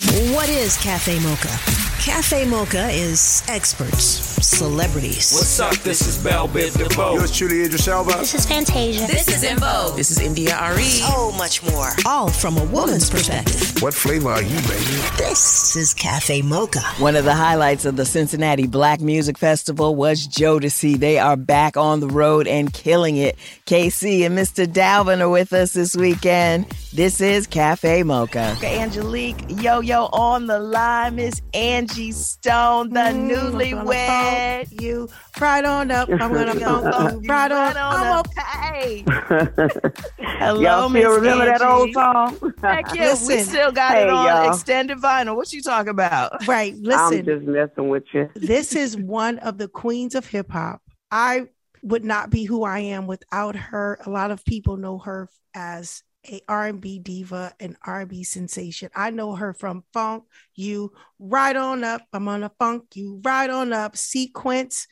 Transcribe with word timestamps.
What 0.00 0.48
is 0.48 0.76
Cafe 0.78 1.18
Mocha? 1.20 1.91
Cafe 2.04 2.44
Mocha 2.46 2.88
is 2.88 3.44
experts, 3.46 3.96
celebrities. 4.44 5.32
What's 5.32 5.60
up? 5.60 5.76
This 5.84 6.04
is 6.04 6.18
Bell 6.18 6.48
Biv 6.48 6.76
DeVoe. 6.76 7.14
Yours 7.14 7.30
truly, 7.30 7.62
Idris 7.62 7.86
Elba. 7.86 8.14
This 8.14 8.34
is 8.34 8.44
Fantasia. 8.44 9.06
This 9.06 9.28
is 9.28 9.44
En 9.44 9.56
Vogue. 9.58 9.94
This 9.94 10.10
is 10.10 10.18
India 10.18 10.58
Arie. 10.58 10.82
So 10.82 11.30
much 11.32 11.62
more. 11.70 11.90
All 12.04 12.28
from 12.28 12.58
a 12.58 12.64
woman's 12.64 13.08
perspective. 13.08 13.80
What 13.80 13.94
flavor 13.94 14.30
are 14.30 14.42
you, 14.42 14.56
baby? 14.62 14.98
This 15.16 15.76
is 15.76 15.94
Cafe 15.94 16.42
Mocha. 16.42 16.80
One 16.98 17.14
of 17.14 17.24
the 17.24 17.34
highlights 17.34 17.84
of 17.84 17.94
the 17.94 18.04
Cincinnati 18.04 18.66
Black 18.66 19.00
Music 19.00 19.38
Festival 19.38 19.94
was 19.94 20.26
Jodeci. 20.26 20.98
They 20.98 21.20
are 21.20 21.36
back 21.36 21.76
on 21.76 22.00
the 22.00 22.08
road 22.08 22.48
and 22.48 22.72
killing 22.72 23.16
it. 23.16 23.36
K-Ci 23.66 24.24
and 24.24 24.36
Mr. 24.36 24.66
Dalvin 24.66 25.20
are 25.20 25.30
with 25.30 25.52
us 25.52 25.72
this 25.72 25.94
weekend. 25.94 26.66
This 26.92 27.20
is 27.20 27.46
Cafe 27.46 28.02
Mocha. 28.02 28.56
Angelique 28.60 29.44
Yo 29.48 29.78
Yo 29.80 30.06
on 30.06 30.48
the 30.48 30.58
line. 30.58 31.14
Miss 31.14 31.40
Angie 31.92 32.12
Stone, 32.12 32.88
the 32.88 33.00
mm, 33.00 33.30
newlywed. 33.30 34.80
You 34.80 35.10
right 35.38 35.62
on 35.62 35.90
up. 35.90 36.08
I'm 36.08 36.32
gonna 36.32 36.58
go 36.58 36.80
right 37.28 37.52
on. 37.52 37.76
I'm 37.76 38.20
okay. 38.20 39.04
Hello, 40.18 40.60
y'all 40.62 40.88
still 40.88 41.16
remember 41.16 41.44
Angie. 41.44 41.58
that 41.58 41.60
old 41.60 41.92
song? 41.92 42.54
Heck 42.62 42.94
yeah, 42.94 43.10
Listen, 43.10 43.36
we 43.36 43.42
still 43.42 43.72
got 43.72 43.92
hey, 43.92 44.04
it 44.04 44.08
on 44.08 44.26
y'all. 44.26 44.54
extended 44.54 44.96
vinyl. 45.00 45.36
What 45.36 45.52
you 45.52 45.60
talking 45.60 45.90
about? 45.90 46.48
Right. 46.48 46.74
Listen, 46.76 47.18
I'm 47.18 47.24
just 47.26 47.46
messing 47.46 47.90
with 47.90 48.04
you. 48.14 48.30
this 48.36 48.74
is 48.74 48.96
one 48.96 49.38
of 49.40 49.58
the 49.58 49.68
queens 49.68 50.14
of 50.14 50.26
hip 50.26 50.50
hop. 50.50 50.80
I 51.10 51.48
would 51.82 52.06
not 52.06 52.30
be 52.30 52.44
who 52.44 52.64
I 52.64 52.78
am 52.78 53.06
without 53.06 53.54
her. 53.54 53.98
A 54.06 54.08
lot 54.08 54.30
of 54.30 54.42
people 54.46 54.78
know 54.78 54.96
her 55.00 55.28
as 55.54 56.02
a 56.30 56.40
R&B 56.48 57.00
diva 57.00 57.52
and 57.60 57.76
R&B 57.84 58.22
sensation. 58.24 58.90
I 58.94 59.10
know 59.10 59.34
her 59.34 59.52
from 59.52 59.84
Funk 59.92 60.24
You 60.54 60.92
Right 61.18 61.56
On 61.56 61.82
Up. 61.84 62.02
I'm 62.12 62.28
on 62.28 62.42
a 62.42 62.50
Funk 62.58 62.84
You 62.94 63.20
Right 63.24 63.50
On 63.50 63.72
Up 63.72 63.96
sequence. 63.96 64.86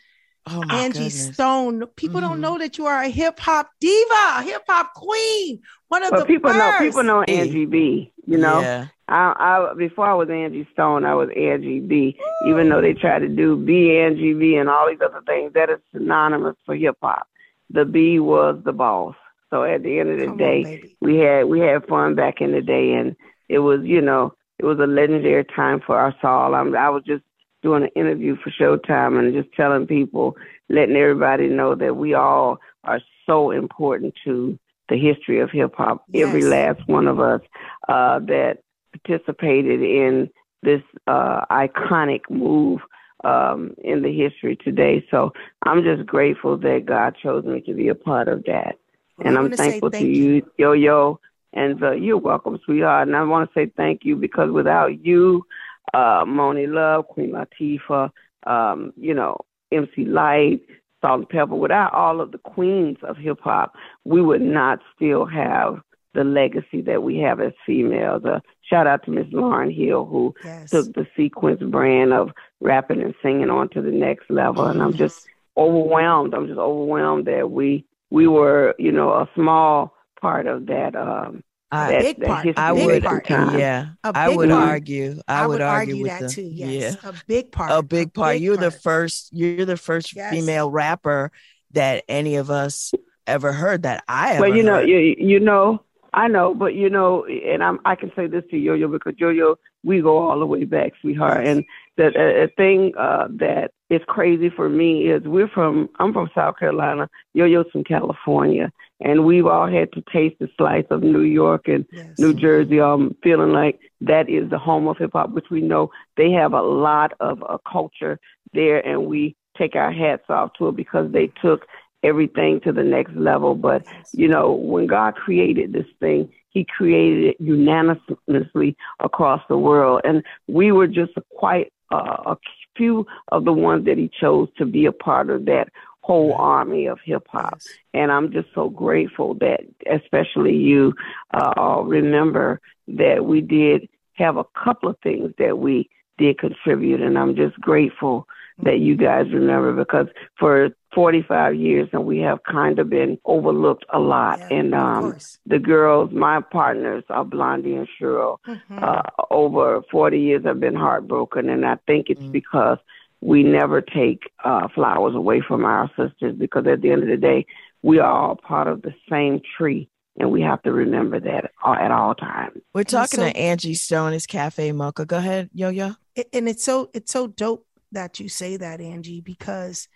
Oh 0.47 0.62
Angie 0.70 0.98
goodness. 1.05 1.34
Stone. 1.34 1.86
People 1.97 2.20
don't 2.23 2.39
Mhm. 2.39 2.41
know 2.41 2.58
that 2.58 2.78
you 2.78 2.86
are 2.86 3.03
a 3.03 3.08
hip 3.08 3.39
hop 3.39 3.70
diva, 3.78 4.42
hip 4.42 4.62
hop 4.69 4.95
queen. 4.95 5.61
One 5.89 6.03
of 6.03 6.11
But 6.11 6.20
the 6.20 6.25
people 6.25 6.53
know 6.53 6.73
people 6.78 7.03
know 7.03 7.23
Angie 7.23 7.67
B. 7.67 8.12
You 8.27 8.39
know, 8.39 8.61
Yeah. 8.61 8.86
I, 9.06 9.34
I 9.70 9.75
before 9.75 10.06
I 10.06 10.14
was 10.14 10.31
Angie 10.31 10.67
Stone, 10.73 11.05
I 11.05 11.14
was 11.14 11.28
Angie 11.36 11.81
B. 11.81 12.19
Even 12.47 12.69
though 12.70 12.81
they 12.81 12.95
try 12.95 13.19
to 13.19 13.28
do 13.28 13.56
B 13.56 13.98
Angie 13.98 14.34
B 14.34 14.56
and 14.56 14.69
all 14.70 14.89
these 14.89 15.01
other 15.03 15.20
things, 15.27 15.53
that 15.53 15.69
is 15.69 15.78
synonymous 15.92 16.56
for 16.64 16.75
hip 16.75 16.97
hop. 17.03 17.27
The 17.69 17.84
B 17.84 18.19
was 18.19 18.61
the 18.64 18.73
boss. 18.73 19.14
So 19.51 19.65
at 19.65 19.83
the 19.83 19.98
end 19.98 20.11
of 20.11 20.19
the 20.19 20.27
Come 20.27 20.37
day, 20.37 20.65
baby. 20.65 20.97
we 21.01 21.17
had 21.17 21.45
we 21.45 21.61
had 21.61 21.87
fun 21.87 22.15
back 22.15 22.41
in 22.41 22.53
the 22.53 22.62
day, 22.62 22.93
and 22.93 23.17
it 23.48 23.59
was 23.59 23.81
you 23.83 24.01
know 24.01 24.34
it 24.59 24.65
was 24.65 24.79
a 24.79 24.87
legendary 24.87 25.45
time 25.45 25.81
for 25.84 25.98
us 26.05 26.15
all. 26.23 26.55
I'm, 26.55 26.77
I 26.77 26.89
was 26.91 27.03
just 27.05 27.25
doing 27.62 27.83
an 27.84 27.91
interview 27.97 28.37
for 28.37 28.51
Showtime 28.51 29.19
and 29.19 29.34
just 29.34 29.55
telling 29.55 29.87
people, 29.87 30.37
letting 30.69 30.97
everybody 30.97 31.48
know 31.48 31.75
that 31.75 31.97
we 31.97 32.15
all 32.15 32.59
are 32.85 33.01
so 33.27 33.51
important 33.51 34.14
to 34.24 34.58
the 34.89 34.98
history 34.98 35.41
of 35.41 35.51
hip 35.51 35.74
hop. 35.77 36.05
Every 36.14 36.42
last 36.42 36.86
one 36.86 37.07
of 37.07 37.20
us 37.20 37.41
uh, 37.89 38.19
that 38.20 38.58
participated 38.92 39.83
in 39.83 40.30
this 40.63 40.83
uh, 41.07 41.45
iconic 41.51 42.20
move 42.29 42.80
um, 43.24 43.74
in 43.83 44.03
the 44.03 44.13
history 44.13 44.57
today. 44.57 45.05
So 45.11 45.33
I'm 45.63 45.83
just 45.83 46.07
grateful 46.07 46.57
that 46.58 46.86
God 46.86 47.17
chose 47.23 47.45
me 47.45 47.61
to 47.63 47.74
be 47.74 47.89
a 47.89 47.95
part 47.95 48.29
of 48.29 48.45
that. 48.45 48.79
And 49.25 49.36
I'm 49.39 49.51
thankful 49.53 49.91
to 49.91 50.05
you, 50.05 50.42
Yo 50.57 50.73
Yo. 50.73 51.20
And 51.53 51.83
uh, 51.83 51.92
you're 51.92 52.17
welcome, 52.17 52.58
sweetheart. 52.64 53.08
And 53.08 53.17
I 53.17 53.23
want 53.25 53.51
to 53.51 53.55
say 53.55 53.73
thank 53.77 54.05
you 54.05 54.14
because 54.17 54.51
without 54.51 55.05
you, 55.05 55.45
uh, 55.92 56.25
Monie 56.25 56.73
Love, 56.73 57.08
Queen 57.08 57.33
Latifah, 57.33 58.11
um, 58.47 58.92
you 58.97 59.13
know, 59.14 59.36
MC 59.73 60.05
Lyte, 60.05 60.61
Salt 61.03 61.20
and 61.20 61.29
Pepper, 61.29 61.57
without 61.57 61.92
all 61.92 62.20
of 62.20 62.30
the 62.30 62.39
queens 62.39 62.98
of 63.03 63.17
hip 63.17 63.39
hop, 63.42 63.75
we 64.05 64.23
would 64.23 64.42
not 64.42 64.79
still 64.95 65.27
have 65.27 65.80
the 66.14 66.25
legacy 66.25 66.80
that 66.83 67.03
we 67.03 67.19
have 67.19 67.41
as 67.41 67.53
females. 67.67 68.25
Uh, 68.25 68.41
shout 68.63 68.86
out 68.86 69.05
to 69.05 69.11
Miss 69.11 69.27
Lauryn 69.29 69.75
Hill, 69.75 70.05
who 70.07 70.35
Yes. 70.45 70.70
took 70.70 70.92
the 70.95 71.07
sequence 71.17 71.61
brand 71.63 72.13
of 72.13 72.30
rapping 72.61 73.01
and 73.03 73.14
singing 73.23 73.51
on 73.51 73.69
to 73.70 73.83
the 73.83 73.91
next 73.92 74.30
level. 74.30 74.67
And 74.67 74.83
I'm 74.83 74.95
just 74.95 75.27
overwhelmed. 75.57 76.35
I'm 76.35 76.47
just 76.47 76.59
overwhelmed 76.59 77.27
that 77.27 77.51
we 77.51 77.85
we 78.11 78.27
were, 78.27 78.75
you 78.79 78.93
know, 78.93 79.11
a 79.11 79.29
small 79.35 79.95
part 80.21 80.47
of 80.47 80.67
that 80.67 80.95
um 80.97 81.43
I, 81.73 81.93
that, 81.93 82.03
big 82.03 82.19
that 82.21 82.27
part, 82.27 82.59
I 82.59 82.73
would, 82.73 83.05
at 83.05 83.25
part. 83.29 83.31
yeah, 83.31 83.91
A 84.03 84.11
I 84.13 84.29
big 84.29 84.37
would 84.39 84.51
part. 84.51 84.69
argue. 84.69 85.21
I, 85.29 85.45
I 85.45 85.47
would, 85.47 85.53
would 85.55 85.61
argue, 85.63 86.03
with 86.03 86.11
that 86.11 86.23
the, 86.23 86.29
too. 86.29 86.43
Yeah, 86.43 86.95
a 87.05 87.15
big 87.29 87.53
part. 87.53 87.71
a 87.71 87.83
big 87.83 88.13
part. 88.13 88.35
big 88.35 88.43
you're 88.43 88.57
the 88.57 88.73
first. 88.73 89.31
You're 89.33 89.65
the 89.67 89.77
first 89.77 90.17
Yes. 90.17 90.33
female 90.33 90.69
rapper 90.69 91.31
that 91.71 92.03
any 92.09 92.35
of 92.37 92.51
us 92.51 92.93
ever 93.27 93.53
heard 93.53 93.85
that 93.85 94.03
I 94.09 94.33
ever. 94.33 94.41
Well, 94.41 94.57
you 94.57 94.65
know, 94.65 94.81
heard. 94.81 94.89
you 94.89 95.15
you 95.17 95.39
know, 95.39 95.85
I 96.13 96.27
know, 96.27 96.55
but 96.55 96.75
you 96.75 96.91
know, 96.91 97.25
and 97.27 97.63
I'm 97.63 97.79
I 97.85 97.95
can 97.95 98.11
say 98.17 98.27
this 98.27 98.42
to 98.51 98.57
Yo 98.59 98.75
Yo 98.75 98.89
because 98.89 99.15
Yo 99.19 99.29
Yo, 99.29 99.57
we 99.85 100.01
go 100.03 100.19
all 100.19 100.41
the 100.41 100.47
way 100.47 100.65
back, 100.65 100.95
sweetheart. 101.01 101.47
And 101.47 101.65
the 102.00 102.18
a, 102.18 102.44
a 102.44 102.48
thing 102.48 102.92
uh, 102.98 103.28
that 103.38 103.72
is 103.90 104.00
crazy 104.06 104.48
for 104.48 104.68
me 104.68 105.11
is 105.11 105.22
we're 105.24 105.48
from 105.48 105.88
I'm 105.98 106.12
from 106.12 106.30
South 106.34 106.58
Carolina, 106.58 107.08
Yo 107.34 107.44
Yo's 107.44 107.66
from 107.70 107.84
California, 107.84 108.72
and 109.00 109.27
we've 109.27 109.46
all 109.46 109.66
had 109.66 109.92
to 109.92 110.02
taste 110.12 110.36
the 110.40 110.48
slice 110.56 110.86
of 110.90 111.02
New 111.02 111.22
York 111.22 111.68
and 111.68 111.84
Yes. 111.92 112.06
New 112.18 112.33
Jersey. 112.33 112.80
Um, 112.80 113.14
feeling 113.22 113.52
like 113.52 113.80
that 114.00 114.30
is 114.30 114.48
the 114.48 114.58
home 114.58 114.88
of 114.88 114.96
hip 114.96 115.11
hop, 115.12 115.33
which 115.33 115.50
we 115.50 115.61
know 115.61 115.90
they 116.16 116.30
have 116.30 116.55
a 116.55 116.62
lot 116.62 117.12
of 117.20 117.42
uh, 117.42 117.58
culture 117.70 118.18
there, 118.55 118.80
and 118.86 119.06
we 119.06 119.36
take 119.58 119.77
our 119.77 119.92
hats 119.92 120.24
off 120.30 120.52
to 120.58 120.68
it 120.68 120.77
because 120.77 121.12
they 121.12 121.30
took 121.42 121.67
everything 122.02 122.61
to 122.64 122.72
the 122.72 122.82
next 122.82 123.14
level. 123.14 123.55
But 123.55 123.84
you 124.12 124.27
know, 124.28 124.52
when 124.52 124.86
God 124.86 125.17
created 125.17 125.74
this 125.74 125.90
thing, 126.00 126.32
He 126.48 126.64
created 126.64 127.24
it 127.24 127.36
unanimously 127.40 128.75
across 129.00 129.43
the 129.50 129.58
world, 129.58 130.00
and 130.05 130.22
we 130.49 130.72
were 130.72 130.87
just 130.87 131.12
quite 131.37 131.70
uh, 131.90 132.23
a 132.26 132.37
few 132.76 133.06
of 133.28 133.44
the 133.44 133.52
ones 133.52 133.84
that 133.87 133.99
He 133.99 134.11
chose 134.20 134.49
to 134.58 134.67
be 134.67 134.87
a 134.87 134.93
part 134.93 135.31
of 135.31 135.44
that 135.46 135.69
whole 136.02 136.32
army 136.34 136.87
of 136.87 136.99
hip 137.05 137.26
hop. 137.28 137.55
Yes. 137.55 137.69
And 137.94 138.11
I'm 138.11 138.32
just 138.32 138.49
so 138.55 138.69
grateful 138.69 139.34
that, 139.34 139.61
especially 139.90 140.56
you, 140.56 140.94
uh, 141.34 141.52
all 141.56 141.84
remember 141.84 142.61
that 142.88 143.25
we 143.25 143.40
did 143.40 143.88
have 144.14 144.37
a 144.37 144.44
couple 144.64 144.88
of 144.88 144.99
things 145.02 145.32
that 145.38 145.58
we 145.58 145.88
did 146.19 146.38
contribute, 146.38 147.00
and 147.00 147.19
I'm 147.19 147.37
just 147.37 147.58
grateful 147.61 148.26
that 148.65 148.79
you 148.79 148.97
guys 148.97 149.26
remember 149.32 149.73
because 149.73 150.06
for 150.38 150.71
45 150.94 151.55
years 151.55 151.88
and 151.93 152.05
we 152.05 152.19
have 152.19 152.38
kind 152.50 152.79
of 152.79 152.91
been 152.91 153.19
overlooked 153.25 153.85
a 153.93 153.99
lot. 153.99 154.38
Yeah, 154.41 154.49
and 154.59 154.75
um, 154.75 155.17
the 155.47 155.59
girls, 155.59 156.11
my 156.12 156.41
partners 156.41 157.05
are 157.11 157.25
Blondie 157.25 157.75
and 157.75 157.88
Cheryl. 158.00 158.38
Mhm. 158.47 158.82
Uh, 158.82 159.03
over 159.31 159.82
40 159.91 160.19
years, 160.19 160.44
I've 160.47 160.61
been 160.61 160.75
heartbroken, 160.75 161.49
and 161.49 161.65
I 161.65 161.77
think 161.87 162.07
it's 162.11 162.23
because 162.23 162.79
we 163.21 163.43
never 163.43 163.81
take 163.81 164.23
uh, 164.45 164.67
flowers 164.75 165.15
away 165.15 165.43
from 165.47 165.65
our 165.65 165.89
sisters 165.97 166.35
because 166.37 166.67
at 166.67 166.81
the 166.81 166.91
end 166.91 167.03
of 167.03 167.09
the 167.09 167.17
day, 167.17 167.47
we 167.83 167.99
are 167.99 168.11
all 168.11 168.37
part 168.37 168.67
of 168.67 168.83
the 168.83 168.95
same 169.09 169.41
tree, 169.56 169.89
and 170.19 170.31
we 170.31 170.43
have 170.43 170.61
to 170.63 170.73
remember 170.73 171.21
that 171.21 171.51
at 171.65 171.91
all 171.91 172.15
times. 172.15 172.61
We're 172.75 172.85
talking 172.85 173.21
so- 173.21 173.29
to 173.31 173.37
Angie 173.37 173.75
Stone. 173.75 174.13
It's 174.15 174.27
Cafe 174.27 174.73
Mocha. 174.73 175.06
Go 175.06 175.19
ahead, 175.19 175.51
Yo 175.55 175.69
Yo. 175.69 175.93
And 176.33 176.49
it's 176.49 176.65
so 176.65 176.91
it's 176.93 177.13
so 177.13 177.29
dope 177.29 177.65
that 177.93 178.21
you 178.21 178.29
say 178.29 178.57
that 178.57 178.81
angie 178.81 179.21
because 179.21 179.89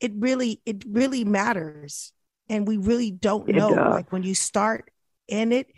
it 0.00 0.12
really 0.16 0.60
it 0.66 0.84
really 0.88 1.24
matters 1.24 2.12
and 2.48 2.66
we 2.66 2.76
really 2.76 3.10
don't 3.10 3.48
It 3.48 3.54
know 3.56 3.74
does. 3.74 3.90
like 3.90 4.12
when 4.12 4.22
you 4.22 4.34
start 4.34 4.90
in 5.28 5.52
it 5.52 5.68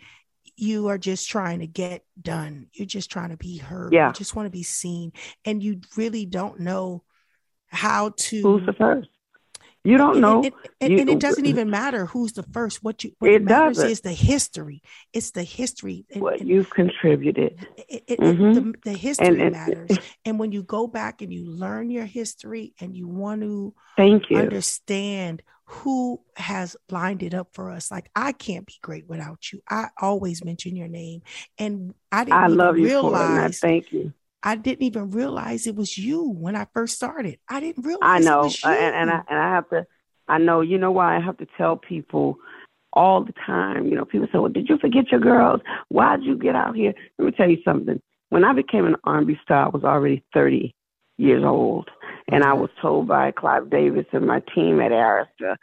you 0.57 0.87
are 0.87 0.97
just 0.97 1.29
trying 1.29 1.59
to 1.59 1.67
get 1.67 2.03
done 2.21 2.67
you're 2.73 2.85
just 2.85 3.11
trying 3.11 3.29
to 3.29 3.37
be 3.37 3.57
heard 3.57 3.93
Yeah. 3.93 4.07
you 4.07 4.13
just 4.13 4.35
want 4.35 4.45
to 4.47 4.51
be 4.51 4.63
seen 4.63 5.11
and 5.43 5.61
you 5.61 5.81
really 5.97 6.25
don't 6.25 6.59
know 6.59 7.03
how 7.67 8.13
to 8.15 8.41
Who's 8.41 8.65
the 8.65 8.73
first? 8.73 9.09
You 9.85 9.97
don't 9.97 10.19
know. 10.19 10.43
And, 10.43 10.53
and, 10.81 10.91
You- 10.93 10.99
and 10.99 11.09
it 11.09 11.19
doesn't 11.19 11.45
even 11.45 11.69
matter 11.69 12.07
who's 12.07 12.33
the 12.33 12.41
first. 12.43 12.83
What 12.83 13.03
you 13.03 13.11
what 13.19 13.29
It 13.31 13.43
matters 13.43 13.77
doesn't. 13.77 13.91
is 13.91 14.01
the 14.01 14.13
history. 14.13 14.81
It's 15.13 15.31
the 15.31 15.43
history. 15.43 16.05
And, 16.11 16.23
what 16.23 16.41
you've 16.41 16.71
contributed. 16.71 17.67
it, 17.87 18.03
it, 18.07 18.19
Mhm. 18.19 18.53
the, 18.83 18.91
the 18.91 18.97
history 18.97 19.49
matters. 19.49 19.91
And 20.25 20.39
when 20.39 20.51
you 20.51 20.63
go 20.63 20.87
back 20.87 21.21
and 21.21 21.31
you 21.31 21.45
learn 21.45 21.91
your 21.91 22.05
history 22.05 22.73
and 22.81 22.97
you 22.97 23.07
want 23.07 23.41
to 23.41 23.75
Thank 23.95 24.31
you. 24.31 24.37
understand 24.37 25.43
who 25.67 26.21
has 26.35 26.75
lined 26.89 27.21
it 27.21 27.33
up 27.35 27.49
for 27.53 27.69
us. 27.71 27.91
Like 27.91 28.09
I 28.15 28.31
can't 28.31 28.65
be 28.65 28.75
great 28.81 29.07
without 29.07 29.51
you. 29.51 29.61
I 29.69 29.89
always 30.01 30.43
mention 30.43 30.75
your 30.75 30.87
name, 30.87 31.21
and 31.59 31.93
I 32.11 32.23
didn't 32.23 32.37
I 32.39 32.45
even 32.45 32.57
love 32.57 32.77
you 32.77 32.83
for 32.85 32.89
it, 32.89 32.93
realize. 32.93 33.59
thank 33.59 33.91
you. 33.91 34.13
I 34.45 34.55
didn't 34.55 34.83
even 34.83 35.09
realize 35.09 35.65
it 35.65 35.75
was 35.75 35.97
you 35.97 36.29
when 36.29 36.55
I 36.55 36.67
first 36.71 36.95
started. 36.95 37.39
I 37.49 37.59
didn't 37.59 37.83
realize. 37.83 38.03
I 38.03 38.19
it 38.19 38.23
know, 38.23 38.43
uh, 38.63 38.69
and, 38.69 38.95
and 38.95 39.11
I 39.11 39.21
and 39.27 39.39
I 39.39 39.55
have 39.55 39.69
to. 39.69 39.87
I 40.27 40.37
know. 40.37 40.61
You 40.61 40.77
know 40.77 40.91
why 40.91 41.17
I 41.17 41.19
have 41.19 41.37
to 41.37 41.47
tell 41.57 41.75
people 41.75 42.37
all 42.93 43.23
the 43.23 43.33
time. 43.45 43.87
You 43.87 43.95
know, 43.95 44.05
people 44.05 44.27
say, 44.31 44.37
"Well, 44.37 44.51
did 44.51 44.69
you 44.69 44.77
forget 44.77 45.11
your 45.11 45.19
girls? 45.19 45.61
Why'd 45.89 46.21
you 46.21 46.37
get 46.37 46.55
out 46.55 46.75
here?" 46.75 46.93
Let 47.17 47.25
me 47.25 47.31
tell 47.31 47.49
you 47.49 47.57
something. 47.65 47.99
When 48.29 48.43
I 48.43 48.53
became 48.53 48.85
an 48.85 48.95
R&B 49.03 49.35
star, 49.43 49.65
I 49.65 49.69
was 49.69 49.83
already 49.83 50.23
30 50.33 50.75
years 51.17 51.43
old, 51.43 51.89
and 52.31 52.43
I 52.43 52.53
was 52.53 52.69
told 52.81 53.07
by 53.07 53.31
Clive 53.31 53.69
Davis 53.71 54.05
and 54.11 54.27
my 54.27 54.41
team 54.53 54.79
at 54.79 54.91
Arista, 54.91 55.55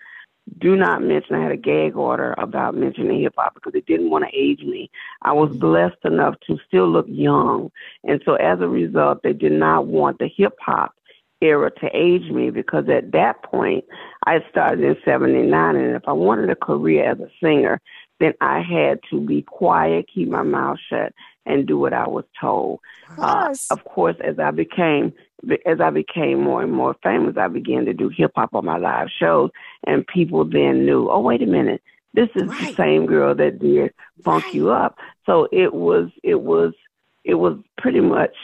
"Do 0.58 0.76
not 0.76 1.02
mention." 1.02 1.36
I 1.36 1.42
had 1.42 1.52
a 1.52 1.56
gag 1.56 1.96
order 1.96 2.34
about 2.38 2.74
mentioning 2.74 3.20
hip 3.20 3.34
hop 3.36 3.54
because 3.54 3.72
they 3.72 3.80
didn't 3.80 4.10
want 4.10 4.24
to 4.24 4.36
age 4.36 4.62
me. 4.62 4.90
I 5.22 5.32
was 5.32 5.56
blessed 5.56 6.04
enough 6.04 6.34
to 6.46 6.58
still 6.66 6.88
look 6.88 7.06
young, 7.08 7.70
and 8.04 8.22
so 8.24 8.34
as 8.34 8.60
a 8.60 8.68
result, 8.68 9.22
they 9.22 9.32
did 9.32 9.52
not 9.52 9.86
want 9.86 10.18
the 10.18 10.28
hip 10.28 10.54
hop 10.60 10.94
era 11.42 11.70
to 11.70 11.90
age 11.92 12.30
me 12.30 12.50
because 12.50 12.88
at 12.88 13.10
that 13.12 13.42
point 13.42 13.84
I 14.26 14.44
started 14.48 14.84
in 14.84 14.96
79 15.04 15.76
and 15.76 15.96
if 15.96 16.02
I 16.06 16.12
wanted 16.12 16.48
a 16.50 16.56
career 16.56 17.10
as 17.10 17.18
a 17.18 17.28
singer 17.42 17.80
then 18.20 18.34
I 18.40 18.60
had 18.60 19.00
to 19.10 19.20
be 19.20 19.42
quiet, 19.42 20.06
keep 20.14 20.28
my 20.28 20.44
mouth 20.44 20.78
shut 20.88 21.12
and 21.44 21.66
do 21.66 21.76
what 21.76 21.92
I 21.92 22.06
was 22.06 22.24
told. 22.40 22.78
Uh, 23.18 23.52
of 23.70 23.82
course 23.84 24.16
as 24.22 24.38
I 24.38 24.52
became 24.52 25.12
as 25.66 25.80
I 25.80 25.90
became 25.90 26.40
more 26.40 26.62
and 26.62 26.72
more 26.72 26.96
famous 27.02 27.36
I 27.36 27.48
began 27.48 27.84
to 27.86 27.94
do 27.94 28.08
hip 28.08 28.32
hop 28.34 28.54
on 28.54 28.64
my 28.64 28.78
live 28.78 29.08
shows 29.18 29.50
and 29.86 30.06
people 30.06 30.44
then 30.44 30.86
knew, 30.86 31.10
"Oh, 31.10 31.20
wait 31.20 31.42
a 31.42 31.46
minute. 31.46 31.82
This 32.14 32.28
is 32.34 32.48
the 32.60 32.74
same 32.76 33.06
girl 33.06 33.34
that 33.34 33.58
did 33.58 33.92
Funk 34.24 34.44
Right. 34.44 34.54
You 34.54 34.70
Up." 34.70 34.98
So 35.26 35.48
it 35.52 35.74
was 35.74 36.10
it 36.22 36.40
was 36.40 36.74
it 37.24 37.34
was 37.34 37.58
pretty 37.78 38.00
much 38.00 38.34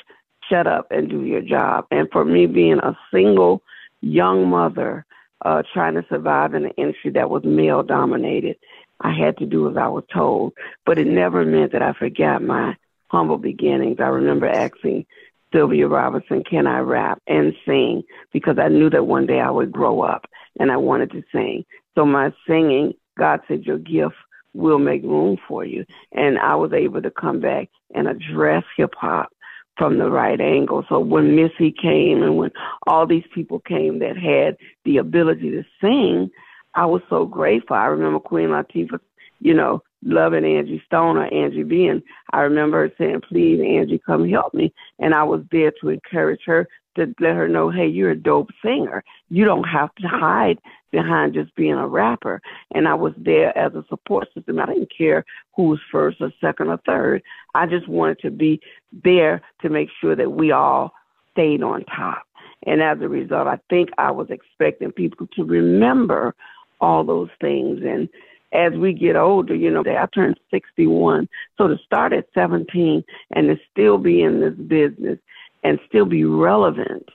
shut 0.49 0.67
up 0.67 0.87
and 0.91 1.09
do 1.09 1.25
your 1.25 1.43
job. 1.43 1.87
And 1.91 2.09
for 2.11 2.25
me, 2.25 2.47
being 2.47 2.79
a 2.79 2.97
single 3.13 3.63
young 4.01 4.49
mother 4.49 5.05
uh, 5.45 5.63
trying 5.73 5.95
to 5.95 6.05
survive 6.09 6.55
in 6.55 6.67
an 6.67 6.73
industry 6.77 7.11
that 7.13 7.31
was 7.31 7.45
male 7.45 7.83
dominated, 7.83 8.57
I 9.01 9.13
had 9.13 9.37
to 9.39 9.47
do 9.47 9.71
as 9.71 9.77
I 9.77 9.89
was 9.89 10.05
told. 10.13 10.55
But 10.85 10.99
it 10.99 11.07
never 11.07 11.45
meant 11.45 11.73
that 11.73 11.83
I 11.83 11.93
forgot 11.93 12.43
my 12.43 12.77
humble 13.09 13.39
beginnings. 13.39 13.99
I 14.01 14.09
remember 14.09 14.49
asking 14.49 15.07
Sylvia 15.53 15.89
Robinson, 15.89 16.45
can 16.45 16.67
I 16.67 16.81
rap 16.81 17.21
and 17.27 17.55
sing? 17.67 18.03
Because 18.33 18.59
I 18.59 18.69
knew 18.69 18.91
that 18.91 19.07
one 19.07 19.27
day 19.27 19.41
I 19.41 19.51
would 19.51 19.73
grow 19.73 20.03
up 20.03 20.27
and 20.59 20.71
I 20.71 20.77
wanted 20.77 21.11
to 21.13 21.23
sing. 21.33 21.65
So 21.95 22.05
my 22.05 22.33
singing, 22.47 22.95
God 23.19 23.41
said, 23.49 23.65
your 23.65 23.79
gift 23.79 24.15
will 24.55 24.79
make 24.79 25.03
room 25.03 25.37
for 25.47 25.65
you. 25.65 25.85
And 26.13 26.39
I 26.39 26.55
was 26.55 26.73
able 26.73 27.03
to 27.03 27.11
come 27.11 27.41
back 27.41 27.69
and 27.95 28.09
address 28.09 28.65
hip 28.77 28.95
hop 28.97 29.31
from 29.77 29.99
the 29.99 30.11
right 30.11 30.41
angle. 30.41 30.85
So 30.89 30.99
when 30.99 31.37
Missy 31.37 31.73
came 31.73 32.23
and 32.23 32.37
when 32.37 32.51
all 32.87 33.07
these 33.07 33.25
people 33.35 33.61
came 33.61 34.01
that 34.01 34.17
had 34.17 34.57
the 34.85 34.99
ability 34.99 35.51
to 35.53 35.65
sing, 35.81 36.31
I 36.75 36.85
was 36.87 37.03
so 37.09 37.25
grateful. 37.25 37.77
I 37.77 37.87
remember 37.87 38.19
Queen 38.19 38.49
Latifah, 38.49 39.01
you 39.41 39.55
know, 39.55 39.83
loving 40.03 40.45
Angie 40.45 40.83
Stone 40.87 41.17
or 41.17 41.33
Angie 41.33 41.63
B. 41.63 41.91
I 42.33 42.41
remember 42.41 42.87
her 42.87 42.95
saying, 42.99 43.23
please, 43.29 43.61
Angie, 43.61 44.01
come 44.05 44.29
help 44.29 44.55
me. 44.55 44.73
And 44.99 45.15
I 45.15 45.25
was 45.25 45.43
there 45.51 45.73
to 45.81 45.89
encourage 45.89 46.43
her 46.47 46.69
to 46.97 47.15
let 47.21 47.37
her 47.37 47.49
know, 47.49 47.71
hey, 47.71 47.87
you're 47.87 48.11
a 48.11 48.17
dope 48.17 48.51
singer. 48.63 49.05
You 49.29 49.45
don't 49.45 49.65
have 49.65 49.95
to 49.97 50.09
hide 50.09 50.59
behind 50.91 51.35
just 51.35 51.55
being 51.55 51.75
a 51.75 51.87
rapper. 51.87 52.41
And 52.75 52.89
I 52.89 52.95
was 52.95 53.13
there 53.17 53.57
as 53.57 53.75
a 53.75 53.85
support 53.89 54.29
system. 54.35 54.59
I 54.59 54.67
didn't 54.67 54.93
care 54.97 55.25
who 55.55 55.65
was 55.65 55.81
first 55.93 56.21
or 56.21 56.33
second 56.41 56.69
or 56.69 56.81
third. 56.87 57.23
I 57.55 57.67
just 57.67 57.89
wanted 57.89 58.21
to 58.21 58.31
be 58.31 58.61
there 59.05 59.43
to 59.63 59.69
make 59.69 59.91
sure 60.01 60.17
that 60.17 60.33
we 60.33 60.51
all 60.51 60.93
stayed 61.33 61.63
on 61.63 61.85
top. 61.85 62.25
And 62.67 62.83
as 62.83 62.99
a 63.01 63.09
result, 63.09 63.47
I 63.47 63.59
think 63.71 63.91
I 63.99 64.11
was 64.11 64.29
expecting 64.31 64.91
people 64.91 65.29
to 65.37 65.45
remember 65.45 66.35
all 66.81 67.05
those 67.05 67.31
things. 67.41 67.81
And 67.85 68.09
as 68.53 68.73
we 68.75 68.93
get 68.93 69.17
older, 69.17 69.55
you 69.55 69.71
know, 69.71 69.83
I 69.87 70.07
turned 70.15 70.39
61. 70.51 71.29
So 71.57 71.69
to 71.69 71.77
start 71.85 72.13
at 72.13 72.27
17 72.35 73.05
and 73.35 73.49
to 73.49 73.57
still 73.71 73.99
be 73.99 74.23
in 74.23 74.41
this 74.41 74.55
business 74.55 75.19
and 75.63 75.79
still 75.89 76.07
be 76.07 76.25
relevant 76.25 77.09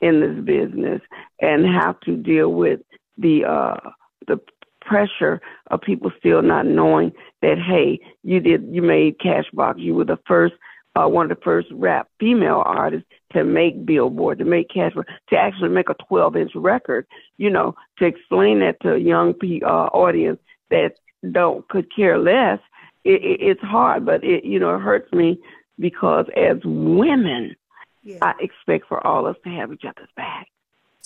in 0.00 0.20
this 0.20 0.44
business 0.44 1.00
and 1.40 1.64
have 1.64 2.00
to 2.00 2.16
deal 2.16 2.52
with 2.52 2.80
the 3.18 3.44
uh 3.44 3.90
the 4.26 4.40
pressure 4.80 5.40
of 5.70 5.80
people 5.82 6.10
still 6.18 6.40
not 6.40 6.66
knowing 6.66 7.12
that 7.42 7.58
hey, 7.58 8.00
you 8.22 8.40
did 8.40 8.66
you 8.70 8.82
made 8.82 9.18
Cashbox, 9.18 9.74
you 9.78 9.94
were 9.94 10.04
the 10.04 10.18
first 10.26 10.54
uh, 10.96 11.06
one 11.06 11.30
of 11.30 11.36
the 11.36 11.44
first 11.44 11.68
rap 11.70 12.08
female 12.18 12.62
artists 12.66 13.06
to 13.32 13.44
make 13.44 13.86
Billboard, 13.86 14.38
to 14.38 14.44
make 14.44 14.68
Cashbox, 14.70 15.04
to 15.28 15.36
actually 15.36 15.68
make 15.68 15.88
a 15.88 15.94
12 16.08 16.36
inch 16.36 16.52
record. 16.54 17.06
You 17.36 17.50
know, 17.50 17.74
to 17.98 18.06
explain 18.06 18.60
that 18.60 18.80
to 18.82 18.94
a 18.94 18.98
young 18.98 19.34
uh, 19.62 19.66
audience 19.66 20.40
that 20.70 20.94
don't 21.30 21.68
could 21.68 21.94
care 21.94 22.18
less. 22.18 22.60
It, 23.04 23.22
it, 23.22 23.40
it's 23.40 23.62
hard, 23.62 24.04
but 24.04 24.24
it 24.24 24.44
you 24.44 24.58
know 24.58 24.74
it 24.74 24.80
hurts 24.80 25.12
me 25.12 25.38
because 25.78 26.26
as 26.36 26.58
women, 26.64 27.56
Yeah. 28.02 28.18
I 28.22 28.34
expect 28.40 28.86
for 28.88 29.04
all 29.06 29.26
of 29.26 29.36
us 29.36 29.42
to 29.44 29.50
have 29.50 29.72
each 29.72 29.84
other's 29.84 30.08
back. 30.16 30.46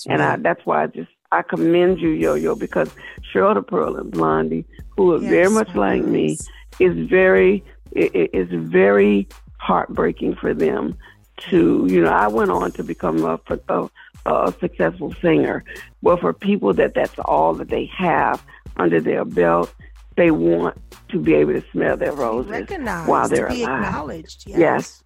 And 0.09 0.21
I, 0.23 0.37
that's 0.37 0.65
why 0.67 0.83
I 0.83 0.87
just 0.89 1.11
I 1.31 1.43
commend 1.43 2.01
you, 2.01 2.11
Yo 2.11 2.35
Yo, 2.35 2.55
because 2.55 2.91
the 3.33 3.65
Pearl 3.67 3.97
and 3.97 4.11
Blondie, 4.11 4.65
who 4.97 5.13
are 5.13 5.19
very 5.19 5.51
much 5.51 5.75
like 5.75 6.05
me, 6.05 6.39
is 6.79 7.09
very 7.09 7.65
it, 7.93 8.31
it's 8.33 8.53
very 8.53 9.29
heartbreaking 9.59 10.35
for 10.37 10.53
them 10.53 10.97
to 11.37 11.87
you 11.89 12.01
know 12.03 12.11
I 12.11 12.29
went 12.29 12.51
on 12.51 12.73
to 12.73 12.85
become 12.85 13.25
a, 13.25 13.41
a, 13.69 13.91
a 14.27 14.55
successful 14.61 15.15
singer, 15.23 15.65
but 16.03 16.21
for 16.21 16.33
people 16.33 16.73
that 16.75 16.95
that's 16.95 17.19
all 17.21 17.55
that 17.55 17.69
they 17.69 17.87
have 17.87 18.45
under 18.77 19.01
their 19.01 19.25
belt, 19.25 19.73
they 20.17 20.31
want 20.31 20.77
to 21.09 21.19
be 21.19 21.35
able 21.35 21.53
to 21.55 21.65
smell 21.73 21.97
their 21.97 22.13
roses 22.13 22.51
recognized, 22.51 23.09
while 23.09 23.29
they're 23.29 23.49
to 23.49 23.55
be 23.55 23.63
alive. 23.65 23.85
acknowledged. 23.85 24.45
Yes. 24.47 24.59
Yes. 24.59 25.05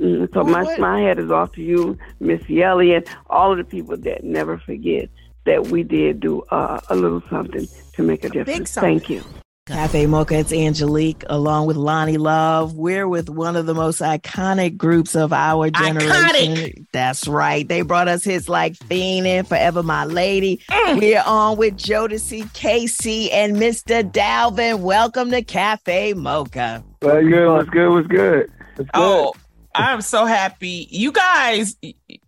Mm, 0.00 0.32
so 0.34 0.42
Well, 0.42 0.52
my 0.52 0.62
what- 0.64 0.80
my 0.80 1.00
head 1.00 1.18
is 1.18 1.30
off 1.30 1.52
to 1.52 1.62
you, 1.62 1.96
Miss 2.20 2.48
Yelly, 2.48 2.94
and 2.94 3.06
all 3.30 3.52
of 3.52 3.58
the 3.58 3.64
people 3.64 3.96
that 3.96 4.24
never 4.24 4.58
forget 4.58 5.08
that 5.44 5.68
we 5.68 5.82
did 5.82 6.20
do 6.20 6.42
uh, 6.50 6.80
a 6.88 6.96
little 6.96 7.22
something 7.30 7.66
to 7.92 8.02
make 8.02 8.24
a 8.24 8.28
difference. 8.28 8.70
something. 8.70 8.98
Thank 8.98 9.10
you. 9.10 9.22
Cafe 9.66 10.04
Mocha, 10.04 10.40
it's 10.40 10.52
Angelique 10.52 11.24
along 11.26 11.66
with 11.66 11.78
Loni 11.78 12.18
Love. 12.18 12.74
We're 12.74 13.08
with 13.08 13.30
one 13.30 13.56
of 13.56 13.64
the 13.64 13.72
most 13.72 14.02
iconic 14.02 14.76
groups 14.76 15.16
of 15.16 15.32
our 15.32 15.70
generation. 15.70 16.10
Iconic. 16.12 16.86
That's 16.92 17.26
right. 17.26 17.66
They 17.66 17.80
brought 17.80 18.06
us 18.06 18.24
hits 18.24 18.46
like 18.46 18.74
Fiendin', 18.74 19.46
Forever 19.46 19.82
My 19.82 20.04
Lady. 20.04 20.60
Mm. 20.68 21.00
We're 21.00 21.22
on 21.24 21.56
with 21.56 21.78
Jodeci, 21.78 22.52
K-Ci, 22.52 23.32
and 23.32 23.56
Mr. 23.56 24.02
Dalvin. 24.02 24.80
Welcome 24.80 25.30
to 25.30 25.40
Cafe 25.40 26.12
Mocha. 26.12 26.84
What's 27.00 27.26
good? 27.26 27.50
What's 27.50 27.70
good? 27.70 27.88
What's 27.88 28.08
good? 28.08 28.50
What's 28.76 28.90
oh, 28.92 29.32
good? 29.32 29.40
Oh, 29.40 29.80
I'm 29.82 30.02
so 30.02 30.26
happy. 30.26 30.88
You 30.90 31.10
guys, 31.10 31.74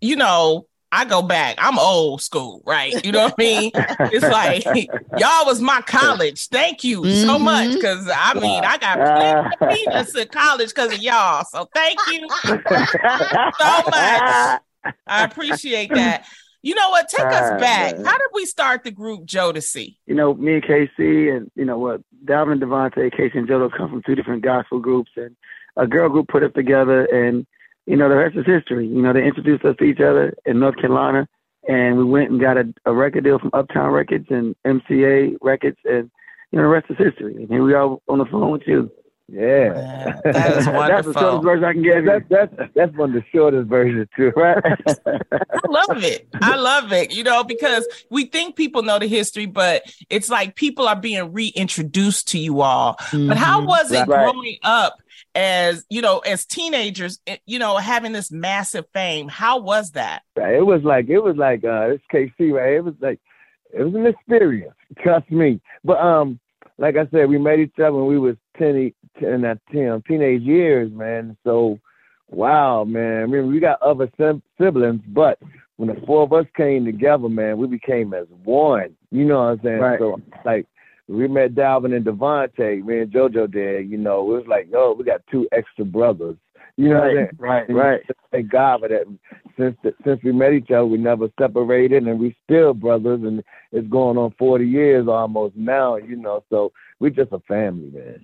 you 0.01 0.17
know, 0.17 0.69
I 0.93 1.05
go 1.05 1.21
back. 1.23 1.57
I'm 1.59 1.79
old 1.79 2.23
school, 2.23 2.63
right? 2.65 2.97
You 3.05 3.13
know 3.13 3.23
what 3.25 3.35
I 3.39 3.43
mean? 3.43 3.73
It's 4.11 4.29
like 4.29 4.65
y'all 5.17 5.47
was 5.47 5.61
my 5.61 5.81
college. 5.83 6.49
Thank 6.49 6.85
you 6.85 7.05
so 7.09 7.39
Mhm. 7.39 7.41
much. 7.41 7.79
Cause 7.81 8.09
I 8.15 8.35
mean, 8.35 8.65
I 8.65 8.79
got 8.79 8.99
plenty 9.05 9.57
of 9.61 9.69
peanuts 9.69 10.15
in 10.15 10.29
college 10.29 10.69
because 10.69 10.93
of 10.93 11.01
y'all. 11.01 11.45
So 11.45 11.69
thank 11.75 11.99
you 12.07 12.29
so 12.45 13.83
much. 13.91 14.61
I 15.09 15.25
appreciate 15.25 15.95
that. 15.95 16.25
You 16.63 16.75
know 16.75 16.91
what? 16.91 17.09
Take 17.09 17.33
us 17.33 17.51
Ah, 17.53 17.59
back. 17.59 17.95
How 18.05 18.13
did 18.19 18.29
we 18.35 18.45
start 18.47 18.83
the 18.83 18.91
group 18.91 19.27
Jodeci? 19.27 19.97
You 20.07 20.15
know, 20.15 20.35
me 20.35 20.55
and 20.55 20.63
K-Ci, 20.65 21.29
and 21.29 21.51
you 21.55 21.65
know 21.65 21.79
what, 21.79 22.01
Dalvin 22.25 22.61
DeVante, 22.61 23.11
K-Ci, 23.17 23.39
and 23.39 23.49
JoJo 23.49 23.71
come 23.77 23.91
from 23.91 24.03
two 24.03 24.15
different 24.17 24.43
gospel 24.43 24.81
groups, 24.81 25.11
and 25.17 25.37
a 25.77 25.87
girl 25.87 26.09
group 26.09 26.27
put 26.29 26.43
us 26.43 26.51
together, 26.55 27.05
and 27.05 27.47
you 27.87 27.97
know, 27.97 28.09
the 28.09 28.17
rest 28.17 28.37
is 28.37 28.45
history. 28.47 28.87
You 28.87 29.01
know, 29.03 29.13
they 29.13 29.25
introduced 29.25 29.65
us 29.65 29.77
to 29.79 29.85
each 29.85 30.01
other 30.01 30.35
in 30.45 30.59
North 30.61 30.77
Carolina, 30.77 31.29
and 31.69 31.97
we 31.97 32.05
went 32.05 32.31
and 32.31 32.41
got 32.41 32.57
a, 32.59 32.73
a 32.85 32.93
record 32.93 33.25
deal 33.25 33.39
from 33.39 33.51
Uptown 33.53 33.91
Records 33.93 34.27
and 34.31 34.55
MCA 34.67 35.37
Records, 35.41 35.79
and 35.85 36.11
you 36.53 36.59
know, 36.59 36.63
the 36.63 36.69
rest 36.69 36.87
is 36.91 36.97
history. 36.99 37.35
And 37.37 37.49
here 37.49 37.63
we 37.63 37.75
are 37.75 37.97
on 38.09 38.19
the 38.19 38.25
phone 38.27 38.51
with 38.53 38.63
you. 38.67 38.91
Yeah, 39.29 39.71
Man, 39.71 40.21
that 40.25 40.59
is 40.59 40.65
That's 40.67 41.07
the 41.09 41.13
shortest 41.15 41.43
version 41.45 41.65
I 41.65 41.73
can 41.73 41.83
give 41.83 42.05
you. 42.05 42.05
that's 42.05 42.25
that's 42.31 42.71
that's 42.77 42.97
one 42.97 43.09
of 43.11 43.15
the 43.21 43.25
shortest 43.35 43.69
versions 43.69 44.07
too, 44.17 44.33
right? 44.37 44.63
I 44.87 45.67
love 45.69 46.05
it. 46.05 46.29
I 46.41 46.55
love 46.55 46.93
it, 46.93 47.13
you 47.13 47.25
know, 47.25 47.43
because 47.43 47.89
we 48.09 48.27
think 48.27 48.55
people 48.55 48.83
know 48.83 49.01
the 49.01 49.09
history, 49.09 49.47
but 49.47 49.83
it's 50.11 50.29
like 50.29 50.55
people 50.55 50.87
are 50.87 50.95
being 50.95 51.33
reintroduced 51.33 52.29
to 52.29 52.39
you 52.39 52.61
all. 52.61 52.97
But 53.11 53.37
how 53.37 53.63
Mhm. 53.63 53.67
was 53.67 53.91
it 53.93 53.97
Mm-hmm. 54.03 54.11
Right. 54.13 54.33
growing 54.33 54.59
up 54.63 54.95
as, 55.37 55.85
you 55.91 56.01
know, 56.01 56.19
as 56.21 56.47
teenagers, 56.47 57.21
eh, 57.27 57.37
you 57.47 57.59
know, 57.59 57.77
having 57.77 58.13
this 58.13 58.33
massive 58.33 58.87
fame? 58.93 59.29
How 59.29 59.59
was 59.59 59.93
that? 59.93 60.23
It 60.37 60.67
was 60.67 60.83
like 60.83 61.09
it 61.09 61.21
was 61.21 61.37
like 61.37 61.63
uh 61.63 61.91
it's 61.91 62.05
K-Ci, 62.11 62.51
right? 62.51 62.75
It 62.75 62.85
was 62.85 62.95
like 63.01 63.21
it 63.73 63.83
was 63.83 63.95
an 63.95 64.07
experience, 64.07 64.75
trust 64.99 65.31
me. 65.31 65.61
But 65.85 65.99
um, 65.99 66.41
like 66.79 66.97
I 66.97 67.07
said, 67.11 67.29
we 67.29 67.39
met 67.39 67.59
each 67.59 67.79
other 67.79 67.93
when 67.93 68.07
we 68.07 68.19
was 68.19 68.37
10, 68.59 68.93
10, 69.21 69.45
uh, 69.45 69.55
10 69.73 70.03
teenage 70.09 70.43
years, 70.43 70.91
man. 70.91 71.37
So 71.45 71.79
wow, 72.29 72.85
man. 72.85 73.23
I 73.23 73.27
mean, 73.27 73.49
we 73.49 73.61
got 73.61 73.83
other 73.83 74.11
sim- 74.17 74.43
siblings, 74.59 75.03
but 75.09 75.39
when 75.77 75.89
the 75.89 76.01
four 76.07 76.23
of 76.23 76.33
us 76.33 76.47
came 76.57 76.87
together, 76.87 77.29
man, 77.29 77.59
we 77.59 77.67
became 77.67 78.15
as 78.15 78.27
one. 78.45 78.97
You 79.11 79.25
know 79.27 79.39
what 79.39 79.51
I'm 79.51 79.61
saying? 79.63 79.79
Right. 79.79 79.99
So 79.99 80.21
like 80.45 80.67
we 81.09 81.29
met 81.29 81.55
Dalvin 81.55 81.95
and 81.95 82.05
DeVante, 82.05 82.85
me 82.85 83.01
and 83.01 83.13
JoJo 83.13 83.51
did, 83.51 83.89
you 83.91 83.99
know, 83.99 84.21
it 84.33 84.39
was 84.39 84.47
like, 84.49 84.69
oh, 84.75 84.95
we 84.99 85.05
got 85.05 85.23
two 85.31 85.49
extra 85.53 85.85
brothers. 85.85 86.37
You 86.77 86.91
know 86.91 87.01
what 87.01 87.09
I'm 87.09 87.15
saying? 87.17 87.29
right, 87.39 87.69
And 87.69 87.79
right. 87.79 88.01
Thank 88.33 88.51
God 88.51 88.81
for 88.81 88.89
that. 88.89 89.07
Since 89.57 89.77
the, 89.83 89.95
since 90.05 90.23
we 90.23 90.33
met 90.33 90.53
each 90.53 90.71
other, 90.71 90.85
we 90.85 90.99
never 90.99 91.29
separated, 91.41 92.07
and 92.07 92.21
we 92.21 92.37
still 92.45 92.75
brothers. 92.75 93.23
And 93.23 93.43
it's 93.73 93.89
going 93.89 94.19
on 94.19 94.35
forty 94.39 94.67
years 94.69 95.09
almost 95.09 95.57
now, 95.57 95.97
you 95.97 96.17
know. 96.17 96.45
So 96.51 96.73
we 97.01 97.11
just 97.11 97.33
a 97.33 97.41
family, 97.41 97.91
man. 97.91 98.23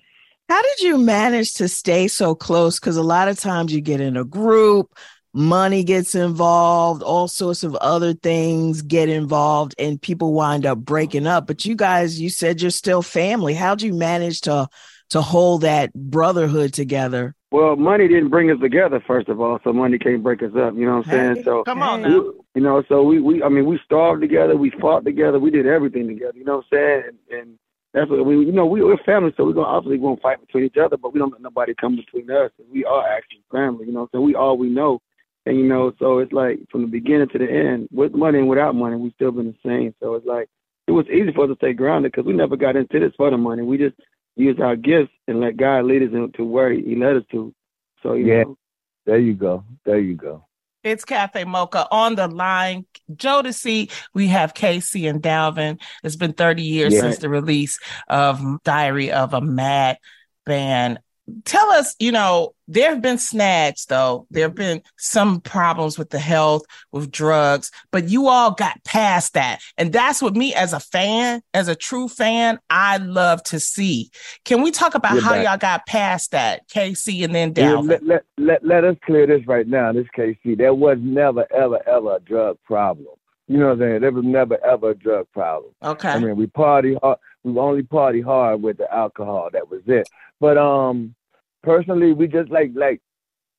How 0.50 0.60
did 0.60 0.80
you 0.80 0.98
manage 0.98 1.54
to 1.54 1.68
stay 1.68 2.08
so 2.08 2.34
close? 2.34 2.78
Because 2.78 2.98
a 2.98 3.02
lot 3.02 3.28
of 3.28 3.38
times 3.38 3.72
you 3.72 3.80
get 3.80 4.02
in 4.02 4.18
a 4.18 4.24
group, 4.24 4.94
money 5.34 5.84
gets 5.84 6.14
involved, 6.14 7.02
all 7.02 7.28
sorts 7.28 7.64
of 7.64 7.74
other 7.76 8.14
things 8.14 8.82
get 8.82 9.08
involved, 9.08 9.74
and 9.78 10.00
people 10.00 10.32
wind 10.32 10.66
up 10.66 10.78
breaking 10.78 11.26
up. 11.26 11.46
But 11.46 11.64
you 11.64 11.74
guys, 11.74 12.20
you 12.20 12.30
said 12.30 12.60
you're 12.60 12.70
still 12.70 13.02
family. 13.02 13.54
How'd 13.54 13.82
you 13.82 13.94
manage 13.94 14.42
to 14.42 14.68
to 15.10 15.20
hold 15.20 15.60
that 15.60 15.92
brotherhood 15.92 16.72
together? 16.72 17.34
Well, 17.50 17.76
money 17.76 18.08
didn't 18.08 18.30
bring 18.30 18.50
us 18.50 18.58
together, 18.60 19.02
first 19.06 19.28
of 19.28 19.42
all, 19.42 19.58
so 19.62 19.70
money 19.74 19.98
can't 19.98 20.22
break 20.22 20.42
us 20.42 20.52
up. 20.56 20.74
You 20.74 20.86
know 20.86 20.98
what 20.98 21.06
I'm 21.08 21.10
saying? 21.10 21.36
Hey, 21.36 21.42
so 21.42 21.64
Come 21.64 21.82
on 21.82 22.00
now. 22.00 22.08
we, 22.08 22.14
you 22.54 22.62
know, 22.62 22.82
so 22.88 23.02
we, 23.02 23.20
we, 23.20 23.42
I 23.42 23.50
mean, 23.50 23.66
we 23.66 23.78
starved 23.84 24.22
together, 24.22 24.56
we 24.56 24.70
fought 24.80 25.04
together, 25.04 25.38
we 25.38 25.50
did 25.50 25.66
everything 25.66 26.08
together. 26.08 26.32
You 26.34 26.44
know 26.44 26.56
what 26.56 26.64
I'm 26.72 26.78
saying? 26.78 27.02
And, 27.30 27.40
and 27.40 27.58
that's 27.92 28.10
what 28.10 28.24
we, 28.24 28.36
you 28.36 28.52
know, 28.52 28.64
we, 28.64 28.82
we're 28.82 28.96
family, 29.04 29.34
so 29.36 29.44
we're 29.44 29.52
gonna 29.52 29.66
obviously 29.66 29.98
won't 29.98 30.22
fight 30.22 30.40
between 30.40 30.64
each 30.64 30.78
other, 30.82 30.96
but 30.96 31.12
we 31.12 31.18
don't 31.18 31.30
let 31.32 31.42
nobody 31.42 31.74
come 31.78 31.94
between 31.94 32.30
us. 32.30 32.50
We 32.70 32.86
are 32.86 33.06
actually 33.06 33.42
family, 33.52 33.84
you 33.86 33.92
know. 33.92 34.08
So 34.12 34.22
we 34.22 34.34
all 34.34 34.56
we 34.56 34.70
know, 34.70 35.02
and 35.46 35.58
you 35.58 35.64
know, 35.64 35.92
so 35.98 36.18
it's 36.18 36.32
like 36.32 36.60
from 36.70 36.82
the 36.82 36.86
beginning 36.88 37.28
to 37.30 37.38
the 37.38 37.50
end, 37.50 37.88
with 37.90 38.12
money 38.14 38.38
and 38.38 38.48
without 38.48 38.74
money, 38.74 38.96
we've 38.96 39.12
still 39.14 39.32
been 39.32 39.46
the 39.62 39.68
same. 39.68 39.94
So 40.00 40.14
it's 40.14 40.26
like 40.26 40.48
it 40.86 40.92
was 40.92 41.06
easy 41.08 41.32
for 41.32 41.44
us 41.44 41.50
to 41.50 41.56
stay 41.56 41.72
grounded 41.72 42.12
because 42.12 42.26
we 42.26 42.32
never 42.32 42.56
got 42.56 42.76
into 42.76 42.98
this 43.00 43.12
for 43.16 43.30
the 43.30 43.38
money. 43.38 43.62
We 43.62 43.78
just 43.78 43.96
used 44.36 44.60
our 44.60 44.76
gifts 44.76 45.12
and 45.28 45.40
let 45.40 45.56
God 45.56 45.84
lead 45.84 46.02
us 46.02 46.12
into 46.12 46.44
where 46.44 46.72
He 46.72 46.96
led 46.96 47.16
us 47.16 47.24
to. 47.32 47.54
So 48.02 48.14
you 48.14 48.26
Yeah. 48.26 48.42
know. 48.44 48.58
There 49.04 49.18
you 49.18 49.34
go. 49.34 49.64
There 49.84 49.98
you 49.98 50.14
go. 50.14 50.46
It's 50.84 51.04
Cafe 51.04 51.44
Mocha 51.44 51.86
on 51.92 52.16
the 52.16 52.26
line. 52.28 52.86
Jodeci, 53.12 53.90
we 54.14 54.28
have 54.28 54.54
K-Ci 54.54 55.06
and 55.06 55.22
Dalvin. 55.22 55.80
It's 56.02 56.16
been 56.16 56.32
30 56.32 56.62
years 56.62 56.94
Yeah. 56.94 57.02
since 57.02 57.18
the 57.18 57.28
release 57.28 57.78
of 58.08 58.40
Diary 58.64 59.12
of 59.12 59.34
a 59.34 59.40
Mad 59.40 59.98
Band. 60.44 60.98
Tell 61.44 61.70
us, 61.70 61.94
you 62.00 62.10
know, 62.10 62.52
there 62.66 62.90
have 62.90 63.00
been 63.00 63.18
snags 63.18 63.86
though. 63.86 64.26
There 64.30 64.42
have 64.42 64.56
been 64.56 64.82
some 64.98 65.40
problems 65.40 65.96
with 65.96 66.10
the 66.10 66.18
health, 66.18 66.62
with 66.90 67.12
drugs, 67.12 67.70
but 67.92 68.08
you 68.08 68.26
all 68.26 68.50
got 68.50 68.82
past 68.84 69.34
that. 69.34 69.60
And 69.78 69.92
that's 69.92 70.20
what 70.20 70.34
me 70.34 70.52
as 70.54 70.72
a 70.72 70.80
fan, 70.80 71.40
as 71.54 71.68
a 71.68 71.76
true 71.76 72.08
fan, 72.08 72.58
I 72.70 72.96
love 72.96 73.42
to 73.44 73.60
see. 73.60 74.10
Can 74.44 74.62
we 74.62 74.72
talk 74.72 74.96
about 74.96 75.14
You're 75.14 75.22
how 75.22 75.30
back. 75.30 75.46
y'all 75.46 75.58
got 75.58 75.86
past 75.86 76.32
that, 76.32 76.68
K-Ci 76.68 77.22
and 77.22 77.34
then 77.34 77.52
Yeah, 77.56 77.74
let, 77.74 78.04
let, 78.04 78.24
let, 78.38 78.64
let 78.64 78.84
us 78.84 78.96
clear 79.04 79.26
this 79.26 79.46
right 79.46 79.68
now, 79.68 79.92
this 79.92 80.08
K-Ci. 80.16 80.56
There 80.56 80.74
was 80.74 80.98
never, 81.00 81.46
ever, 81.52 81.78
ever 81.88 82.16
a 82.16 82.20
drug 82.20 82.58
problem. 82.64 83.14
You 83.48 83.58
know 83.58 83.66
what 83.66 83.72
I'm 83.72 83.80
saying? 83.80 84.00
There 84.00 84.12
was 84.12 84.24
never, 84.24 84.64
ever 84.64 84.90
a 84.90 84.94
drug 84.94 85.26
problem. 85.32 85.72
Okay. 85.82 86.08
I 86.08 86.18
mean, 86.18 86.36
we 86.36 86.46
party 86.46 86.96
hard. 87.02 87.18
We 87.44 87.58
only 87.58 87.82
party 87.82 88.20
hard 88.20 88.62
with 88.62 88.78
the 88.78 88.92
alcohol. 88.92 89.50
That 89.52 89.70
was 89.70 89.82
it. 89.86 90.08
But 90.40 90.58
um, 90.58 91.14
personally, 91.62 92.12
we 92.12 92.28
just 92.28 92.50
like 92.50 92.70
like 92.74 93.00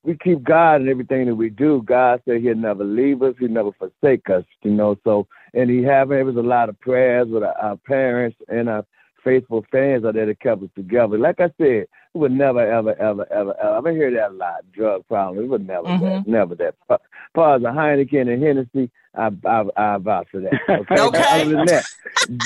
we 0.03 0.17
keep 0.17 0.43
God 0.43 0.81
in 0.81 0.89
everything 0.89 1.25
that 1.27 1.35
we 1.35 1.49
do. 1.49 1.81
God 1.85 2.21
said 2.25 2.41
He'll 2.41 2.55
never 2.55 2.83
leave 2.83 3.21
us. 3.21 3.35
He'll 3.39 3.49
never 3.49 3.71
forsake 3.73 4.29
us. 4.29 4.43
You 4.63 4.71
know. 4.71 4.97
So 5.03 5.27
and 5.53 5.69
He 5.69 5.83
having 5.83 6.19
it 6.19 6.23
was 6.23 6.37
a 6.37 6.41
lot 6.41 6.69
of 6.69 6.79
prayers 6.79 7.27
with 7.27 7.43
our, 7.43 7.57
our 7.57 7.77
parents 7.77 8.37
and 8.47 8.69
our 8.69 8.85
faithful 9.23 9.65
fans 9.71 10.05
out 10.05 10.15
there 10.15 10.25
that 10.25 10.39
kept 10.39 10.63
us 10.63 10.69
together. 10.75 11.17
Like 11.17 11.39
I 11.39 11.51
said, 11.57 11.87
it 12.13 12.17
would 12.17 12.31
never, 12.31 12.59
ever, 12.59 12.95
ever, 12.99 13.31
ever, 13.31 13.55
ever. 13.61 13.75
I've 13.77 13.83
been 13.83 13.97
that 14.13 14.29
a 14.29 14.33
lot. 14.33 14.71
Drug 14.71 15.07
problem. 15.07 15.43
It 15.43 15.47
was 15.47 15.61
never 15.61 15.83
that. 15.87 15.99
Mhm. 16.01 16.27
Never 16.27 16.55
that. 16.55 16.75
As 16.89 16.99
far 17.33 17.55
as 17.55 17.61
the 17.61 17.69
Heineken 17.69 18.31
and 18.31 18.43
Hennessy, 18.43 18.91
I 19.15 19.31
I 19.45 19.63
I 19.75 19.97
vouch 19.97 20.27
for 20.31 20.41
that. 20.41 20.53
Okay. 20.69 21.01
Okay. 21.01 21.41
Other 21.41 21.51
than 21.55 21.65
that, 21.65 21.85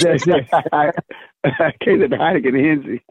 that's 0.01 0.27
it. 0.27 0.47
I, 0.74 0.91
I 1.43 1.71
can't 1.81 2.00
the 2.09 2.15
Heineken 2.17 2.65
Henry. 2.65 3.03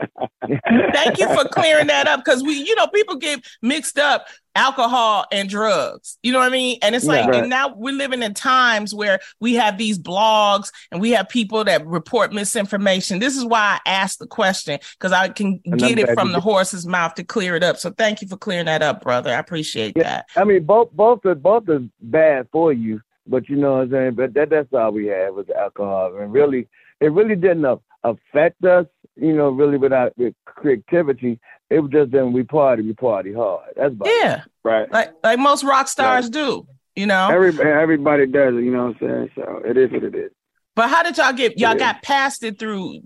Thank 0.92 1.18
you 1.18 1.28
for 1.34 1.48
clearing 1.48 1.86
that 1.88 2.06
up 2.08 2.24
because 2.24 2.42
we, 2.42 2.54
you 2.54 2.74
know, 2.76 2.86
people 2.88 3.16
get 3.16 3.40
mixed 3.62 3.98
up 3.98 4.26
alcohol 4.54 5.26
and 5.32 5.48
drugs. 5.48 6.18
You 6.22 6.32
know 6.32 6.38
what 6.38 6.48
I 6.48 6.50
mean? 6.50 6.78
And 6.82 6.94
it's 6.94 7.04
like, 7.04 7.26
Right. 7.26 7.40
and 7.40 7.50
now 7.50 7.74
we're 7.76 7.94
living 7.94 8.22
in 8.22 8.32
times 8.34 8.94
where 8.94 9.20
we 9.40 9.54
have 9.54 9.76
these 9.78 9.98
blogs 9.98 10.70
and 10.90 11.00
we 11.00 11.10
have 11.10 11.28
people 11.28 11.64
that 11.64 11.86
report 11.86 12.32
misinformation. 12.32 13.18
This 13.18 13.36
is 13.36 13.44
why 13.44 13.78
I 13.84 13.90
asked 13.90 14.18
the 14.18 14.26
question 14.26 14.78
because 14.98 15.12
I 15.12 15.28
can 15.28 15.60
And 15.66 15.78
get 15.78 15.98
it 15.98 16.12
from 16.14 16.32
the. 16.32 16.40
Horse's 16.46 16.86
mouth 16.86 17.14
to 17.16 17.24
clear 17.24 17.56
it 17.56 17.62
up. 17.62 17.76
So 17.76 17.90
thank 17.90 18.22
you 18.22 18.28
for 18.28 18.36
clearing 18.36 18.66
that 18.66 18.82
up, 18.82 19.02
brother. 19.02 19.30
I 19.34 19.38
appreciate 19.38 19.96
Yeah. 19.96 20.02
that. 20.04 20.26
I 20.36 20.44
mean, 20.44 20.64
both 20.64 20.90
both 20.92 21.24
are 21.26 21.34
both 21.34 21.68
are 21.68 21.82
bad 22.00 22.48
for 22.52 22.72
you, 22.72 23.00
but 23.26 23.48
you 23.48 23.56
know 23.56 23.72
what 23.74 23.82
I'm 23.82 23.90
saying. 23.90 24.14
But 24.14 24.32
that 24.34 24.50
that's 24.50 24.72
all 24.72 24.92
we 24.92 25.06
had 25.06 25.30
was 25.34 25.46
alcohol, 25.50 26.16
and 26.16 26.32
really, 26.32 26.68
it 27.00 27.12
really 27.12 27.36
didn't 27.36 27.66
affect 28.04 28.64
us. 28.64 28.86
You 29.16 29.34
know, 29.34 29.48
really 29.50 29.78
without 29.78 30.16
with 30.18 30.34
creativity, 30.44 31.40
it 31.70 31.80
was 31.80 31.90
just 31.90 32.10
then 32.12 32.32
we 32.32 32.42
party, 32.42 32.82
we 32.82 32.92
party 32.92 33.32
hard. 33.32 33.70
That's 33.76 33.92
about 33.92 34.08
it. 34.08 34.14
Yeah, 34.22 34.42
Right. 34.62 34.90
like 34.92 35.12
like 35.24 35.38
most 35.38 35.64
rock 35.64 35.88
stars 35.88 36.28
do. 36.30 36.66
You 36.94 37.06
know. 37.06 37.28
Every, 37.30 37.48
everybody 37.70 38.26
does 38.26 38.54
it, 38.54 38.64
you 38.64 38.70
know 38.72 38.86
what 38.86 39.02
I'm 39.02 39.08
saying? 39.08 39.30
So 39.34 39.62
it 39.66 39.76
is 39.76 39.90
what 39.90 40.02
it 40.04 40.14
is. 40.14 40.30
But 40.76 40.90
how 40.90 41.02
did 41.02 41.16
y'all 41.16 41.32
get 41.32 41.58
y'all 41.58 41.74
got 41.74 42.02
past 42.02 42.44
it 42.44 42.58
through 42.58 43.00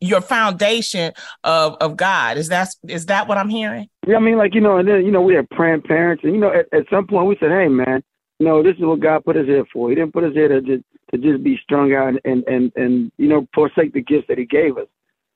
your 0.00 0.20
foundation 0.20 1.12
of 1.42 1.76
of 1.80 1.96
God? 1.96 2.36
Is 2.36 2.48
that 2.48 2.68
is 2.86 3.06
that 3.06 3.26
what 3.26 3.38
I'm 3.38 3.48
hearing? 3.48 3.88
Yeah, 4.06 4.16
I 4.16 4.20
mean, 4.20 4.36
like, 4.36 4.54
you 4.54 4.60
know, 4.60 4.76
and 4.76 4.86
then, 4.86 5.04
you 5.04 5.10
know, 5.10 5.22
we 5.22 5.34
had 5.34 5.50
praying 5.50 5.82
parents, 5.82 6.22
and, 6.22 6.32
you 6.32 6.38
know, 6.38 6.52
at, 6.52 6.66
at 6.72 6.86
some 6.88 7.08
point 7.08 7.26
we 7.26 7.36
said, 7.40 7.50
hey, 7.50 7.66
man, 7.66 8.04
you 8.38 8.46
know, 8.46 8.62
this 8.62 8.76
is 8.76 8.84
what 8.84 9.00
God 9.00 9.24
put 9.24 9.36
us 9.36 9.46
here 9.46 9.64
for. 9.72 9.88
He 9.88 9.96
didn't 9.96 10.12
put 10.12 10.22
us 10.22 10.32
here 10.32 10.46
to 10.46 10.60
just, 10.60 10.84
to 11.10 11.18
just 11.18 11.42
be 11.42 11.58
strung 11.64 11.92
out 11.92 12.10
and, 12.10 12.20
and, 12.24 12.44
and, 12.46 12.72
and, 12.76 13.10
you 13.18 13.26
know, 13.26 13.48
forsake 13.52 13.92
the 13.94 14.02
gifts 14.02 14.26
that 14.28 14.38
He 14.38 14.44
gave 14.44 14.76
us. 14.78 14.86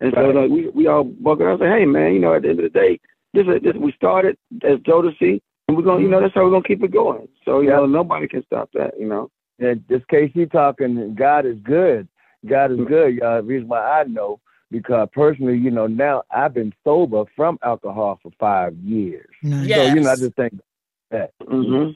And 0.01 0.13
so, 0.15 0.21
like, 0.21 0.51
we, 0.51 0.69
we 0.69 0.87
all 0.87 1.03
buckled 1.03 1.49
up 1.49 1.61
and 1.61 1.69
said, 1.69 1.79
hey, 1.81 1.85
man, 1.85 2.13
you 2.15 2.21
know, 2.21 2.35
at 2.35 2.43
the 2.43 2.51
end 2.51 2.61
of 2.61 2.73
the 2.73 2.79
day, 2.79 3.01
this, 3.35 3.45
is- 3.49 3.61
this 3.65 3.75
we 3.75 3.91
started 3.93 4.37
as 4.63 4.79
Jodeci, 4.81 5.41
and 5.67 5.77
we're 5.77 5.83
going 5.83 5.99
to, 5.99 6.05
you 6.05 6.09
know, 6.09 6.21
that's 6.21 6.35
how 6.35 6.45
we're 6.45 6.51
going 6.51 6.63
to 6.63 6.69
keep 6.69 6.85
it 6.85 6.93
going. 6.93 7.27
So, 7.45 7.61
you 7.63 7.71
Yeah. 7.71 7.77
know, 7.79 7.87
nobody 7.87 8.29
can 8.29 8.45
stop 8.45 8.71
that, 8.75 8.93
you 9.01 9.09
know. 9.09 9.31
And 9.61 9.85
just 9.89 10.09
K-Ci 10.09 10.47
talking, 10.47 11.15
God 11.15 11.47
is 11.47 11.59
good. 11.63 12.09
God 12.49 12.73
is 12.73 12.79
good, 12.89 13.15
y'all. 13.15 13.37
The 13.37 13.43
reason 13.43 13.69
why 13.69 14.01
I 14.01 14.05
know 14.05 14.41
because 14.71 15.09
personally, 15.13 15.59
you 15.59 15.71
know, 15.71 15.87
now 15.87 16.23
I've 16.31 16.55
been 16.55 16.73
sober 16.85 17.25
from 17.37 17.59
alcohol 17.63 18.19
for 18.23 18.31
five 18.39 18.75
years. 18.77 19.29
Nice. 19.43 19.67
Yeah. 19.67 19.77
So 19.77 19.95
you 19.95 20.01
know, 20.01 20.11
I 20.11 20.17
just 20.17 20.37
think 20.37 20.61
that. 21.11 21.33
Mm-hmm. 21.43 21.93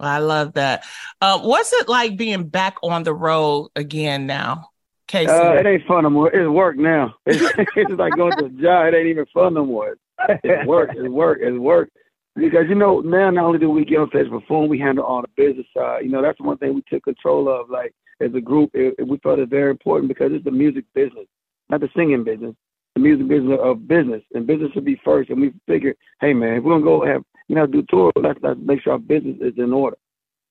I 0.00 0.18
love 0.18 0.52
that. 0.54 0.84
Uh, 1.20 1.40
what's 1.40 1.72
it 1.72 1.88
like 1.88 2.16
being 2.16 2.44
back 2.44 2.76
on 2.82 3.02
the 3.02 3.14
road 3.14 3.70
again 3.74 4.26
now, 4.26 4.70
K-Ci? 5.08 5.32
Uh, 5.32 5.54
it 5.54 5.66
ain't 5.66 5.86
fun 5.86 6.04
no 6.04 6.10
more. 6.10 6.30
It's 6.32 6.48
work 6.48 6.76
now. 6.76 7.16
It's, 7.26 7.42
it's 7.76 7.90
like 7.92 8.14
going 8.14 8.36
to 8.38 8.44
a 8.44 8.50
job. 8.50 8.86
It 8.86 8.96
ain't 8.96 9.08
even 9.08 9.26
fun 9.34 9.54
no 9.54 9.64
more. 9.64 9.96
It's 10.42 10.66
work. 10.66 10.90
It's 10.94 11.08
work. 11.08 11.38
It's 11.40 11.56
work. 11.56 11.90
Because 12.38 12.66
you 12.68 12.74
know 12.76 13.00
now, 13.00 13.30
not 13.30 13.44
only 13.44 13.58
do 13.58 13.70
we 13.70 13.84
get 13.84 13.98
on 13.98 14.08
stage 14.10 14.30
perform, 14.30 14.68
we 14.68 14.78
handle 14.78 15.04
all 15.04 15.22
the 15.22 15.28
business 15.36 15.66
side. 15.76 16.04
You 16.04 16.10
know 16.10 16.22
that's 16.22 16.40
one 16.40 16.56
thing 16.58 16.74
we 16.74 16.82
took 16.88 17.04
control 17.04 17.48
of. 17.48 17.68
Like 17.70 17.92
as 18.20 18.30
a 18.34 18.40
group, 18.40 18.70
it, 18.74 18.94
it- 18.98 19.08
we 19.08 19.18
felt 19.18 19.38
it 19.40 19.48
very 19.48 19.70
important 19.70 20.08
because 20.08 20.32
it's 20.32 20.44
the 20.44 20.50
music 20.50 20.84
business, 20.94 21.26
not 21.70 21.80
the 21.80 21.88
singing 21.96 22.24
business. 22.24 22.54
The 22.94 23.00
music 23.02 23.28
business 23.28 23.58
of 23.62 23.86
business, 23.88 24.22
and 24.34 24.46
business 24.46 24.72
should 24.72 24.84
be 24.84 25.00
first. 25.04 25.30
And 25.30 25.40
we 25.40 25.52
figured, 25.66 25.96
hey 26.20 26.32
man, 26.32 26.54
if 26.54 26.64
we're 26.64 26.74
gonna 26.74 26.84
go 26.84 27.04
have 27.06 27.22
you 27.48 27.56
know 27.56 27.66
do 27.66 27.84
tour, 27.88 28.12
let's 28.16 28.38
let's 28.42 28.60
make 28.62 28.82
sure 28.82 28.94
our 28.94 28.98
business 28.98 29.36
is 29.40 29.54
in 29.58 29.72
order. 29.72 29.96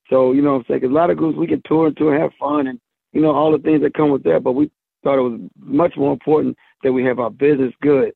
So 0.10 0.34
you 0.34 0.42
know 0.42 0.54
what 0.54 0.60
I'm 0.60 0.66
saying? 0.68 0.82
'Cause 0.82 0.90
a 0.92 0.94
lot 0.94 1.10
of 1.10 1.18
groups 1.18 1.38
we 1.38 1.48
can 1.48 1.62
tour 1.66 1.88
and 1.88 1.98
tour 1.98 2.14
and 2.14 2.22
have 2.22 2.34
fun 2.36 2.68
and 2.68 2.80
you 3.14 3.22
know 3.22 3.32
all 3.32 3.52
the 3.52 3.60
things 3.60 3.82
that 3.82 3.94
come 3.94 4.12
with 4.12 4.24
that. 4.24 4.44
But 4.44 4.54
we 4.54 4.72
thought 5.04 5.20
it 5.20 5.22
was 5.22 5.40
much 5.60 5.96
more 5.98 6.14
important 6.14 6.58
that 6.84 6.94
we 6.94 7.04
have 7.06 7.20
our 7.20 7.32
business 7.32 7.74
good. 7.82 8.14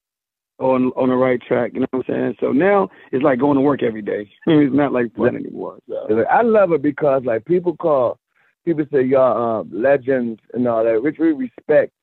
On 0.61 0.91
on 0.95 1.09
the 1.09 1.15
right 1.15 1.41
track. 1.41 1.71
You 1.73 1.81
know 1.81 1.87
what 1.91 2.05
I'm 2.07 2.13
saying? 2.13 2.35
So 2.39 2.51
now 2.51 2.89
it's 3.11 3.23
like 3.23 3.39
going 3.39 3.55
to 3.55 3.61
work 3.61 3.83
every 3.83 4.01
day. 4.01 4.29
it's 4.45 4.73
not 4.73 4.93
like 4.93 5.13
fun 5.15 5.35
anymore. 5.35 5.79
So. 5.89 6.23
I 6.29 6.41
love 6.41 6.71
it 6.71 6.81
because 6.81 7.23
like 7.25 7.45
people 7.45 7.75
call, 7.75 8.19
people 8.63 8.85
say 8.91 9.03
y'all 9.03 9.61
um, 9.61 9.71
legends 9.73 10.39
and 10.53 10.67
all 10.67 10.83
that, 10.83 11.01
which 11.01 11.17
we 11.19 11.31
respect. 11.31 11.93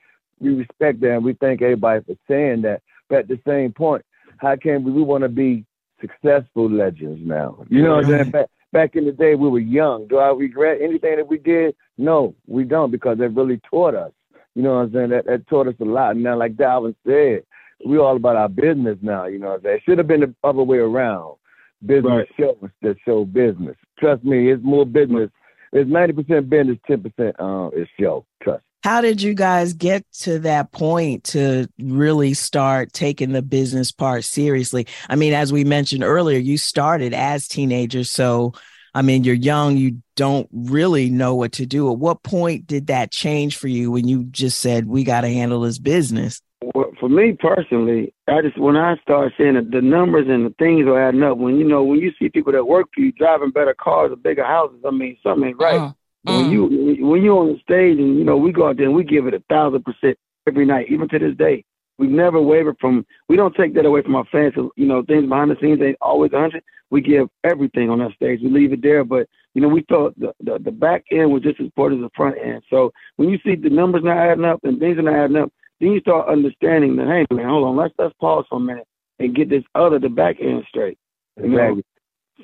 We 0.41 0.55
respect 0.55 1.01
that, 1.01 1.15
and 1.15 1.25
we 1.25 1.35
thank 1.35 1.63
everybody 1.63 2.05
for 2.05 2.15
saying 2.29 2.63
that. 2.63 2.83
But 3.09 3.21
at 3.21 3.29
the 3.29 3.41
same 3.47 3.73
point, 3.73 4.05
how 4.37 4.55
can 4.57 4.85
we? 4.85 4.93
We 4.93 5.03
want 5.03 5.23
to 5.23 5.29
be 5.29 5.65
successful 6.01 6.71
legends 6.71 7.21
now. 7.25 7.65
You 7.69 7.83
know 7.83 7.97
what 7.97 8.05
I'm 8.05 8.11
saying? 8.11 8.31
Back, 8.31 8.47
back 8.73 8.97
in 8.97 9.05
the 9.05 9.13
day, 9.13 9.35
we 9.35 9.49
were 9.49 9.59
young. 9.59 10.07
Do 10.07 10.19
I 10.19 10.29
regret 10.29 10.81
anything 10.81 11.17
that 11.17 11.29
we 11.29 11.39
did? 11.39 11.75
No, 11.97 12.35
we 12.47 12.65
don't 12.65 12.91
because 12.91 13.19
it 13.21 13.33
really 13.33 13.61
taught 13.69 13.95
us. 13.95 14.13
You 14.55 14.63
know 14.63 14.75
what 14.75 14.81
I'm 14.81 14.93
saying? 14.93 15.11
That, 15.11 15.27
that 15.27 15.47
taught 15.49 15.69
us 15.69 15.75
a 15.81 15.85
lot. 15.85 16.13
And 16.13 16.25
now, 16.25 16.37
like 16.37 16.55
Dalvin 16.55 16.95
said, 17.07 17.45
we 17.85 17.99
all 17.99 18.17
about 18.17 18.37
our 18.37 18.49
business 18.49 18.99
now. 19.03 19.27
You 19.27 19.39
know 19.39 19.49
what 19.49 19.57
I'm 19.57 19.63
saying? 19.63 19.77
It 19.77 19.83
should 19.85 19.99
have 19.99 20.07
been 20.09 20.21
the 20.21 20.35
other 20.45 20.63
way 20.63 20.79
around. 20.79 21.37
Business 21.85 22.05
Right. 22.11 22.29
shows 22.39 22.71
that 22.83 22.97
show 23.05 23.25
business. 23.25 23.77
Trust 24.01 24.25
me, 24.25 24.51
it's 24.51 24.63
more 24.65 24.85
business. 24.85 25.31
It's 25.73 25.89
90% 25.89 26.49
business, 26.49 26.79
10% 26.89 27.41
um, 27.41 27.71
is 27.77 27.87
show. 28.01 28.27
Trust. 28.43 28.65
How 28.83 29.01
did 29.01 29.21
you 29.21 29.35
guys 29.35 29.75
get 29.75 30.05
to 30.21 30.39
that 30.41 30.73
point 30.73 31.25
to 31.25 31.69
really 31.79 32.35
start 32.35 32.93
taking 32.93 33.33
the 33.33 33.43
business 33.43 33.93
part 33.93 34.25
seriously? 34.25 34.87
I 35.09 35.17
mean, 35.17 35.35
as 35.35 35.53
we 35.53 35.65
mentioned 35.65 36.05
earlier, 36.05 36.39
you 36.39 36.59
started 36.59 37.13
as 37.13 37.47
teenagers. 37.49 38.11
So, 38.11 38.55
I 38.95 39.03
mean, 39.03 39.25
you're 39.25 39.35
young, 39.35 39.77
you 39.77 40.03
don't 40.17 40.49
really 40.53 41.11
know 41.11 41.35
what 41.35 41.53
to 41.53 41.67
do. 41.67 41.91
At 41.93 41.99
what 41.99 42.23
point 42.23 42.67
did 42.67 42.87
that 42.89 43.11
change 43.13 43.57
for 43.57 43.69
you 43.69 43.91
when 43.91 44.09
you 44.09 44.25
just 44.25 44.61
said, 44.61 44.87
we 44.87 45.05
got 45.05 45.21
to 45.21 45.29
handle 45.29 45.61
this 45.61 45.79
business? 45.79 46.41
Well, 46.75 46.93
for 47.01 47.09
me 47.09 47.37
personally, 47.39 48.13
I 48.27 48.43
just 48.43 48.59
when 48.59 48.77
I 48.77 48.97
start 48.99 49.33
seeing 49.39 49.55
the, 49.55 49.63
the 49.63 49.81
numbers 49.81 50.27
and 50.29 50.47
the 50.47 50.55
things 50.59 50.87
are 50.87 51.09
adding 51.09 51.23
up. 51.23 51.39
When 51.39 51.57
you 51.57 51.65
know 51.65 51.83
when 51.83 52.01
you 52.01 52.13
see 52.19 52.29
people 52.29 52.53
that 52.53 52.65
work 52.65 52.89
for 52.95 53.01
you 53.01 53.13
driving 53.13 53.51
better 53.51 53.75
cars 53.75 54.13
or 54.13 54.17
bigger 54.17 54.45
houses, 54.45 54.81
I 54.87 54.91
mean 54.91 55.17
something 55.23 55.49
ain't 55.49 55.59
right. 55.59 55.81
Uh, 55.81 55.93
When 56.25 56.45
mm. 56.45 56.53
you 56.53 57.07
when 57.07 57.23
you're 57.23 57.39
on 57.39 57.53
the 57.53 57.61
stage 57.61 57.99
and 57.99 58.19
you 58.19 58.25
know 58.25 58.37
we 58.37 58.53
go 58.53 58.69
out 58.69 58.77
there 58.77 58.87
and 58.87 58.95
we 58.95 59.05
give 59.05 59.27
it 59.27 59.35
a 59.35 59.43
thousand 59.49 59.85
percent 59.85 60.19
every 60.47 60.67
night, 60.67 60.89
even 60.91 61.09
to 61.09 61.19
this 61.19 61.37
day. 61.37 61.65
We've 61.99 62.11
never 62.11 62.41
wavered 62.41 62.77
from. 62.81 63.05
We 63.29 63.37
don't 63.37 63.55
take 63.57 63.75
that 63.75 63.87
away 63.87 64.03
from 64.03 64.15
our 64.15 64.25
fans. 64.31 64.53
So, 64.55 64.71
you 64.77 64.87
know, 64.87 65.03
things 65.03 65.29
behind 65.29 65.51
the 65.51 65.57
scenes 65.61 65.81
ain't 65.83 65.99
always 66.01 66.33
a 66.33 66.39
hundred. 66.39 66.63
We 66.91 67.01
give 67.01 67.29
everything 67.45 67.91
on 67.91 67.99
that 67.99 68.13
stage. 68.15 68.41
We 68.43 68.51
leave 68.51 68.73
it 68.73 68.83
there, 68.83 69.05
but 69.05 69.29
you 69.55 69.63
know, 69.63 69.69
we 69.69 69.85
thought 69.89 70.19
the, 70.19 70.33
the 70.41 70.59
the 70.59 70.71
back 70.71 71.05
end 71.11 71.33
was 71.33 71.43
just 71.43 71.61
as 71.61 71.67
important 71.67 72.03
as 72.03 72.09
the 72.09 72.17
front 72.17 72.37
end. 72.43 72.63
So 72.71 72.93
when 73.17 73.29
you 73.29 73.39
see 73.45 73.57
the 73.57 73.71
numbers 73.71 74.03
not 74.05 74.17
adding 74.17 74.45
up 74.45 74.61
and 74.63 74.79
things 74.79 74.99
are 74.99 75.03
not 75.03 75.15
adding 75.15 75.37
up, 75.37 75.53
then 75.81 75.93
you 75.93 76.01
start 76.01 76.29
understanding 76.29 76.97
that. 76.97 77.07
Hey, 77.07 77.35
man, 77.35 77.49
hold 77.49 77.65
on. 77.65 77.77
Let's 77.77 77.95
let's 77.99 78.15
pause 78.21 78.45
for 78.49 78.57
a 78.57 78.61
minute 78.61 78.87
and 79.19 79.35
get 79.35 79.49
this 79.49 79.65
other 79.75 79.99
the 79.99 80.09
back 80.09 80.37
end 80.41 80.65
straight. 80.69 80.99
Exactly. 81.37 81.85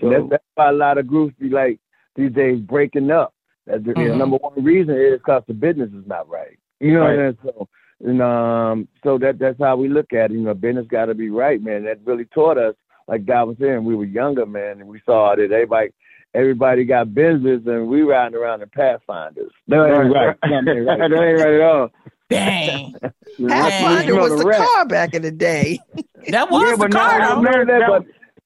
So 0.01 0.11
that's, 0.11 0.25
that's 0.31 0.45
why 0.55 0.71
a 0.71 0.73
lot 0.73 0.99
of 0.99 1.07
groups 1.07 1.35
be 1.39 1.49
like 1.49 1.79
these 2.17 2.33
days 2.33 2.61
breaking 2.61 3.11
up. 3.11 3.33
That's 3.67 3.85
the 3.85 3.95
Mhm. 3.95 4.17
number 4.17 4.37
one 4.37 4.63
reason 4.63 4.95
is 4.95 5.19
because 5.19 5.43
the 5.47 5.55
business 5.55 5.91
is 5.93 6.07
not 6.07 6.29
right. 6.29 6.59
You 6.81 6.95
know 6.95 7.01
what 7.01 7.11
I'm 7.11 7.17
saying? 7.17 7.39
So, 7.43 7.69
and, 8.05 8.23
um, 8.23 8.89
so 9.03 9.19
that 9.19 9.39
that's 9.39 9.59
how 9.59 9.77
we 9.77 9.89
look 9.89 10.13
at 10.13 10.31
it. 10.31 10.35
You 10.35 10.41
know, 10.41 10.55
business 10.55 10.87
got 10.89 11.07
to 11.07 11.15
be 11.15 11.31
right, 11.31 11.63
man. 11.63 11.85
That 11.85 12.01
really 12.05 12.27
taught 12.27 12.59
us. 12.59 12.75
Like 13.07 13.27
God 13.27 13.49
was 13.49 13.57
saying, 13.59 13.85
we 13.85 13.95
were 13.95 14.05
younger, 14.05 14.47
man, 14.47 14.81
and 14.81 14.89
we 14.89 15.01
saw 15.05 15.35
that 15.37 15.53
everybody 15.53 15.91
everybody 16.35 16.85
got 16.85 17.15
business, 17.15 17.63
and 17.67 17.87
we 17.89 18.03
riding 18.03 18.37
around 18.37 18.63
in 18.63 18.69
Pathfinders. 18.69 19.53
That 19.69 19.87
ain't 19.87 20.13
right. 20.13 20.37
That 20.43 20.69
ain't 20.69 20.87
right. 20.87 20.99
that 20.99 21.23
ain't 21.23 21.39
right 21.39 21.55
at 21.55 21.61
all. 21.61 21.91
Dang. 22.35 22.95
You 23.37 23.49
know, 23.49 23.55
Pathfinder 23.55 24.15
was 24.15 24.31
the 24.39 24.45
the 24.49 24.55
car 24.55 24.87
back 24.87 25.13
in 25.15 25.23
the 25.23 25.33
day. 25.33 25.81
That 26.29 26.51
was 26.51 26.63
Yeah, 26.63 26.71
the 26.73 26.77
but 26.79 26.93
car, 26.93 27.19
now- 27.19 27.29
though. 27.35 27.43
Remember 27.43 27.65
that, 27.67 27.79
that- 27.81 27.89
but 27.89 28.05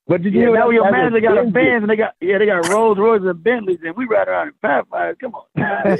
but 0.08 0.22
did 0.22 0.32
you 0.32 0.40
Yeah, 0.40 0.46
know 0.46 0.52
now 0.54 0.70
your 0.70 0.84
that 0.84 0.92
man 0.92 1.12
they 1.12 1.20
got 1.20 1.36
a 1.36 1.42
Benji. 1.42 1.52
Benz 1.52 1.82
and 1.82 1.90
they 1.90 1.96
got 1.96 2.14
yeah 2.22 2.38
they 2.38 2.46
got 2.46 2.66
Rolls 2.70 2.96
Royces 2.98 3.28
and 3.28 3.42
Bentleys 3.44 3.78
and 3.84 3.94
we 3.94 4.06
ride 4.06 4.26
around 4.28 4.48
in 4.48 4.54
Pathfinders. 4.62 5.16
Come 5.20 5.34
on. 5.34 5.44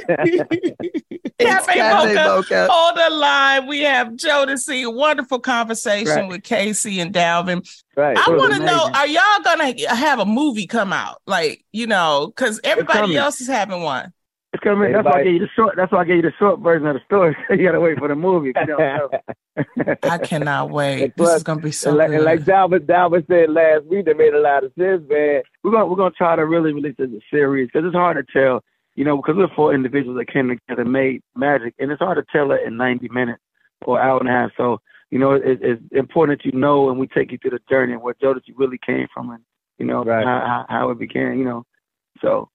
It's 1.41 1.47
Cafe 1.47 1.73
Cafe 1.75 2.15
Mocha. 2.15 2.27
Mocha. 2.27 2.67
On 2.69 2.95
the 2.95 3.15
line, 3.15 3.67
we 3.67 3.79
have 3.81 4.09
Jodeci. 4.09 4.83
A 4.83 4.89
wonderful 4.89 5.39
conversation 5.39 6.07
Right. 6.15 6.27
with 6.29 6.43
K-Ci 6.43 6.99
and 6.99 7.13
Dalvin. 7.13 7.65
right. 7.95 8.17
I 8.17 8.29
want 8.31 8.53
to 8.55 8.59
know. 8.59 8.89
Are 8.93 9.07
y'all 9.07 9.41
gonna 9.43 9.73
have 9.95 10.19
a 10.19 10.25
movie 10.25 10.67
come 10.67 10.91
out? 10.91 11.21
Like 11.27 11.63
you 11.71 11.87
know, 11.87 12.27
because 12.35 12.59
everybody 12.63 13.15
else 13.15 13.39
is 13.39 13.47
having 13.47 13.83
one. 13.83 14.11
It's 14.59 14.63
coming. 14.63 14.91
That's 14.91 15.05
why 15.05 15.19
I 15.19 15.23
gave 15.23 15.33
you 15.33 15.39
the 15.39 15.49
short. 15.55 15.75
That's 15.77 15.91
why 15.91 16.01
I 16.01 16.03
gave 16.05 16.17
you 16.17 16.21
the 16.23 16.33
short 16.37 16.59
version 16.59 16.87
of 16.87 16.95
the 16.95 17.01
story. 17.05 17.35
you 17.49 17.63
gotta 17.65 17.79
wait 17.79 17.97
for 17.97 18.07
the 18.09 18.15
movie. 18.15 18.51
you 18.55 18.65
know. 18.67 19.09
I 20.03 20.17
cannot 20.17 20.69
wait. 20.69 21.03
And 21.03 21.11
This 21.11 21.15
plus- 21.15 21.37
is 21.37 21.43
gonna 21.43 21.61
be 21.61 21.71
so 21.71 21.89
and 21.89 21.97
like, 21.97 22.07
good. 22.09 22.15
and 22.17 22.25
like 22.25 22.39
Dalvin, 22.41 22.79
Dalvin 22.85 23.25
said 23.27 23.49
last 23.51 23.85
week, 23.85 24.05
that 24.05 24.17
made 24.17 24.33
a 24.33 24.39
lot 24.41 24.63
of 24.63 24.71
sense, 24.77 25.03
man. 25.09 25.41
we're 25.63 25.71
gonna 25.71 25.85
we're 25.85 25.95
gonna 25.95 26.11
try 26.11 26.35
to 26.35 26.45
really 26.45 26.73
release 26.73 26.95
this 26.97 27.07
as 27.09 27.13
a 27.15 27.21
series 27.31 27.67
because 27.71 27.85
it's 27.87 27.95
hard 27.95 28.17
to 28.17 28.33
tell. 28.33 28.61
You 28.95 29.05
know, 29.05 29.15
because 29.15 29.35
we're 29.37 29.47
four 29.55 29.73
individuals 29.73 30.17
that 30.17 30.31
came 30.31 30.49
together 30.49 30.81
and 30.81 30.91
made 30.91 31.21
magic, 31.35 31.73
and 31.79 31.89
it's 31.91 32.01
hard 32.01 32.17
to 32.17 32.25
tell 32.37 32.51
it 32.51 32.61
in 32.65 32.75
90 32.75 33.07
minutes 33.09 33.41
or 33.85 33.97
an 34.01 34.05
hour 34.05 34.19
and 34.19 34.27
a 34.27 34.31
half. 34.31 34.51
So, 34.57 34.81
you 35.09 35.19
know, 35.19 35.31
it, 35.33 35.41
it's 35.61 35.81
important 35.93 36.39
that 36.39 36.45
you 36.51 36.59
know, 36.59 36.89
and 36.89 36.99
we 36.99 37.07
take 37.07 37.31
you 37.31 37.37
through 37.37 37.51
the 37.51 37.59
journey 37.69 37.93
and 37.93 38.01
where 38.01 38.13
Jodeci 38.15 38.51
really 38.57 38.79
came 38.85 39.07
from, 39.13 39.29
and 39.29 39.41
you 39.77 39.85
know 39.85 40.03
Right. 40.03 40.25
how, 40.25 40.39
how 40.45 40.65
how 40.67 40.89
it 40.89 40.99
began. 40.99 41.37
You 41.39 41.45
know, 41.45 41.63
so 42.21 42.49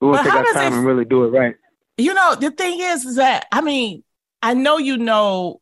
we 0.00 0.10
But 0.10 0.18
to 0.18 0.24
take 0.24 0.34
our 0.34 0.44
does 0.44 0.56
it 0.56 0.72
and 0.72 0.86
really 0.86 1.04
do 1.04 1.24
it 1.24 1.28
right. 1.28 1.54
you 1.96 2.14
know, 2.14 2.34
the 2.34 2.50
thing 2.50 2.80
is, 2.80 3.04
is 3.04 3.16
that 3.16 3.46
I 3.52 3.60
mean, 3.60 4.04
I 4.42 4.54
know 4.54 4.78
you 4.78 4.96
know 4.96 5.60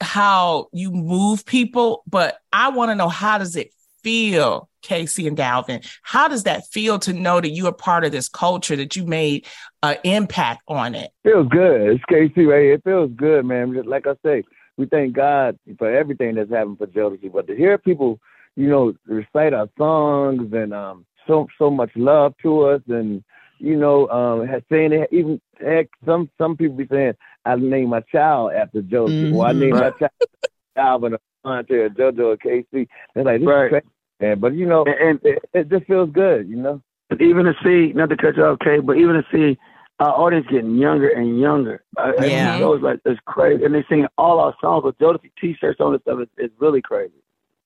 how 0.00 0.68
you 0.72 0.90
move 0.90 1.44
people, 1.44 2.02
but 2.06 2.38
I 2.52 2.70
want 2.70 2.90
to 2.90 2.94
know 2.94 3.08
how 3.08 3.38
does 3.38 3.56
it 3.56 3.72
feel, 4.02 4.68
K-Ci 4.82 5.26
and 5.26 5.36
Dalvin? 5.36 5.86
How 6.02 6.28
does 6.28 6.44
that 6.44 6.66
feel 6.68 6.98
to 7.00 7.12
know 7.12 7.40
that 7.40 7.50
you 7.50 7.66
are 7.66 7.72
part 7.72 8.04
of 8.04 8.12
this 8.12 8.28
culture, 8.28 8.76
that 8.76 8.96
you 8.96 9.04
made 9.04 9.46
an 9.82 9.96
impact 10.04 10.62
on 10.68 10.94
it? 10.94 11.10
Feels 11.24 11.48
good. 11.48 11.90
It's 11.90 12.04
K-Ci 12.08 12.44
right 12.46 12.62
here. 12.62 12.74
It 12.74 12.84
feels 12.84 13.10
good, 13.16 13.44
man. 13.44 13.74
Just 13.74 13.88
like 13.88 14.06
I 14.06 14.14
say, 14.24 14.44
we 14.76 14.86
thank 14.86 15.14
God 15.14 15.58
for 15.78 15.92
everything 15.92 16.36
that's 16.36 16.50
happened 16.50 16.78
for 16.78 16.86
Jealousy. 16.86 17.28
But 17.28 17.48
to 17.48 17.56
hear 17.56 17.76
people, 17.76 18.20
you 18.56 18.68
know, 18.68 18.94
recite 19.06 19.52
our 19.52 19.68
songs 19.76 20.52
and 20.52 20.72
um 20.72 21.04
so 21.26 21.46
so 21.58 21.70
much 21.70 21.90
love 21.96 22.34
to 22.42 22.62
us 22.62 22.80
and 22.88 23.22
you 23.58 23.76
know, 23.76 24.08
um 24.08 24.46
saying 24.70 24.92
it 24.92 25.08
even 25.12 25.40
heck 25.60 25.88
some 26.04 26.30
some 26.38 26.56
people 26.56 26.76
be 26.76 26.86
saying 26.90 27.14
I 27.44 27.56
named 27.56 27.90
my 27.90 28.00
child 28.00 28.52
after 28.52 28.82
Jodeci 28.82 29.32
or 29.32 29.46
I 29.46 29.52
named 29.52 29.74
my 29.74 29.90
child 29.90 30.10
Alvin 30.76 31.14
or 31.14 31.18
Monte 31.44 31.74
or 31.74 31.88
JoJo 31.90 32.20
or 32.20 32.36
K-Ci. 32.36 32.88
They're 33.14 33.24
like, 33.24 33.40
this 33.40 33.48
Right. 33.48 33.64
is 33.66 33.70
crazy, 33.70 33.86
man. 34.20 34.38
But 34.40 34.54
you 34.54 34.66
know, 34.66 34.84
And, 34.84 35.00
and 35.00 35.20
it, 35.24 35.38
it 35.54 35.68
just 35.70 35.86
feels 35.86 36.10
good, 36.12 36.48
you 36.48 36.56
know. 36.56 36.80
even 37.20 37.44
to 37.46 37.54
see, 37.64 37.92
not 37.94 38.10
to 38.10 38.16
cut 38.16 38.36
you 38.36 38.44
off, 38.44 38.58
Kay, 38.60 38.78
but 38.80 38.96
even 38.96 39.14
to 39.14 39.24
see 39.32 39.58
our 40.00 40.10
audience 40.12 40.46
getting 40.50 40.76
younger 40.76 41.08
and 41.08 41.40
younger. 41.40 41.82
Uh, 41.96 42.12
and 42.18 42.30
Yeah. 42.30 42.56
It 42.58 42.64
was 42.64 42.80
like, 42.82 43.00
it's 43.04 43.20
crazy. 43.26 43.64
And 43.64 43.74
they're 43.74 43.84
singing 43.88 44.06
all 44.18 44.38
our 44.40 44.54
songs 44.60 44.84
with 44.84 44.98
Jodeci 44.98 45.30
t-shirts 45.40 45.80
on 45.80 45.94
and 45.94 46.02
stuff. 46.02 46.20
It's, 46.20 46.32
it's 46.36 46.54
really 46.60 46.82
crazy. 46.82 47.14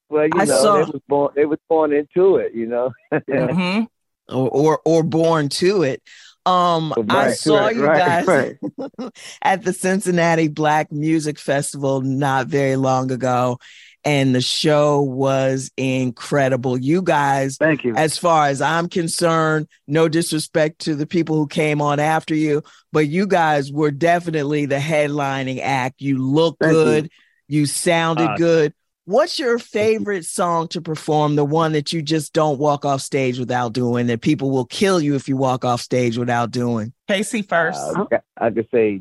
Well, 0.08 0.24
you 0.26 0.40
I 0.40 0.44
know, 0.44 0.62
saw- 0.62 0.74
they 0.74 0.90
was 0.92 1.00
born 1.08 1.32
they 1.34 1.44
was 1.46 1.58
born 1.68 1.92
into 1.92 2.36
it, 2.36 2.52
you 2.54 2.66
know. 2.66 2.92
Mhm. 3.12 3.88
Or, 4.28 4.48
or 4.50 4.80
or 4.84 5.02
born 5.02 5.48
to 5.50 5.82
it. 5.82 6.02
Um, 6.44 6.92
I 7.08 7.32
saw 7.34 7.66
right, 7.66 7.76
you 7.76 7.84
right, 7.86 8.24
guys 8.26 8.26
right. 8.26 9.12
at 9.42 9.62
the 9.62 9.72
Cincinnati 9.72 10.48
Black 10.48 10.90
Music 10.90 11.38
Festival 11.38 12.00
not 12.00 12.48
very 12.48 12.74
long 12.74 13.12
ago, 13.12 13.58
and 14.04 14.34
the 14.34 14.40
show 14.40 15.02
was 15.02 15.70
incredible. 15.76 16.76
You 16.76 17.00
guys, 17.02 17.58
Thank 17.58 17.84
you. 17.84 17.94
as 17.94 18.18
far 18.18 18.46
as 18.48 18.60
I'm 18.60 18.88
concerned, 18.88 19.68
no 19.86 20.08
disrespect 20.08 20.80
to 20.80 20.96
the 20.96 21.06
people 21.06 21.36
who 21.36 21.46
came 21.46 21.80
on 21.80 22.00
after 22.00 22.34
you, 22.34 22.62
but 22.92 23.06
you 23.06 23.28
guys 23.28 23.70
were 23.70 23.92
definitely 23.92 24.66
the 24.66 24.78
headlining 24.78 25.60
act. 25.62 26.00
You 26.00 26.18
looked 26.18 26.58
Thank 26.60 26.72
good, 26.74 27.10
you, 27.46 27.66
sounded 27.66 28.30
Ah. 28.30 28.36
good. 28.36 28.74
What's 29.04 29.38
your 29.38 29.58
favorite 29.58 30.24
song 30.24 30.68
to 30.68 30.80
perform? 30.80 31.34
The 31.34 31.44
one 31.44 31.72
that 31.72 31.92
you 31.92 32.02
just 32.02 32.32
don't 32.32 32.58
walk 32.58 32.84
off 32.84 33.00
stage 33.00 33.36
without 33.38 33.72
doing, 33.72 34.06
that 34.06 34.20
people 34.20 34.50
will 34.52 34.64
kill 34.64 35.00
you 35.00 35.16
if 35.16 35.28
you 35.28 35.36
walk 35.36 35.64
off 35.64 35.80
stage 35.80 36.16
without 36.16 36.52
doing? 36.52 36.92
K-Ci 37.08 37.42
first. 37.42 37.80
Uh, 37.80 38.04
I 38.38 38.50
could 38.50 38.68
say, 38.72 39.00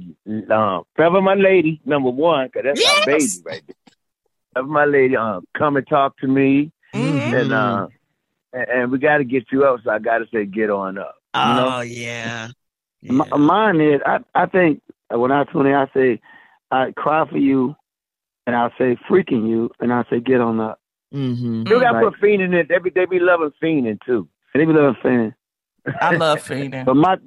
um, 0.50 0.84
Forever 0.96 1.22
My 1.22 1.36
Lady, 1.36 1.80
number 1.86 2.10
one, 2.10 2.48
because 2.48 2.64
that's 2.66 2.80
Yes! 2.80 2.98
my 3.00 3.06
baby 3.06 3.28
right 3.46 3.64
there. 3.68 3.76
Forever 4.54 4.68
My 4.70 4.86
Lady, 4.86 5.16
um, 5.16 5.46
Come 5.56 5.78
and 5.78 5.88
Talk 5.88 6.18
to 6.18 6.28
Me, 6.28 6.72
Mhm. 6.96 7.34
and 7.34 7.54
uh, 7.54 7.88
and, 8.54 8.70
and 8.70 8.92
we 8.92 8.98
got 8.98 9.20
to 9.20 9.24
get 9.24 9.46
you 9.52 9.66
up, 9.66 9.82
so 9.84 9.92
I 9.92 10.00
got 10.00 10.18
to 10.18 10.26
say, 10.34 10.46
Get 10.46 10.72
On 10.72 10.98
Up. 10.98 11.16
You 11.36 11.54
know? 11.54 11.76
Oh 11.78 11.82
yeah. 11.82 12.50
M- 13.08 13.24
Mine 13.38 13.80
is, 13.80 14.02
I, 14.06 14.20
I 14.34 14.48
think 14.48 14.82
when 15.12 15.32
I 15.32 15.44
tune 15.46 15.68
in, 15.68 15.74
I 15.76 15.88
say, 15.94 16.20
I 16.72 16.92
cry 16.98 17.26
for 17.30 17.38
you, 17.38 17.76
and 18.48 18.56
I 18.56 18.70
say 18.78 18.98
freaking 19.10 19.48
you, 19.50 19.70
and 19.80 19.92
I 19.94 20.04
say 20.10 20.20
get 20.20 20.42
on 20.42 20.60
up. 20.60 20.80
Mm-hmm. 21.14 21.68
You 21.68 21.80
got 21.80 21.92
to 21.92 21.98
Right. 22.00 22.14
put 22.14 22.22
fiending 22.22 22.58
in. 22.60 22.68
They 22.70 22.80
be, 22.80 22.90
they 22.90 23.06
be 23.06 23.20
loving 23.20 23.52
fiending 23.62 24.00
too. 24.06 24.28
And 24.54 24.62
they 24.62 24.66
be 24.66 24.74
loving 24.74 24.96
fan. 25.04 25.36
I 26.00 26.16
love 26.16 26.42
Feeding. 26.42 26.86
But 26.86 26.96
my, 26.96 27.18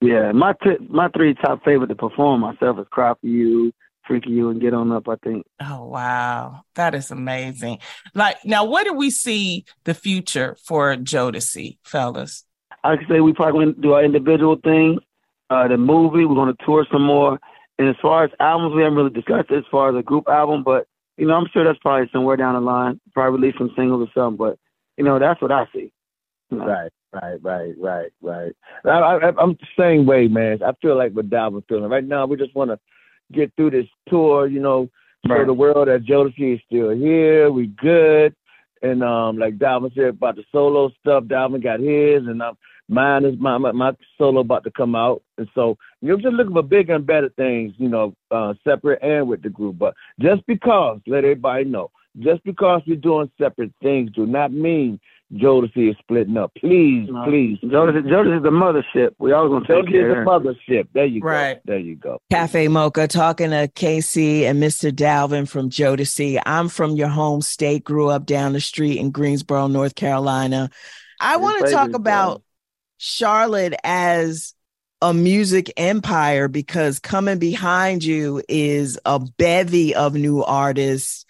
yeah, 0.00 0.32
my 0.32 0.54
t- 0.62 0.78
my 0.88 1.08
three 1.08 1.34
top 1.34 1.62
favorite 1.64 1.88
to 1.88 1.94
perform 1.94 2.40
myself 2.40 2.78
is 2.78 2.86
Cry 2.90 3.12
for 3.20 3.26
You, 3.26 3.72
Freek'n 4.08 4.30
You 4.30 4.48
and 4.50 4.60
Get 4.60 4.72
On 4.74 4.90
Up. 4.90 5.08
I 5.08 5.16
think. 5.22 5.44
Oh 5.60 5.84
wow, 5.86 6.62
that 6.76 6.94
is 6.94 7.10
amazing! 7.10 7.78
Like 8.14 8.36
now, 8.44 8.64
what 8.64 8.84
do 8.84 8.94
we 8.94 9.10
see 9.10 9.64
the 9.84 9.92
future 9.94 10.56
for 10.64 10.96
Jodeci, 10.96 11.76
fellas? 11.84 12.44
I 12.82 12.96
could 12.96 13.08
say 13.08 13.20
we 13.20 13.34
probably 13.34 13.64
going 13.64 13.74
to 13.74 13.80
do 13.82 13.92
our 13.92 14.02
individual 14.04 14.56
thing. 14.56 14.98
Uh, 15.50 15.68
the 15.68 15.76
movie, 15.76 16.24
we're 16.24 16.34
going 16.34 16.54
to 16.56 16.64
tour 16.64 16.86
some 16.90 17.02
more. 17.04 17.38
And 17.80 17.88
as 17.88 17.96
far 18.02 18.24
as 18.24 18.30
albums, 18.40 18.74
we 18.76 18.82
haven't 18.82 18.98
really 18.98 19.08
discussed 19.08 19.50
it 19.50 19.56
as 19.56 19.64
far 19.70 19.88
as 19.88 19.98
a 19.98 20.02
group 20.02 20.28
album, 20.28 20.62
but 20.62 20.86
you 21.16 21.26
know, 21.26 21.32
I'm 21.32 21.46
sure 21.50 21.64
that's 21.64 21.78
probably 21.78 22.10
somewhere 22.12 22.36
down 22.36 22.52
the 22.52 22.60
line. 22.60 23.00
Probably 23.14 23.40
release 23.40 23.56
some 23.56 23.70
singles 23.74 24.06
or 24.06 24.12
something, 24.12 24.36
but 24.36 24.58
you 24.98 25.04
know, 25.04 25.18
that's 25.18 25.40
what 25.40 25.50
I 25.50 25.64
see. 25.72 25.90
You 26.50 26.58
know? 26.58 26.66
Right, 26.66 26.92
right, 27.14 27.42
right, 27.42 27.74
right, 27.78 28.12
right. 28.20 28.52
I, 28.84 28.90
I, 28.90 29.28
I'm 29.40 29.54
the 29.54 29.66
same 29.78 30.04
way, 30.04 30.28
man. 30.28 30.62
I 30.62 30.72
feel 30.82 30.94
like 30.94 31.12
what 31.12 31.30
Dalvin 31.30 31.66
feeling 31.68 31.88
right 31.88 32.04
now. 32.04 32.26
We 32.26 32.36
just 32.36 32.54
want 32.54 32.70
to 32.70 32.78
get 33.32 33.50
through 33.56 33.70
this 33.70 33.86
tour, 34.10 34.46
you 34.46 34.60
know, 34.60 34.90
show 35.26 35.36
right. 35.36 35.46
the 35.46 35.54
world 35.54 35.88
that 35.88 36.04
Jodeci 36.04 36.56
is 36.56 36.60
still 36.66 36.90
here. 36.90 37.50
We 37.50 37.68
good. 37.68 38.36
And 38.82 39.02
um, 39.02 39.38
like 39.38 39.56
Dalvin 39.56 39.94
said 39.94 40.04
about 40.04 40.36
the 40.36 40.44
solo 40.52 40.90
stuff, 41.00 41.24
Dalvin 41.24 41.62
got 41.62 41.80
his, 41.80 42.26
and 42.26 42.42
I'm 42.42 42.58
Mine 42.90 43.24
is 43.24 43.38
my, 43.38 43.56
my, 43.56 43.70
my 43.70 43.92
solo 44.18 44.40
about 44.40 44.64
to 44.64 44.70
come 44.72 44.96
out, 44.96 45.22
and 45.38 45.48
so 45.54 45.78
you're 46.00 46.16
just 46.16 46.34
looking 46.34 46.52
for 46.52 46.62
bigger 46.62 46.94
and 46.94 47.06
better 47.06 47.28
things, 47.36 47.72
you 47.78 47.88
know, 47.88 48.14
uh, 48.32 48.54
separate 48.64 49.00
and 49.00 49.28
with 49.28 49.42
the 49.42 49.48
group. 49.48 49.78
But 49.78 49.94
just 50.18 50.44
because, 50.46 50.98
let 51.06 51.18
everybody 51.18 51.64
know, 51.64 51.92
just 52.18 52.42
because 52.42 52.82
we're 52.88 52.96
doing 52.96 53.30
separate 53.38 53.72
things, 53.80 54.10
do 54.12 54.26
not 54.26 54.52
mean 54.52 54.98
Jodeci 55.32 55.90
is 55.90 55.96
splitting 56.00 56.36
up. 56.36 56.52
Please, 56.56 57.08
no. 57.08 57.24
please. 57.24 57.58
Jodeci, 57.62 58.02
Jodeci 58.02 58.38
is 58.38 58.42
the 58.42 58.50
mothership. 58.50 59.10
We 59.20 59.30
all 59.30 59.48
gonna 59.48 59.60
take 59.60 59.84
Jodeci 59.84 59.92
care. 59.92 60.20
is 60.20 60.26
the 60.26 60.30
mothership. 60.30 60.88
There 60.92 61.06
you 61.06 61.20
go. 61.20 61.28
right. 61.28 61.54
go. 61.54 61.60
There 61.66 61.78
you 61.78 61.94
go. 61.94 62.20
Cafe 62.30 62.66
Mocha 62.66 63.06
talking 63.06 63.50
to 63.50 63.68
K-Ci 63.72 64.46
and 64.46 64.60
Mr. 64.60 64.90
Dalvin 64.90 65.48
from 65.48 65.70
Jodeci. 65.70 66.40
I'm 66.44 66.68
from 66.68 66.96
your 66.96 67.08
home 67.08 67.42
state. 67.42 67.84
Grew 67.84 68.08
up 68.08 68.26
down 68.26 68.52
the 68.54 68.60
street 68.60 68.98
in 68.98 69.12
Greensboro, 69.12 69.68
North 69.68 69.94
Carolina. 69.94 70.70
I 71.20 71.36
want 71.36 71.64
to 71.64 71.72
talk 71.72 71.92
about 71.92 72.42
Charlotte 73.02 73.74
as 73.82 74.52
a 75.00 75.14
music 75.14 75.72
empire 75.78 76.48
because 76.48 76.98
coming 76.98 77.38
behind 77.38 78.04
you 78.04 78.42
is 78.46 78.98
a 79.06 79.18
bevy 79.18 79.94
of 79.94 80.12
new 80.12 80.44
artists 80.44 81.24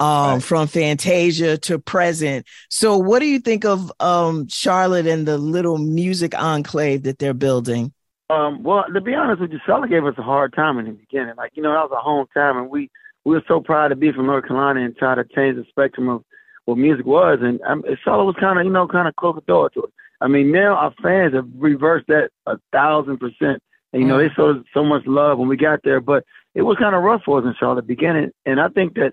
um, 0.00 0.32
right. 0.32 0.42
from 0.42 0.66
Fantasia 0.66 1.58
to 1.58 1.78
present. 1.78 2.44
So, 2.70 2.98
what 2.98 3.20
do 3.20 3.26
you 3.26 3.38
think 3.38 3.64
of 3.64 3.92
um, 4.00 4.48
Charlotte 4.48 5.06
and 5.06 5.24
the 5.24 5.38
little 5.38 5.78
music 5.78 6.36
enclave 6.36 7.04
that 7.04 7.20
they're 7.20 7.34
building? 7.34 7.92
Um, 8.28 8.64
well, 8.64 8.84
to 8.92 9.00
be 9.00 9.14
honest 9.14 9.42
with 9.42 9.52
you, 9.52 9.60
Charlotte 9.64 9.90
gave 9.90 10.04
us 10.04 10.14
a 10.18 10.22
hard 10.22 10.52
time 10.54 10.80
in 10.80 10.86
the 10.86 10.90
beginning. 10.90 11.34
Like, 11.36 11.52
you 11.54 11.62
know, 11.62 11.72
that 11.72 11.88
was 11.88 12.26
a 12.36 12.38
hometown, 12.40 12.62
and 12.62 12.68
we 12.68 12.90
we 13.24 13.36
were 13.36 13.44
so 13.46 13.60
proud 13.60 13.88
to 13.88 13.96
be 13.96 14.10
from 14.10 14.26
North 14.26 14.48
Carolina 14.48 14.84
and 14.84 14.96
try 14.96 15.14
to 15.14 15.22
change 15.22 15.54
the 15.54 15.64
spectrum 15.68 16.08
of 16.08 16.24
what 16.64 16.78
music 16.78 17.06
was. 17.06 17.38
And 17.40 17.60
um, 17.62 17.84
Charlotte 18.04 18.24
was 18.24 18.36
kind 18.40 18.58
of, 18.58 18.64
you 18.64 18.72
know, 18.72 18.88
kind 18.88 19.06
of 19.06 19.14
close 19.14 19.36
the 19.36 19.42
door 19.42 19.70
to 19.70 19.84
it. 19.84 19.92
I 20.22 20.28
mean, 20.28 20.52
now 20.52 20.74
our 20.76 20.94
fans 21.02 21.34
have 21.34 21.48
reversed 21.56 22.06
that 22.08 22.30
a 22.46 22.56
thousand 22.72 23.18
percent. 23.18 23.62
And, 23.92 24.02
you 24.02 24.08
know, 24.08 24.18
they 24.18 24.30
showed 24.34 24.64
so 24.72 24.82
much 24.82 25.02
love 25.06 25.38
when 25.38 25.48
we 25.48 25.56
got 25.56 25.80
there, 25.84 26.00
but 26.00 26.24
it 26.54 26.62
was 26.62 26.78
kind 26.78 26.94
of 26.94 27.02
rough 27.02 27.22
for 27.24 27.40
us 27.40 27.44
in 27.44 27.54
Charlotte 27.60 27.86
beginning. 27.86 28.30
And 28.46 28.58
I 28.58 28.68
think 28.68 28.94
that 28.94 29.12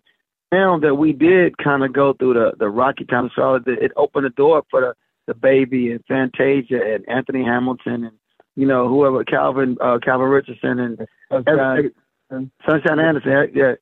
now 0.51 0.79
that 0.79 0.95
we 0.95 1.11
did 1.11 1.57
kind 1.57 1.83
of 1.83 1.91
go 1.91 2.13
through 2.13 2.35
the, 2.35 2.51
the 2.57 2.69
rocky 2.69 3.03
time 3.05 3.25
of 3.25 3.31
Charlotte, 3.35 3.67
it 3.67 3.91
opened 3.97 4.25
the 4.25 4.29
door 4.29 4.63
for 4.69 4.81
the, 4.81 4.93
DaBaby 5.29 5.91
and 5.91 6.03
Fantasia 6.07 6.79
and 6.83 7.07
Anthony 7.07 7.43
Hamilton 7.43 8.05
and, 8.05 8.17
you 8.55 8.65
know, 8.65 8.87
whoever, 8.87 9.23
Calvin, 9.23 9.77
uh, 9.79 9.99
Calvin 10.03 10.27
Richardson 10.27 10.79
and 10.79 11.07
Sunshine, 11.31 11.91
Sunshine 12.67 12.99
Anderson. 12.99 13.51
Yeah. 13.53 13.73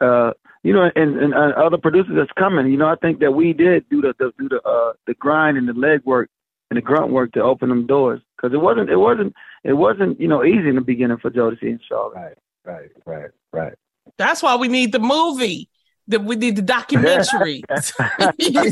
Uh, 0.00 0.32
you 0.62 0.72
know, 0.72 0.90
and, 0.94 1.16
and, 1.16 1.32
and 1.32 1.54
other 1.54 1.78
producers 1.78 2.16
that's 2.16 2.32
coming. 2.36 2.70
You 2.70 2.76
know, 2.76 2.88
I 2.88 2.96
think 2.96 3.20
that 3.20 3.32
we 3.32 3.52
did 3.52 3.88
do 3.88 4.00
the, 4.00 4.14
the 4.18 4.32
do 4.38 4.48
the 4.48 4.60
uh, 4.62 4.92
the 5.06 5.14
grind 5.14 5.56
and 5.56 5.68
the 5.68 5.74
leg 5.74 6.00
work 6.04 6.28
and 6.70 6.76
the 6.76 6.80
grunt 6.80 7.12
work 7.12 7.32
to 7.32 7.42
open 7.42 7.68
them 7.68 7.86
doors 7.86 8.20
because 8.36 8.54
it 8.54 8.60
wasn't 8.60 8.88
it 8.88 8.96
wasn't 8.96 9.34
it 9.64 9.74
wasn't 9.74 10.20
you 10.20 10.28
know 10.28 10.44
easy 10.44 10.68
in 10.68 10.76
the 10.76 10.80
beginning 10.80 11.18
for 11.18 11.30
Jodeci 11.30 11.62
and 11.62 11.80
Shaw. 11.86 12.08
Right, 12.08 12.38
right, 12.64 12.90
right, 13.04 13.30
right. 13.52 13.74
That's 14.16 14.42
why 14.42 14.56
we 14.56 14.68
need 14.68 14.92
the 14.92 15.00
movie. 15.00 15.68
That 16.08 16.24
we 16.24 16.34
need 16.34 16.56
the 16.56 16.62
documentary. 16.62 17.62
you 18.38 18.50
know, 18.50 18.68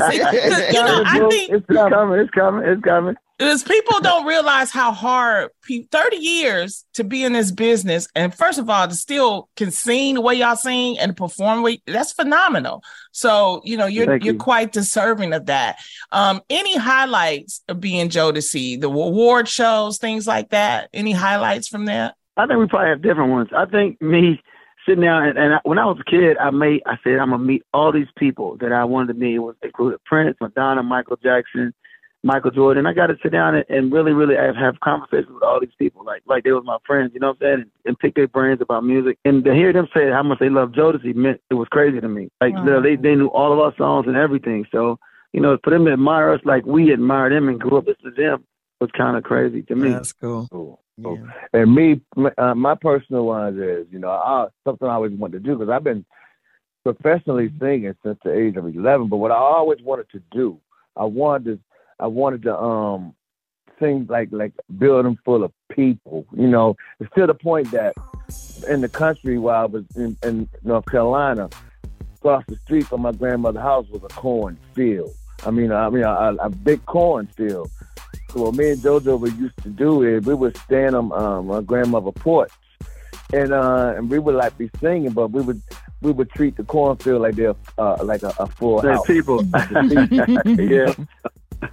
I 1.07 1.27
think 1.29 1.51
it's 1.51 1.65
coming. 1.67 2.19
It's 2.19 2.31
coming. 2.31 2.67
It's 2.67 2.81
coming 2.81 3.15
is 3.39 3.63
people 3.63 3.99
don't 4.01 4.25
realize 4.25 4.71
how 4.71 4.91
hard 4.91 5.49
30 5.63 6.17
years 6.17 6.85
to 6.93 7.03
be 7.03 7.23
in 7.23 7.33
this 7.33 7.51
business 7.51 8.07
and 8.15 8.33
first 8.33 8.59
of 8.59 8.69
all 8.69 8.87
to 8.87 8.95
still 8.95 9.49
can 9.55 9.71
sing 9.71 10.15
the 10.15 10.21
way 10.21 10.35
y'all 10.35 10.55
sing 10.55 10.99
and 10.99 11.15
perform 11.15 11.61
way, 11.61 11.81
that's 11.87 12.11
phenomenal. 12.11 12.83
So 13.11 13.61
you 13.63 13.77
know 13.77 13.85
you're 13.85 14.05
Thank 14.05 14.25
you're 14.25 14.33
you. 14.33 14.39
quite 14.39 14.71
deserving 14.71 15.33
of 15.33 15.45
that. 15.47 15.79
Um 16.11 16.41
any 16.49 16.77
highlights 16.77 17.61
of 17.67 17.79
being 17.79 18.09
Jodeci? 18.09 18.79
The 18.79 18.87
award 18.87 19.47
shows 19.47 19.97
things 19.97 20.27
like 20.27 20.49
that? 20.49 20.89
Any 20.93 21.13
highlights 21.13 21.67
from 21.67 21.85
that? 21.85 22.15
I 22.37 22.45
think 22.45 22.59
we 22.59 22.67
probably 22.67 22.89
have 22.89 23.01
different 23.01 23.31
ones. 23.31 23.49
I 23.55 23.65
think 23.65 24.01
me 24.01 24.41
sitting 24.85 25.03
down 25.03 25.27
and, 25.27 25.37
and 25.37 25.53
I, 25.55 25.59
when 25.63 25.77
i 25.77 25.85
was 25.85 25.99
a 25.99 26.09
kid 26.09 26.37
i 26.37 26.49
made 26.51 26.81
i 26.85 26.97
said 27.03 27.19
i'm 27.19 27.31
gonna 27.31 27.43
meet 27.43 27.63
all 27.73 27.91
these 27.91 28.07
people 28.17 28.55
that 28.61 28.71
i 28.71 28.85
wanted 28.85 29.13
to 29.13 29.19
meet. 29.19 29.35
It 29.35 29.39
was 29.39 29.55
included 29.61 29.99
prince 30.05 30.37
madonna 30.39 30.81
michael 30.83 31.17
jackson 31.21 31.73
Michael 32.23 32.51
Jordan. 32.51 32.85
I 32.85 32.93
got 32.93 33.07
to 33.07 33.17
sit 33.23 33.31
down 33.31 33.55
and, 33.55 33.65
and 33.69 33.91
really, 33.91 34.11
really 34.11 34.35
have, 34.35 34.55
have 34.55 34.79
conversations 34.81 35.33
with 35.33 35.43
all 35.43 35.59
these 35.59 35.69
people, 35.79 36.03
like 36.03 36.21
like 36.25 36.43
they 36.43 36.51
was 36.51 36.63
my 36.65 36.77
friends, 36.85 37.11
you 37.13 37.19
know 37.19 37.27
what 37.27 37.37
I'm 37.37 37.41
saying, 37.41 37.61
and, 37.61 37.71
and 37.85 37.99
pick 37.99 38.15
their 38.15 38.27
brains 38.27 38.61
about 38.61 38.83
music. 38.83 39.17
And 39.23 39.43
to 39.45 39.53
hear 39.53 39.71
them 39.71 39.87
say 39.93 40.09
how 40.09 40.23
much 40.23 40.39
they 40.39 40.49
love 40.49 40.71
Jodeci 40.71 41.15
meant 41.15 41.41
it 41.49 41.53
was 41.53 41.67
crazy 41.69 42.01
to 42.01 42.09
me. 42.09 42.29
Like 42.41 42.55
wow. 42.55 42.81
they 42.81 42.95
they 42.95 43.15
knew 43.15 43.27
all 43.27 43.53
of 43.53 43.59
our 43.59 43.73
songs 43.77 44.07
and 44.07 44.17
everything. 44.17 44.65
So 44.71 44.99
you 45.33 45.41
know, 45.41 45.57
for 45.63 45.69
them 45.69 45.85
to 45.85 45.93
admire 45.93 46.33
us 46.33 46.41
like 46.43 46.65
we 46.65 46.91
admire 46.91 47.29
them 47.29 47.47
and 47.47 47.59
grew 47.59 47.77
up 47.77 47.87
listening 47.87 48.15
to 48.15 48.21
them 48.21 48.43
was 48.81 48.89
kind 48.97 49.17
of 49.17 49.23
crazy 49.23 49.61
to 49.63 49.75
me. 49.75 49.89
That's 49.89 50.13
cool. 50.13 50.47
cool. 50.51 50.81
Yeah. 50.97 51.15
And 51.53 51.73
me, 51.73 52.01
uh, 52.37 52.55
my 52.55 52.75
personal 52.75 53.25
one 53.25 53.61
is, 53.61 53.87
you 53.91 53.99
know, 53.99 54.09
I, 54.09 54.47
something 54.65 54.87
I 54.87 54.93
always 54.93 55.13
wanted 55.13 55.43
to 55.43 55.49
do 55.49 55.57
because 55.57 55.71
I've 55.71 55.83
been 55.83 56.05
professionally 56.83 57.51
singing 57.59 57.93
since 58.03 58.17
the 58.23 58.33
age 58.33 58.55
of 58.57 58.65
11. 58.65 59.07
But 59.07 59.17
what 59.17 59.31
I 59.31 59.35
always 59.35 59.79
wanted 59.81 60.09
to 60.11 60.21
do, 60.31 60.59
I 60.95 61.05
wanted 61.05 61.45
to 61.45 61.59
I 61.99 62.07
wanted 62.07 62.43
to 62.43 62.57
um 62.57 63.13
sing 63.79 64.05
like 64.09 64.29
like 64.31 64.53
building 64.77 65.17
full 65.23 65.43
of 65.43 65.51
people. 65.71 66.25
You 66.35 66.47
know, 66.47 66.75
it's 66.99 67.13
to 67.15 67.27
the 67.27 67.33
point 67.33 67.71
that 67.71 67.93
in 68.67 68.81
the 68.81 68.89
country 68.89 69.37
while 69.37 69.63
I 69.63 69.65
was 69.65 69.85
in, 69.95 70.17
in 70.23 70.49
North 70.63 70.85
Carolina, 70.85 71.49
across 72.15 72.43
the 72.47 72.57
street 72.57 72.85
from 72.87 73.01
my 73.01 73.11
grandmother's 73.11 73.61
house 73.61 73.87
was 73.89 74.03
a 74.03 74.07
cornfield. 74.07 75.11
I 75.45 75.51
mean, 75.51 75.71
I 75.71 75.89
mean, 75.89 76.03
a, 76.03 76.35
a 76.39 76.49
big 76.49 76.85
cornfield. 76.85 77.69
So 78.31 78.43
what 78.43 78.55
me 78.55 78.71
and 78.71 78.81
JoJo 78.81 79.19
we 79.19 79.31
used 79.31 79.57
to 79.63 79.69
do 79.69 80.03
is 80.03 80.25
we 80.25 80.35
would 80.35 80.55
stand 80.57 80.95
on 80.95 81.11
um, 81.13 81.47
my 81.47 81.61
grandmother 81.61 82.11
porch, 82.11 82.51
and 83.33 83.51
uh, 83.51 83.93
and 83.97 84.09
we 84.09 84.19
would 84.19 84.35
like 84.35 84.57
be 84.57 84.69
singing, 84.79 85.11
but 85.11 85.29
we 85.31 85.41
would 85.41 85.61
we 86.01 86.11
would 86.11 86.29
treat 86.29 86.55
the 86.55 86.63
cornfield 86.63 87.21
like 87.21 87.35
they're 87.35 87.55
uh, 87.77 87.97
like 88.03 88.21
a, 88.21 88.33
a 88.39 88.47
full 88.47 88.81
house. 88.81 89.05
people. 89.07 89.43
yeah 90.45 90.93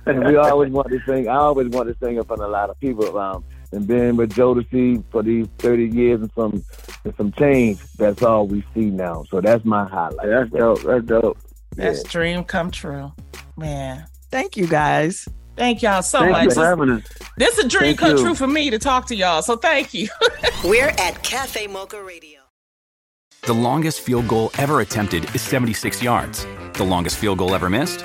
and 0.06 0.24
we 0.24 0.36
always 0.36 0.72
want 0.72 0.88
to 0.88 1.00
sing. 1.06 1.28
I 1.28 1.36
always 1.36 1.68
want 1.68 1.88
to 1.88 1.96
sing 2.04 2.16
in 2.16 2.24
front 2.24 2.42
of 2.42 2.48
a 2.48 2.52
lot 2.52 2.70
of 2.70 2.78
people. 2.80 3.16
Um, 3.18 3.44
and 3.72 3.86
being 3.86 4.16
with 4.16 4.32
Jodeci 4.32 5.02
for 5.10 5.22
these 5.22 5.46
thirty 5.58 5.88
years 5.88 6.20
and 6.20 6.30
some 6.34 6.64
and 7.04 7.14
some 7.16 7.32
change, 7.32 7.80
that's 7.98 8.22
all 8.22 8.46
we 8.46 8.64
see 8.74 8.86
now. 8.86 9.24
So 9.30 9.40
that's 9.40 9.64
my 9.64 9.84
highlight. 9.88 10.28
That's 10.28 10.50
dope. 10.50 10.82
That's 10.82 11.04
dope. 11.04 11.38
That's 11.74 12.02
yeah. 12.04 12.10
dream 12.10 12.44
come 12.44 12.70
true, 12.70 13.12
man. 13.56 14.06
Thank 14.30 14.56
you 14.56 14.66
guys. 14.66 15.28
Thank 15.56 15.82
y'all 15.82 16.02
so 16.02 16.20
thank 16.20 16.32
much. 16.32 16.54
for 16.54 16.64
having 16.64 16.90
us. 16.90 17.02
This 17.38 17.58
is 17.58 17.64
a 17.64 17.68
dream 17.68 17.96
thank 17.96 17.98
come 17.98 18.16
you. 18.16 18.22
true 18.22 18.34
for 18.34 18.46
me 18.46 18.70
to 18.70 18.78
talk 18.78 19.06
to 19.06 19.16
y'all. 19.16 19.42
So 19.42 19.56
thank 19.56 19.94
you. 19.94 20.08
We're 20.64 20.88
at 20.88 21.22
Cafe 21.22 21.66
Mocha 21.66 22.02
Radio. 22.02 22.40
The 23.42 23.54
longest 23.54 24.00
field 24.00 24.28
goal 24.28 24.50
ever 24.58 24.80
attempted 24.80 25.34
is 25.34 25.40
76 25.40 26.02
yards. 26.02 26.46
The 26.74 26.84
longest 26.84 27.16
field 27.16 27.38
goal 27.38 27.54
ever 27.54 27.70
missed 27.70 28.04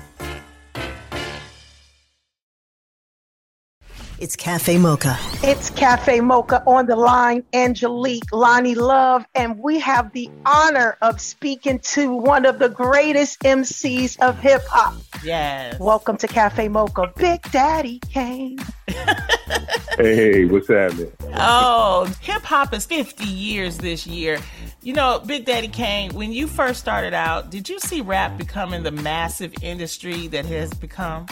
It's 4.21 4.35
Cafe 4.35 4.77
Mocha. 4.77 5.17
It's 5.41 5.71
Cafe 5.71 6.19
Mocha 6.19 6.61
on 6.67 6.85
the 6.85 6.95
line, 6.95 7.43
Angelique, 7.53 8.29
Loni 8.29 8.75
Love, 8.75 9.25
and 9.33 9.57
we 9.57 9.79
have 9.79 10.13
the 10.13 10.29
honor 10.45 10.95
of 11.01 11.19
speaking 11.19 11.79
to 11.79 12.13
one 12.13 12.45
of 12.45 12.59
the 12.59 12.69
greatest 12.69 13.39
MCs 13.39 14.19
of 14.19 14.37
hip 14.37 14.61
hop. 14.67 14.93
Yes. 15.23 15.79
Welcome 15.79 16.17
to 16.17 16.27
Cafe 16.27 16.67
Mocha. 16.67 17.11
Big 17.17 17.41
Daddy 17.51 17.97
Kane. 18.13 18.59
hey, 19.97 20.45
what's 20.45 20.67
happening? 20.67 21.11
Oh, 21.37 22.05
hip 22.21 22.43
hop 22.43 22.75
is 22.75 22.85
50 22.85 23.23
years 23.23 23.79
this 23.79 24.05
year. 24.05 24.37
You 24.83 24.93
know, 24.93 25.19
Big 25.25 25.45
Daddy 25.45 25.67
Kane, 25.67 26.13
when 26.13 26.31
you 26.31 26.45
first 26.45 26.79
started 26.79 27.15
out, 27.15 27.49
did 27.49 27.67
you 27.67 27.79
see 27.79 28.01
rap 28.01 28.37
becoming 28.37 28.83
the 28.83 28.91
massive 28.91 29.51
industry 29.63 30.27
that 30.27 30.45
it 30.45 30.51
has 30.51 30.75
become? 30.75 31.25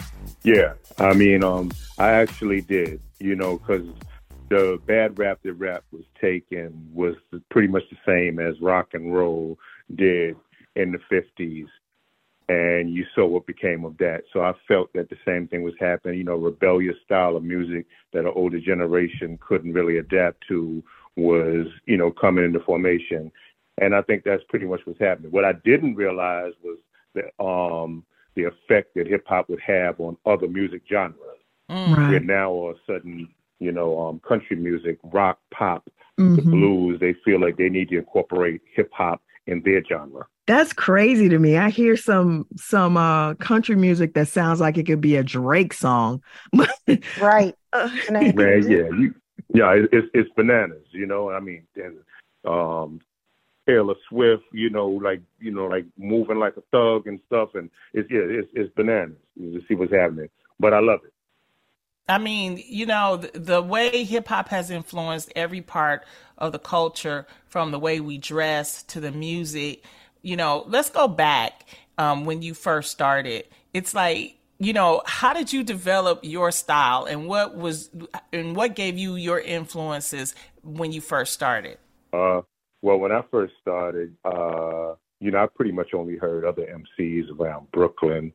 Yeah, 0.43 0.73
I 0.97 1.13
mean, 1.13 1.43
um, 1.43 1.71
I 1.97 2.12
actually 2.12 2.62
did, 2.62 3.02
you 3.19 3.36
know, 3.36 3.58
because 3.58 3.88
the 4.49 4.80
bad 4.86 5.19
rap 5.19 5.39
that 5.43 5.54
rap 5.54 5.84
was 5.91 6.04
taken 6.19 6.89
was 6.93 7.15
pretty 7.52 7.67
much 7.67 7.84
the 7.91 7.97
same 8.06 8.39
as 8.39 8.60
rock 8.62 8.89
and 8.93 9.13
roll 9.13 9.58
did 9.95 10.36
in 10.75 10.91
the 10.91 10.99
50s. 11.12 11.67
And 12.47 12.91
you 12.91 13.06
saw 13.13 13.28
what 13.28 13.45
became 13.45 13.86
of 13.86 13.97
that. 13.99 14.23
So 14.34 14.41
I 14.41 14.54
felt 14.67 14.91
that 14.93 15.10
the 15.10 15.17
same 15.23 15.47
thing 15.47 15.62
was 15.62 15.75
happening, 15.80 16.17
you 16.17 16.23
know, 16.23 16.36
rebellious 16.36 16.95
style 17.06 17.36
of 17.36 17.43
music 17.43 17.86
that 18.12 18.25
an 18.25 18.32
older 18.36 18.60
generation 18.60 19.38
couldn't 19.39 19.73
really 19.73 19.97
adapt 19.99 20.47
to 20.47 20.82
was, 21.15 21.67
you 21.86 21.97
know, 21.97 22.10
coming 22.10 22.45
into 22.45 22.60
formation. 22.62 23.32
And 23.80 23.93
I 23.93 24.02
think 24.02 24.23
that's 24.23 24.43
pretty 24.49 24.65
much 24.65 24.82
what's 24.86 24.99
happening. 24.99 25.32
What 25.32 25.45
I 25.45 25.54
didn't 25.63 25.95
realize 25.95 26.54
was 26.63 26.80
that 27.13 27.43
um 27.43 28.04
the 28.39 28.47
effect 28.47 28.95
that 28.95 29.08
hip 29.08 29.25
hop 29.28 29.49
would 29.49 29.60
have 29.62 29.99
on 29.99 30.17
other 30.25 30.47
music 30.47 30.82
genres. 30.89 31.15
Mm. 31.69 31.95
Right. 31.95 32.10
Where 32.10 32.19
now 32.19 32.49
all 32.52 32.71
of 32.71 32.78
a 32.78 32.91
sudden, 32.91 33.30
you 33.60 33.71
know, 33.71 33.99
um 33.99 34.19
country 34.28 34.56
music, 34.56 34.97
rock, 35.04 35.39
pop, 35.52 35.89
Mhm. 36.19 36.36
the 36.36 36.41
blues, 36.41 36.99
they 36.99 37.13
feel 37.25 37.39
like 37.39 37.58
they 37.58 37.69
need 37.69 37.89
to 37.89 37.97
incorporate 37.97 38.62
hip 38.75 38.89
hop 38.93 39.21
in 39.47 39.62
their 39.63 39.84
genre. 39.84 40.25
That's 40.47 40.73
crazy 40.73 41.30
to 41.30 41.38
me. 41.39 41.58
I 41.58 41.69
hear 41.69 41.95
some 41.95 42.47
some 42.56 42.97
uh 42.97 43.36
country 43.36 43.75
music 43.75 44.13
that 44.15 44.28
sounds 44.28 44.60
like 44.60 44.78
it 44.78 44.86
could 44.86 45.02
be 45.02 45.15
a 45.15 45.23
Drake 45.23 45.73
song. 45.73 46.21
Right. 47.21 47.54
Man, 48.12 48.65
yeah, 48.67 48.89
you, 48.97 49.13
yeah, 49.54 49.71
it, 49.73 49.89
it's 49.91 50.08
it's 50.13 50.30
bananas, 50.36 50.86
you 50.91 51.06
know. 51.06 51.30
I 51.30 51.39
mean, 51.39 51.67
and, 51.75 51.99
um, 52.45 52.99
Taylor 53.69 53.93
Swift, 54.10 54.43
you 54.51 54.71
know, 54.71 54.88
like 54.88 55.21
you 55.39 55.51
know, 55.51 55.65
like 55.65 55.86
moving 55.97 56.39
like 56.39 56.58
a 56.58 56.63
thug 56.71 57.05
and 57.05 57.19
stuff, 57.27 57.49
and 57.53 57.69
it's 57.93 58.10
yeah, 58.10 58.21
it's 58.21 58.49
it's 58.53 58.73
bananas 58.75 59.17
to 59.38 59.62
see 59.67 59.75
what's 59.75 59.93
happening. 59.93 60.29
But 60.60 60.73
I 60.73 60.79
love 60.79 61.01
it. 61.05 61.13
I 62.08 62.17
mean, 62.17 62.63
you 62.65 62.88
know, 62.88 63.17
the, 63.17 63.39
the 63.39 63.62
way 63.62 64.03
hip 64.03 64.27
hop 64.27 64.49
has 64.49 64.71
influenced 64.71 65.32
every 65.36 65.62
part 65.62 66.03
of 66.39 66.51
the 66.51 66.58
culture, 66.58 67.27
from 67.47 67.69
the 67.69 67.77
way 67.77 67.99
we 67.99 68.17
dress 68.17 68.82
to 68.84 68.99
the 68.99 69.12
music. 69.12 69.84
You 70.23 70.36
know, 70.36 70.65
let's 70.67 70.89
go 70.89 71.08
back 71.08 71.65
um, 71.99 72.25
when 72.25 72.41
you 72.41 72.55
first 72.55 72.89
started. 72.89 73.45
It's 73.73 73.93
like, 73.93 74.38
you 74.58 74.73
know, 74.73 75.03
how 75.05 75.34
did 75.34 75.53
you 75.53 75.63
develop 75.63 76.21
your 76.23 76.51
style, 76.51 77.05
and 77.05 77.27
what 77.27 77.55
was, 77.55 77.91
and 78.34 78.55
what 78.55 78.75
gave 78.75 78.97
you 78.97 79.15
your 79.15 79.39
influences 79.39 80.34
when 80.63 80.91
you 80.91 81.01
first 81.01 81.34
started? 81.34 81.77
Uh, 82.12 82.41
well, 82.82 82.98
when 82.98 83.12
I 83.12 83.22
first 83.30 83.54
started, 83.62 84.15
uh, 84.24 84.96
you 85.20 85.32
know, 85.32 85.44
I 85.44 85.48
pretty 85.54 85.72
much 85.72 85.94
only 85.94 86.18
heard 86.18 86.46
other 86.46 86.65
MCs 86.65 87.26
around 87.38 87.72
Brooklyn, 87.72 88.32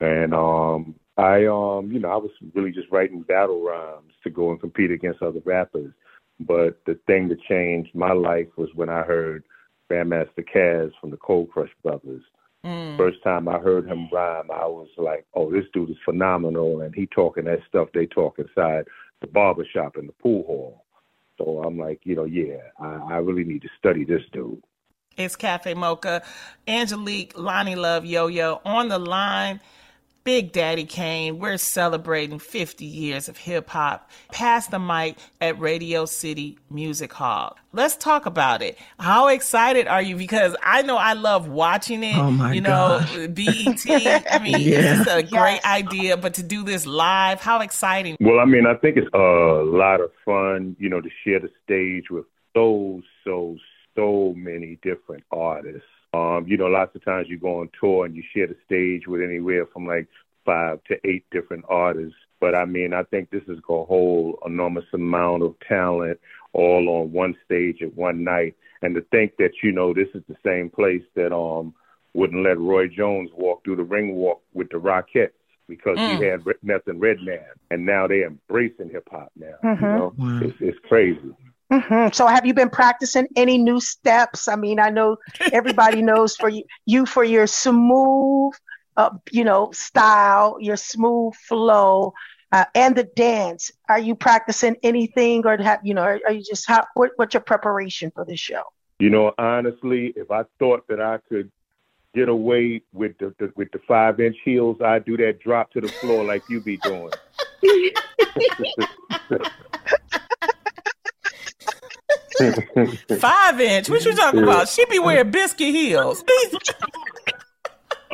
and 0.00 0.34
um, 0.34 0.94
I, 1.16 1.46
um, 1.46 1.90
you 1.92 1.98
know, 1.98 2.10
I 2.10 2.16
was 2.16 2.30
really 2.54 2.72
just 2.72 2.90
writing 2.90 3.22
battle 3.22 3.62
rhymes 3.62 4.12
to 4.24 4.30
go 4.30 4.50
and 4.50 4.60
compete 4.60 4.90
against 4.90 5.22
other 5.22 5.40
rappers. 5.44 5.92
But 6.40 6.80
the 6.86 6.98
thing 7.06 7.28
that 7.28 7.42
changed 7.42 7.94
my 7.94 8.12
life 8.12 8.48
was 8.56 8.70
when 8.74 8.88
I 8.88 9.02
heard 9.02 9.44
Grandmaster 9.90 10.44
Caz 10.52 10.90
from 11.00 11.10
the 11.10 11.18
Cold 11.18 11.50
Crush 11.50 11.70
Brothers. 11.82 12.22
Mm. 12.64 12.96
First 12.96 13.22
time 13.22 13.48
I 13.48 13.58
heard 13.58 13.86
him 13.86 14.08
rhyme, 14.12 14.50
I 14.50 14.64
was 14.66 14.88
like, 14.96 15.26
"Oh, 15.34 15.50
this 15.50 15.66
dude 15.72 15.90
is 15.90 15.96
phenomenal," 16.04 16.80
and 16.80 16.94
he 16.94 17.06
talking 17.06 17.44
that 17.44 17.58
stuff 17.68 17.88
they 17.92 18.06
talk 18.06 18.38
inside 18.38 18.86
the 19.20 19.26
barber 19.26 19.64
shop 19.64 19.96
and 19.96 20.08
the 20.08 20.12
pool 20.14 20.44
hall. 20.44 20.81
So 21.42 21.62
I'm 21.62 21.78
like, 21.78 22.00
you 22.04 22.14
know, 22.14 22.24
yeah, 22.24 22.58
I, 22.78 23.14
I 23.14 23.16
really 23.16 23.44
need 23.44 23.62
to 23.62 23.68
study 23.78 24.04
this 24.04 24.22
dude. 24.32 24.62
It's 25.16 25.36
Cafe 25.36 25.74
Mocha, 25.74 26.22
Angelique, 26.66 27.34
Loni 27.34 27.76
Love, 27.76 28.04
Yo 28.04 28.28
Yo 28.28 28.60
on 28.64 28.88
the 28.88 28.98
line. 28.98 29.60
Big 30.24 30.52
Daddy 30.52 30.84
Kane, 30.84 31.40
we're 31.40 31.56
celebrating 31.56 32.38
50 32.38 32.84
years 32.84 33.28
of 33.28 33.36
hip 33.36 33.68
hop. 33.68 34.08
Pass 34.30 34.68
the 34.68 34.78
mic 34.78 35.16
at 35.40 35.58
Radio 35.58 36.04
City 36.06 36.58
Music 36.70 37.12
Hall. 37.12 37.56
Let's 37.72 37.96
talk 37.96 38.24
about 38.26 38.62
it. 38.62 38.78
How 39.00 39.26
excited 39.26 39.88
are 39.88 40.00
you? 40.00 40.14
Because 40.14 40.54
I 40.62 40.82
know 40.82 40.96
I 40.96 41.14
love 41.14 41.48
watching 41.48 42.04
it. 42.04 42.16
Oh 42.16 42.30
my 42.30 42.52
you 42.52 42.60
know, 42.60 43.00
God. 43.12 43.34
BET. 43.34 43.84
I 44.30 44.38
mean, 44.40 44.60
Yeah. 44.60 45.00
it's 45.00 45.10
a 45.10 45.24
great 45.24 45.64
idea, 45.64 46.16
but 46.16 46.34
to 46.34 46.44
do 46.44 46.62
this 46.62 46.86
live, 46.86 47.40
how 47.40 47.60
exciting! 47.60 48.16
Well, 48.20 48.38
I 48.38 48.44
mean, 48.44 48.64
I 48.64 48.74
think 48.74 48.98
it's 48.98 49.12
a 49.12 49.18
lot 49.18 50.00
of 50.00 50.12
fun, 50.24 50.76
you 50.78 50.88
know, 50.88 51.00
to 51.00 51.08
share 51.24 51.40
the 51.40 51.50
stage 51.64 52.10
with 52.10 52.26
so, 52.54 53.02
so, 53.24 53.56
so 53.96 54.34
many 54.36 54.78
different 54.82 55.24
artists. 55.32 55.82
Um, 56.14 56.44
you 56.46 56.56
know, 56.56 56.66
lots 56.66 56.94
of 56.94 57.04
times 57.04 57.28
you 57.28 57.38
go 57.38 57.60
on 57.60 57.70
tour 57.80 58.04
and 58.04 58.14
you 58.14 58.22
share 58.34 58.46
the 58.46 58.56
stage 58.66 59.06
with 59.06 59.22
anywhere 59.22 59.66
from 59.66 59.86
like 59.86 60.08
five 60.44 60.82
to 60.84 60.96
eight 61.06 61.24
different 61.30 61.64
artists. 61.68 62.16
But 62.40 62.54
I 62.54 62.64
mean, 62.64 62.92
I 62.92 63.04
think 63.04 63.30
this 63.30 63.44
is 63.48 63.58
a 63.58 63.84
whole 63.84 64.38
enormous 64.44 64.84
amount 64.92 65.42
of 65.42 65.54
talent 65.66 66.18
all 66.52 66.88
on 66.88 67.12
one 67.12 67.34
stage 67.44 67.78
at 67.82 67.94
one 67.94 68.24
night. 68.24 68.56
And 68.82 68.94
to 68.96 69.00
think 69.12 69.36
that, 69.38 69.52
you 69.62 69.72
know, 69.72 69.94
this 69.94 70.08
is 70.14 70.22
the 70.28 70.36
same 70.44 70.68
place 70.68 71.02
that 71.14 71.34
um 71.34 71.74
wouldn't 72.14 72.42
let 72.42 72.58
Roy 72.58 72.88
Jones 72.88 73.30
walk 73.34 73.64
through 73.64 73.76
the 73.76 73.84
ring 73.84 74.16
walk 74.16 74.42
with 74.52 74.68
the 74.70 74.76
Rockettes 74.76 75.30
because 75.66 75.96
Mm. 75.96 76.18
he 76.18 76.24
had 76.26 76.44
Re- 76.44 76.54
Meth 76.62 76.86
and 76.88 77.00
Redman. 77.00 77.40
And 77.70 77.86
now 77.86 78.06
they're 78.06 78.26
embracing 78.26 78.90
hip 78.90 79.08
hop 79.10 79.30
now. 79.36 79.54
Mhm. 79.64 79.80
You 79.80 79.86
know, 79.86 80.14
it's, 80.42 80.56
it's 80.60 80.78
crazy. 80.80 81.34
Hmm 81.72 82.08
So, 82.12 82.26
have 82.26 82.44
you 82.44 82.52
been 82.52 82.68
practicing 82.68 83.28
any 83.34 83.56
new 83.56 83.80
steps? 83.80 84.46
I 84.46 84.56
mean, 84.56 84.78
I 84.78 84.90
know 84.90 85.16
everybody 85.52 86.02
knows 86.10 86.36
for 86.36 86.50
you, 86.50 86.64
you 86.84 87.06
for 87.06 87.24
your 87.24 87.46
smooth, 87.46 88.52
uh, 88.96 89.10
you 89.30 89.44
know, 89.44 89.70
style, 89.72 90.58
your 90.60 90.76
smooth 90.76 91.34
flow, 91.34 92.12
uh, 92.52 92.66
and 92.74 92.94
the 92.94 93.04
dance. 93.04 93.70
Are 93.88 93.98
you 93.98 94.14
practicing 94.14 94.76
anything, 94.82 95.46
or 95.46 95.56
have 95.56 95.80
you 95.82 95.94
know, 95.94 96.02
are, 96.02 96.20
are 96.26 96.32
you 96.32 96.42
just 96.42 96.68
how? 96.68 96.84
What, 96.92 97.12
what's 97.16 97.32
your 97.32 97.42
preparation 97.42 98.12
for 98.14 98.26
the 98.26 98.36
show? 98.36 98.64
You 98.98 99.08
know, 99.08 99.32
honestly, 99.38 100.12
if 100.14 100.30
I 100.30 100.42
thought 100.58 100.86
that 100.88 101.00
I 101.00 101.18
could 101.28 101.50
get 102.14 102.28
away 102.28 102.82
with 102.92 103.16
the, 103.18 103.34
the 103.38 103.50
with 103.56 103.70
the 103.72 103.80
five 103.88 104.20
inch 104.20 104.36
heels, 104.44 104.76
I'd 104.84 105.06
do 105.06 105.16
that 105.16 105.40
drop 105.40 105.70
to 105.72 105.80
the 105.80 105.90
floor 106.00 106.22
like 106.22 106.44
you 106.48 106.60
be 106.60 106.76
doing. 106.76 107.12
Five 113.20 113.60
inch. 113.60 113.88
What 113.90 114.04
you 114.04 114.14
talking 114.14 114.42
about? 114.42 114.68
She 114.68 114.84
be 114.86 114.98
wearing 114.98 115.30
biscuit 115.30 115.68
heels. 115.68 116.24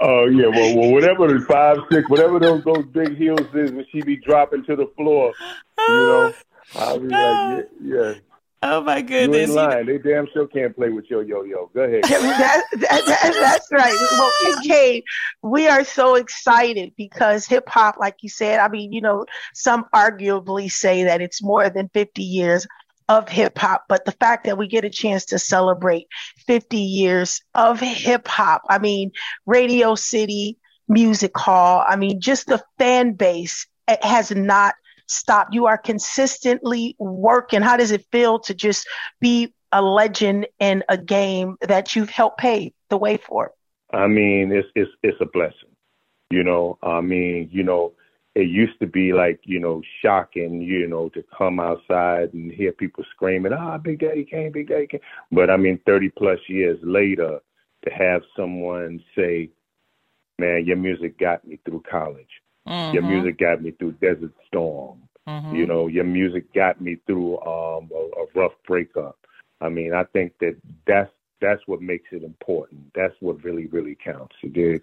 Oh 0.01 0.27
yeah, 0.27 0.47
well, 0.47 0.77
well, 0.77 0.93
whatever 0.93 1.27
the 1.27 1.45
five 1.47 1.79
six, 1.91 2.09
whatever 2.09 2.39
those 2.39 2.63
those 2.65 2.87
big 2.87 3.17
heels 3.17 3.41
is, 3.53 3.73
when 3.73 3.85
she 3.91 4.01
be 4.03 4.17
dropping 4.17 4.65
to 4.67 4.77
the 4.77 4.87
floor, 4.97 5.33
you 5.41 5.85
oh, 5.89 6.33
know, 6.75 6.81
I'll 6.81 7.01
be 7.01 7.09
like, 7.09 7.67
yeah, 7.83 8.07
yeah. 8.07 8.15
Oh 8.61 8.81
my 8.81 8.99
You 8.99 9.05
goodness. 9.05 9.49
ain't 9.49 9.51
lying. 9.51 9.87
They 9.87 9.99
damn 9.99 10.27
sure 10.33 10.47
can't 10.49 10.75
play 10.75 10.91
with 10.91 11.07
your 11.09 11.23
yo 11.23 11.43
yo. 11.45 11.71
Go 11.75 11.83
ahead. 11.83 12.03
that, 12.05 12.65
that, 12.73 13.07
that- 13.07 13.35
that's 13.41 13.69
right. 13.73 13.95
Well, 14.19 14.33
Kate, 14.65 15.05
we 15.43 15.69
are 15.69 15.85
so 15.85 16.17
excited 16.17 16.93
because 16.97 17.47
hip 17.47 17.69
hop, 17.69 17.99
like 17.99 18.17
you 18.21 18.29
said, 18.29 18.59
I 18.59 18.69
mean, 18.69 18.93
you 18.93 19.01
know, 19.01 19.27
some 19.55 19.87
arguably 19.95 20.71
say 20.71 21.05
that 21.05 21.21
it's 21.21 21.43
more 21.43 21.71
than 21.71 21.89
50 21.95 22.23
years 22.23 22.67
of 23.09 23.29
hip 23.29 23.59
hop, 23.59 23.85
but 23.89 24.05
the 24.05 24.13
fact 24.13 24.45
that 24.45 24.59
we 24.59 24.67
get 24.67 24.85
a 24.85 24.91
chance 24.91 25.25
to 25.27 25.39
celebrate 25.39 26.07
50 26.47 26.77
years 26.77 27.41
of 27.55 27.81
hip 27.81 28.29
hop, 28.29 28.63
I 28.69 28.79
mean, 28.79 29.13
Radio 29.47 29.95
City 29.95 30.59
Music 30.89 31.37
Hall, 31.37 31.85
I 31.87 31.97
mean, 31.97 32.21
just 32.21 32.47
the 32.47 32.63
fan 32.79 33.13
base 33.13 33.67
has 34.03 34.31
not 34.31 34.75
stopped. 35.07 35.55
You 35.55 35.67
are 35.67 35.79
consistently 35.79 36.97
working. 36.99 37.63
How 37.63 37.77
does 37.77 37.91
it 37.91 38.07
feel 38.13 38.39
to 38.41 38.55
just 38.55 38.87
be 39.21 39.55
a 39.73 39.83
legend 39.83 40.47
in 40.59 40.85
a 40.89 40.97
game 40.97 41.57
that 41.63 41.95
you've 41.95 42.11
helped 42.11 42.39
pave 42.39 42.73
the 42.91 42.99
way 42.99 43.17
for? 43.17 43.53
I 43.93 44.07
mean, 44.07 44.53
it's 44.53 44.69
it's 44.75 44.91
it's 45.03 45.19
a 45.21 45.27
blessing. 45.27 45.71
You 46.31 46.45
know, 46.45 46.79
I 46.83 47.01
mean, 47.01 47.49
you 47.51 47.63
know, 47.63 47.95
it 48.39 48.49
used 48.49 48.79
to 48.79 48.87
be 48.87 49.13
like, 49.13 49.41
you 49.43 49.59
know, 49.59 49.83
shocking, 50.01 50.63
you 50.63 50.87
know, 50.87 51.09
to 51.09 51.25
come 51.37 51.59
outside 51.59 52.33
and 52.35 52.53
hear 52.53 52.71
people 52.71 53.05
screaming, 53.11 53.53
"Ah, 53.53 53.79
Big 53.79 53.99
Daddy 53.99 54.25
Kane, 54.25 54.53
Big 54.53 54.69
Daddy 54.69 54.87
Kane." 54.87 55.01
But 55.33 55.51
I 55.51 55.57
mean, 55.57 55.79
30 55.85 56.11
plus 56.11 56.39
years 56.49 56.79
later, 56.83 57.41
to 57.85 57.91
have 57.91 58.23
someone 58.37 59.03
say, 59.17 59.51
"Man, 60.39 60.65
your 60.65 60.77
music 60.77 61.19
got 61.19 61.45
me 61.45 61.59
through 61.65 61.83
college. 61.91 62.43
Your 62.93 63.03
Mhm. 63.03 63.09
music 63.09 63.39
got 63.39 63.61
me 63.61 63.73
through 63.73 63.93
Desert 63.93 64.35
Storm." 64.47 65.03
Mhm. 65.27 65.57
You 65.57 65.67
know, 65.67 65.89
your 65.89 66.05
music 66.05 66.53
got 66.53 66.81
me 66.81 66.95
through 67.07 67.41
um, 67.41 67.91
a, 67.93 68.23
a 68.23 68.27
rough 68.37 68.55
breakup. 68.69 69.19
I 69.61 69.69
mean, 69.69 69.93
I 69.95 70.05
think 70.05 70.39
that 70.39 70.57
that's 70.87 71.11
that's 71.41 71.67
what 71.67 71.83
makes 71.83 72.13
it 72.13 72.23
important. 72.23 72.93
That's 72.95 73.15
what 73.21 73.43
really 73.43 73.67
really 73.67 73.97
counts. 73.97 74.37
You 74.43 74.51
dig? 74.51 74.83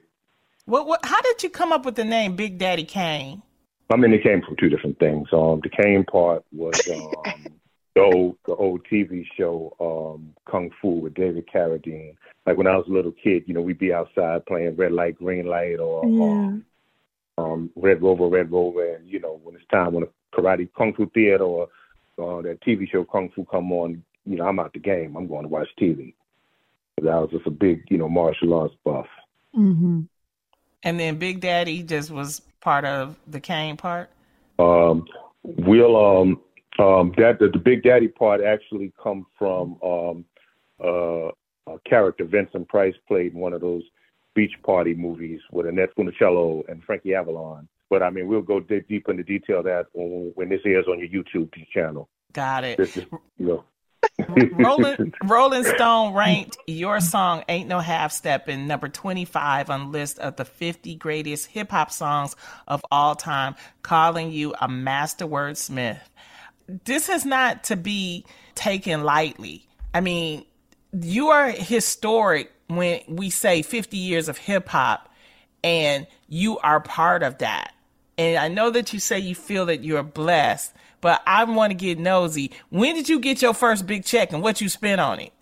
What, 0.66 0.88
what, 0.88 1.06
how 1.06 1.22
did 1.22 1.44
you 1.44 1.50
come 1.50 1.72
up 1.72 1.86
with 1.86 1.96
the 1.96 2.04
name 2.04 2.36
Big 2.36 2.58
Daddy 2.58 2.86
Kane? 2.86 3.44
I 3.92 3.98
mean, 3.98 4.14
it 4.14 4.24
came 4.24 4.42
from 4.42 4.56
two 4.56 4.70
different 4.70 4.98
things. 4.98 5.28
Um, 5.32 5.62
the 5.62 5.70
Kane 5.70 6.04
part 6.06 6.44
was 6.52 6.80
um, 6.92 7.46
the 7.94 8.02
old 8.02 8.38
the 8.48 8.56
old 8.56 8.84
TV 8.92 9.26
show 9.38 9.76
um, 9.80 10.34
Kung 10.50 10.72
Fu 10.82 10.90
with 10.90 11.14
David 11.14 11.48
Carradine. 11.54 12.16
Like 12.48 12.58
when 12.58 12.66
I 12.66 12.76
was 12.78 12.88
a 12.88 12.92
little 12.92 13.12
kid, 13.12 13.44
you 13.46 13.54
know, 13.54 13.62
we'd 13.62 13.78
be 13.78 13.94
outside 13.94 14.46
playing 14.48 14.76
red 14.76 14.92
light, 14.92 15.18
green 15.18 15.46
light, 15.46 15.80
or 15.80 16.04
um, 16.04 16.66
um, 17.38 17.70
Red 17.76 18.02
Rover, 18.02 18.28
Red 18.28 18.52
Rover, 18.52 18.96
and 18.96 19.08
you 19.08 19.20
know, 19.20 19.40
when 19.44 19.56
it's 19.56 19.66
time 19.68 19.94
when 19.94 20.04
a 20.04 20.36
karate 20.36 20.68
Kung 20.76 20.94
Fu 20.96 21.08
theater 21.12 21.44
or 21.44 21.68
uh, 22.18 22.42
that 22.42 22.60
TV 22.66 22.90
show 22.90 23.04
Kung 23.04 23.30
Fu 23.36 23.46
come 23.46 23.72
on, 23.72 24.04
you 24.26 24.38
know, 24.38 24.48
I'm 24.48 24.60
out 24.60 24.74
the 24.74 24.80
game. 24.80 25.16
I'm 25.16 25.28
going 25.28 25.44
to 25.44 25.50
watch 25.50 25.68
TV. 25.80 26.16
But 26.98 27.08
I 27.08 27.20
was 27.20 27.30
just 27.30 27.46
a 27.46 27.52
big, 27.52 27.84
you 27.90 28.00
know, 28.00 28.10
martial 28.10 28.54
arts 28.56 28.74
buff. 28.84 29.08
Mm-hmm. 29.56 30.02
And 30.86 31.00
then 31.00 31.18
Big 31.18 31.42
Daddy 31.42 31.84
just 31.84 32.12
was 32.12 32.42
part 32.62 32.86
of 32.86 33.18
the 33.28 33.40
Kane 33.40 33.76
part. 33.76 34.10
Um, 34.60 35.06
we'll 35.44 35.98
um 35.98 36.42
um 36.80 37.14
that 37.18 37.40
the, 37.40 37.50
the 37.50 37.60
Big 37.60 37.84
Daddy 37.84 38.08
part 38.08 38.42
actually 38.42 38.94
come 39.02 39.26
from 39.38 39.78
um 39.82 40.26
uh 40.82 41.32
a 41.68 41.80
character 41.90 42.24
Vincent 42.24 42.70
Price 42.70 42.94
played 43.08 43.34
in 43.34 43.40
one 43.40 43.52
of 43.54 43.62
those 43.62 43.84
beach 44.36 44.54
party 44.64 44.94
movies 44.94 45.42
with 45.52 45.66
Annette 45.66 45.96
Funicello 45.96 46.64
and 46.70 46.84
Frankie 46.84 47.16
Avalon. 47.16 47.68
But 47.90 48.04
I 48.04 48.12
mean, 48.12 48.28
we'll 48.28 48.42
go 48.42 48.60
dig 48.60 48.88
deep 48.88 49.10
into 49.10 49.24
detail 49.24 49.60
of 49.60 49.66
that 49.66 49.88
when, 49.94 50.32
when 50.36 50.50
this 50.50 50.62
airs 50.66 50.86
on 50.88 51.00
your 51.00 51.08
YouTube 51.08 51.52
channel. 51.74 52.08
Got 52.34 52.64
it. 52.64 52.80
Is, 52.80 52.98
you 52.98 53.08
know. 53.40 53.64
Rolling, 54.18 55.14
Rolling 55.24 55.64
Stone 55.64 56.14
ranked 56.14 56.58
your 56.68 57.00
song 57.00 57.44
"Ain't 57.50 57.68
No 57.68 57.80
Half 57.80 58.12
Steppin'" 58.12 58.68
number 58.68 58.88
twenty-five 58.88 59.70
on 59.70 59.92
list 59.92 60.20
of 60.20 60.38
the 60.38 60.46
fifty 60.46 60.96
greatest 60.96 61.48
hip 61.48 61.72
hop 61.72 61.92
songs 61.92 62.36
of 62.68 62.84
all 62.92 63.16
time, 63.16 63.56
calling 63.82 64.32
you 64.32 64.54
a 64.62 64.68
master 64.68 65.26
wordsmith. 65.28 66.00
This 66.86 67.10
is 67.10 67.26
not 67.26 67.66
to 67.66 67.76
be 67.76 68.26
taken 68.56 69.04
lightly. 69.04 69.68
I 69.94 70.02
mean, 70.02 70.46
you 70.94 71.28
are 71.28 71.50
historic 71.50 72.52
when 72.68 73.02
we 73.08 73.30
say 73.30 73.62
fifty 73.62 73.98
years 73.98 74.30
of 74.30 74.38
hip 74.38 74.70
hop, 74.70 75.10
and 75.64 76.08
you 76.30 76.58
are 76.60 76.80
part 76.80 77.22
of 77.22 77.40
that. 77.40 77.74
And 78.18 78.38
I 78.38 78.48
know 78.48 78.70
that 78.70 78.94
you 78.94 79.00
say 79.00 79.20
you 79.20 79.36
feel 79.36 79.66
that 79.66 79.84
you're 79.84 80.04
blessed, 80.04 80.74
but 81.06 81.22
I 81.28 81.44
want 81.44 81.70
to 81.70 81.76
get 81.76 82.00
nosy. 82.00 82.50
When 82.70 82.96
did 82.96 83.08
you 83.08 83.20
get 83.20 83.40
your 83.40 83.54
first 83.54 83.86
big 83.86 84.06
check 84.06 84.34
and 84.34 84.42
what 84.42 84.60
you 84.60 84.68
spent 84.70 85.00
on 85.00 85.20
it? 85.20 85.34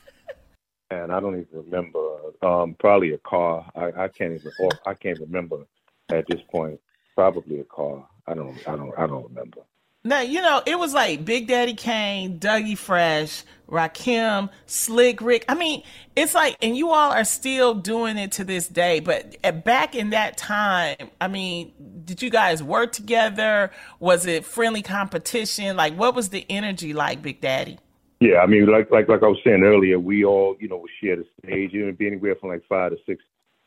and 0.90 1.12
I 1.12 1.20
don't 1.20 1.38
even 1.38 1.64
remember. 1.66 1.98
Um, 2.40 2.76
probably 2.78 3.12
a 3.12 3.18
car. 3.18 3.70
I, 3.76 4.04
I 4.04 4.08
can't 4.08 4.32
even. 4.32 4.50
Or 4.58 4.70
I 4.86 4.94
can't 4.94 5.20
remember 5.20 5.66
at 6.08 6.24
this 6.28 6.40
point. 6.50 6.80
Probably 7.14 7.60
a 7.60 7.64
car. 7.64 8.08
I 8.26 8.32
don't. 8.32 8.56
I 8.66 8.74
don't. 8.74 8.98
I 8.98 9.06
don't 9.06 9.28
remember. 9.28 9.58
now, 10.02 10.22
you 10.22 10.40
know, 10.40 10.62
it 10.64 10.78
was 10.78 10.94
like 10.94 11.26
Big 11.26 11.46
Daddy 11.46 11.74
Kane, 11.74 12.38
Dougie 12.38 12.78
Fresh, 12.78 13.42
Rakim, 13.68 14.48
Slick 14.64 15.20
Rick. 15.20 15.44
I 15.46 15.56
mean, 15.56 15.82
it's 16.16 16.34
like, 16.34 16.56
and 16.62 16.74
you 16.74 16.88
all 16.88 17.12
are 17.12 17.24
still 17.24 17.74
doing 17.74 18.16
it 18.16 18.32
to 18.32 18.44
this 18.44 18.66
day. 18.66 19.00
But 19.00 19.36
back 19.62 19.94
in 19.94 20.08
that 20.10 20.38
time, 20.38 20.96
I 21.20 21.28
mean, 21.28 21.99
did 22.10 22.22
you 22.22 22.30
guys 22.30 22.60
work 22.60 22.90
together? 22.90 23.70
Was 24.00 24.26
it 24.26 24.44
friendly 24.44 24.82
competition? 24.82 25.76
Like, 25.76 25.94
what 25.94 26.12
was 26.16 26.30
the 26.30 26.44
energy 26.50 26.92
like, 26.92 27.22
Big 27.22 27.40
Daddy? 27.40 27.78
Yeah, 28.18 28.38
I 28.38 28.46
mean, 28.46 28.66
like 28.66 28.90
like 28.90 29.08
like 29.08 29.22
I 29.22 29.28
was 29.28 29.38
saying 29.44 29.62
earlier, 29.62 30.00
we 30.00 30.24
all 30.24 30.56
you 30.58 30.68
know 30.68 30.84
share 31.00 31.14
the 31.14 31.24
stage. 31.38 31.72
You 31.72 31.86
know, 31.86 31.92
be 31.92 32.08
anywhere 32.08 32.34
from 32.34 32.48
like 32.48 32.64
five 32.68 32.90
to 32.90 32.98
six, 33.06 33.22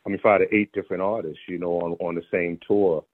I 0.06 0.10
mean, 0.10 0.19
five 0.21 0.41
to 0.41 0.53
eight 0.53 0.73
different 0.73 1.01
artists. 1.01 1.39
You 1.47 1.58
know, 1.58 1.79
on 1.79 1.93
on 2.06 2.15
the 2.15 2.23
same 2.29 2.60
tour. 2.67 3.06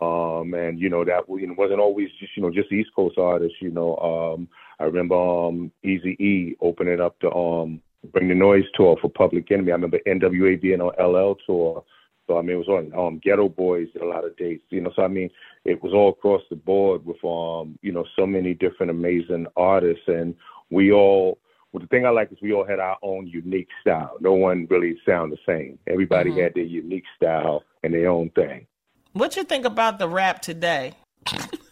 Um, 0.00 0.54
and 0.54 0.78
you 0.78 0.88
know 0.88 1.04
that 1.04 1.28
know, 1.28 1.54
wasn't 1.58 1.80
always 1.80 2.08
just 2.20 2.36
you 2.36 2.44
know 2.44 2.52
just 2.52 2.70
East 2.70 2.90
Coast 2.94 3.18
artists. 3.18 3.56
You 3.60 3.72
know, 3.72 3.96
um, 3.96 4.48
I 4.78 4.84
remember 4.84 5.16
um, 5.16 5.72
Easy 5.82 6.16
E 6.20 6.56
opening 6.60 7.00
up 7.00 7.16
the 7.20 7.30
um, 7.32 7.82
Bring 8.12 8.28
the 8.28 8.36
Noise 8.36 8.66
tour 8.76 8.96
for 9.02 9.10
Public 9.10 9.50
Enemy. 9.50 9.72
I 9.72 9.74
remember 9.74 9.98
NWA 10.06 10.60
being 10.60 10.80
on 10.80 10.94
LL 11.02 11.36
tour. 11.44 11.84
So 12.26 12.38
I 12.38 12.42
mean, 12.42 12.52
it 12.56 12.66
was 12.66 12.68
on 12.68 12.92
um, 12.94 13.20
Geto 13.20 13.54
Boys 13.54 13.88
did 13.92 14.02
a 14.02 14.06
lot 14.06 14.24
of 14.24 14.36
dates. 14.36 14.64
You 14.70 14.80
know, 14.80 14.92
so 14.94 15.02
I 15.02 15.08
mean, 15.08 15.30
it 15.64 15.82
was 15.82 15.92
all 15.92 16.10
across 16.10 16.42
the 16.50 16.56
board 16.56 17.04
with 17.04 17.22
um, 17.24 17.78
you 17.82 17.92
know, 17.92 18.04
so 18.16 18.26
many 18.26 18.54
different 18.54 18.90
amazing 18.90 19.46
artists, 19.56 20.04
and 20.06 20.34
we 20.70 20.92
all. 20.92 21.38
Well, 21.72 21.80
the 21.82 21.88
thing 21.88 22.06
I 22.06 22.10
like 22.10 22.32
is 22.32 22.38
we 22.40 22.54
all 22.54 22.64
had 22.64 22.78
our 22.78 22.96
own 23.02 23.26
unique 23.26 23.68
style. 23.82 24.16
No 24.20 24.32
one 24.32 24.66
really 24.70 24.96
sound 25.04 25.30
the 25.30 25.38
same. 25.44 25.78
Everybody 25.86 26.30
Mhm. 26.30 26.42
had 26.42 26.54
their 26.54 26.64
unique 26.64 27.04
style 27.16 27.64
and 27.82 27.92
their 27.92 28.08
own 28.08 28.30
thing. 28.30 28.66
What 29.12 29.36
you 29.36 29.44
think 29.44 29.66
about 29.66 29.98
the 29.98 30.08
rap 30.08 30.40
today? 30.40 30.94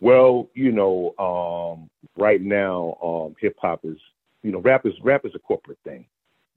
Well, 0.00 0.48
you 0.54 0.72
know, 0.72 1.14
um, 1.18 1.88
right 2.16 2.40
now, 2.40 2.98
um, 3.02 3.34
hip 3.40 3.56
hop 3.60 3.80
is, 3.84 3.96
you 4.42 4.52
know, 4.52 4.60
rap 4.60 4.84
is 4.84 4.92
rap 5.02 5.24
is 5.24 5.34
a 5.34 5.38
corporate 5.38 5.78
thing. 5.84 6.06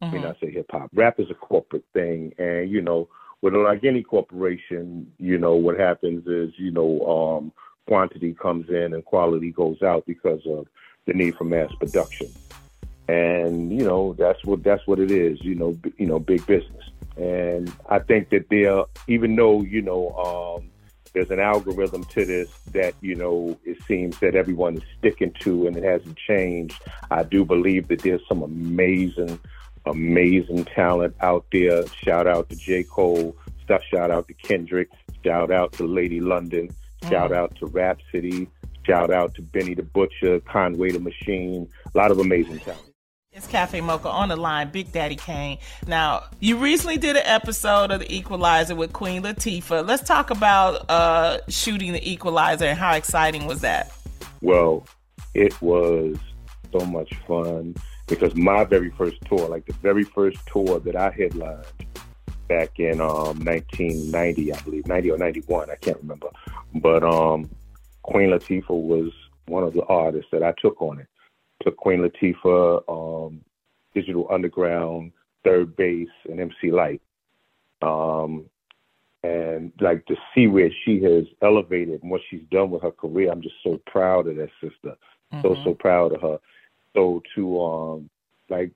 I 0.02 0.12
mean, 0.12 0.26
I 0.26 0.34
say 0.40 0.52
hip 0.52 0.68
hop. 0.72 0.90
Rap 0.94 1.20
is 1.20 1.30
a 1.30 1.34
corporate 1.34 1.84
thing, 1.94 2.34
and 2.38 2.70
you 2.70 2.82
know, 2.82 3.10
with 3.42 3.54
like 3.54 3.84
any 3.84 4.02
corporation, 4.02 5.12
you 5.18 5.38
know, 5.38 5.56
what 5.56 5.80
happens 5.80 6.26
is, 6.28 6.54
you 6.58 6.72
know, 6.72 7.02
um, 7.06 7.52
quantity 7.88 8.34
comes 8.34 8.70
in 8.70 8.94
and 8.94 9.04
quality 9.04 9.52
goes 9.52 9.82
out 9.82 10.06
because 10.06 10.42
of 10.46 10.68
the 11.06 11.14
need 11.14 11.36
for 11.36 11.44
mass 11.44 11.72
production, 11.80 12.28
and 13.08 13.72
you 13.72 13.84
know, 13.84 14.14
that's 14.18 14.44
what 14.46 14.64
that's 14.64 14.86
what 14.88 15.00
it 15.00 15.12
is. 15.12 15.44
You 15.44 15.56
know, 15.56 15.74
b- 15.74 15.94
you 15.98 16.06
know, 16.06 16.20
big 16.20 16.46
business, 16.46 16.86
and 17.18 17.72
I 17.90 18.00
think 18.00 18.30
that 18.30 18.48
there, 18.50 18.84
even 19.08 19.36
though 19.36 19.64
you 19.64 19.82
know, 19.82 20.12
um, 20.16 20.70
there's 21.14 21.32
an 21.32 21.40
algorithm 21.40 22.04
to 22.06 22.24
this 22.24 22.50
that 22.72 22.94
you 23.02 23.16
know 23.16 23.58
it 23.66 23.78
seems 23.88 24.18
that 24.20 24.36
everyone 24.36 24.78
is 24.78 24.84
sticking 24.98 25.34
to 25.40 25.68
and 25.68 25.76
it 25.76 25.84
hasn't 25.84 26.16
changed 26.18 26.80
i 27.10 27.24
do 27.24 27.44
believe 27.44 27.88
that 27.88 28.00
there's 28.04 28.22
some 28.28 28.44
amazing 28.44 29.40
amazing 29.90 30.66
talent 30.66 31.16
out 31.22 31.46
there. 31.52 31.86
Shout 31.88 32.28
out 32.28 32.50
to 32.50 32.56
j. 32.56 32.84
Cole. 32.84 33.36
Stuff 33.64 33.82
shout 33.92 34.12
out 34.12 34.28
to 34.28 34.34
kendrick. 34.34 34.90
Shout 35.24 35.52
out 35.52 35.74
to 35.74 35.86
lady 35.86 36.20
london. 36.22 36.70
Shout 37.10 37.32
out 37.32 37.56
to 37.58 37.66
Rapsody. 37.68 38.48
Shout 38.86 39.12
out 39.12 39.36
to 39.36 39.42
benny 39.42 39.74
the 39.74 39.84
butcher 39.84 40.40
conway 40.42 40.92
the 40.92 41.00
machine. 41.00 41.70
A 41.94 41.98
lot 41.98 42.12
of 42.12 42.20
amazing 42.20 42.60
talent. 42.60 42.90
It's 43.32 43.46
Cafe 43.46 43.80
Mocha 43.82 44.10
on 44.10 44.30
the 44.30 44.36
line, 44.36 44.72
Big 44.72 44.92
Daddy 44.92 45.16
Kane. 45.16 45.60
Now, 45.86 46.24
you 46.40 46.58
recently 46.58 46.98
did 46.98 47.16
an 47.16 47.22
episode 47.26 47.92
of 47.92 48.00
The 48.00 48.14
Equalizer 48.14 48.76
with 48.76 48.92
Queen 48.92 49.22
Latifah. 49.22 49.88
Let's 49.88 50.02
talk 50.02 50.32
about 50.32 50.90
uh, 50.90 51.38
shooting 51.48 51.94
The 51.94 52.12
Equalizer 52.12 52.66
and 52.66 52.78
how 52.78 52.96
exciting 52.96 53.46
was 53.46 53.62
that? 53.62 53.94
Well, 54.42 54.88
it 55.36 55.62
was 55.62 56.18
so 56.72 56.86
much 56.88 57.14
fun 57.28 57.76
because 58.10 58.36
my 58.36 58.64
very 58.64 58.90
first 58.92 59.18
tour, 59.26 59.48
like 59.48 59.66
the 59.66 59.74
very 59.74 60.04
first 60.04 60.38
tour 60.48 60.80
that 60.80 60.96
I 60.96 61.12
headlined 61.12 61.66
back 62.48 62.80
in 62.80 63.00
um, 63.00 63.46
1990, 63.46 64.54
I 64.54 64.60
believe, 64.62 64.88
90 64.88 65.12
or 65.12 65.18
91, 65.18 65.70
I 65.70 65.76
can't 65.76 65.98
remember. 65.98 66.28
But 66.76 67.04
um, 67.04 67.50
Queen 68.02 68.32
Latifah 68.32 68.70
was 68.70 69.12
one 69.46 69.64
of 69.64 69.74
the 69.74 69.84
artists 69.84 70.30
that 70.32 70.44
I 70.44 70.54
took 70.60 70.82
on 70.82 71.00
it. 71.00 71.08
Took 71.64 71.78
Queen 71.78 72.00
Latifah, 72.00 73.28
um, 73.28 73.42
Digital 73.94 74.28
Underground, 74.32 75.12
3rd 75.46 75.76
Bass, 75.76 76.10
and 76.30 76.40
MC 76.40 76.72
Lyte. 76.72 77.02
Um, 77.82 78.46
and 79.24 79.72
like 79.82 80.06
to 80.06 80.16
see 80.34 80.48
where 80.48 80.70
she 80.86 81.02
has 81.04 81.26
elevated 81.42 82.02
and 82.02 82.12
what 82.12 82.22
she's 82.30 82.44
done 82.52 82.72
with 82.72 82.82
her 82.82 82.92
career, 82.92 83.32
I'm 83.32 83.42
just 83.42 83.56
so 83.64 83.80
proud 83.86 84.28
of 84.28 84.38
that 84.38 84.50
sister. 84.62 84.96
So 85.44 85.56
so 85.64 85.74
proud 85.76 86.14
of 86.14 86.22
her. 86.22 86.40
So 86.96 87.22
to 87.36 87.62
um 87.62 88.10
like 88.50 88.72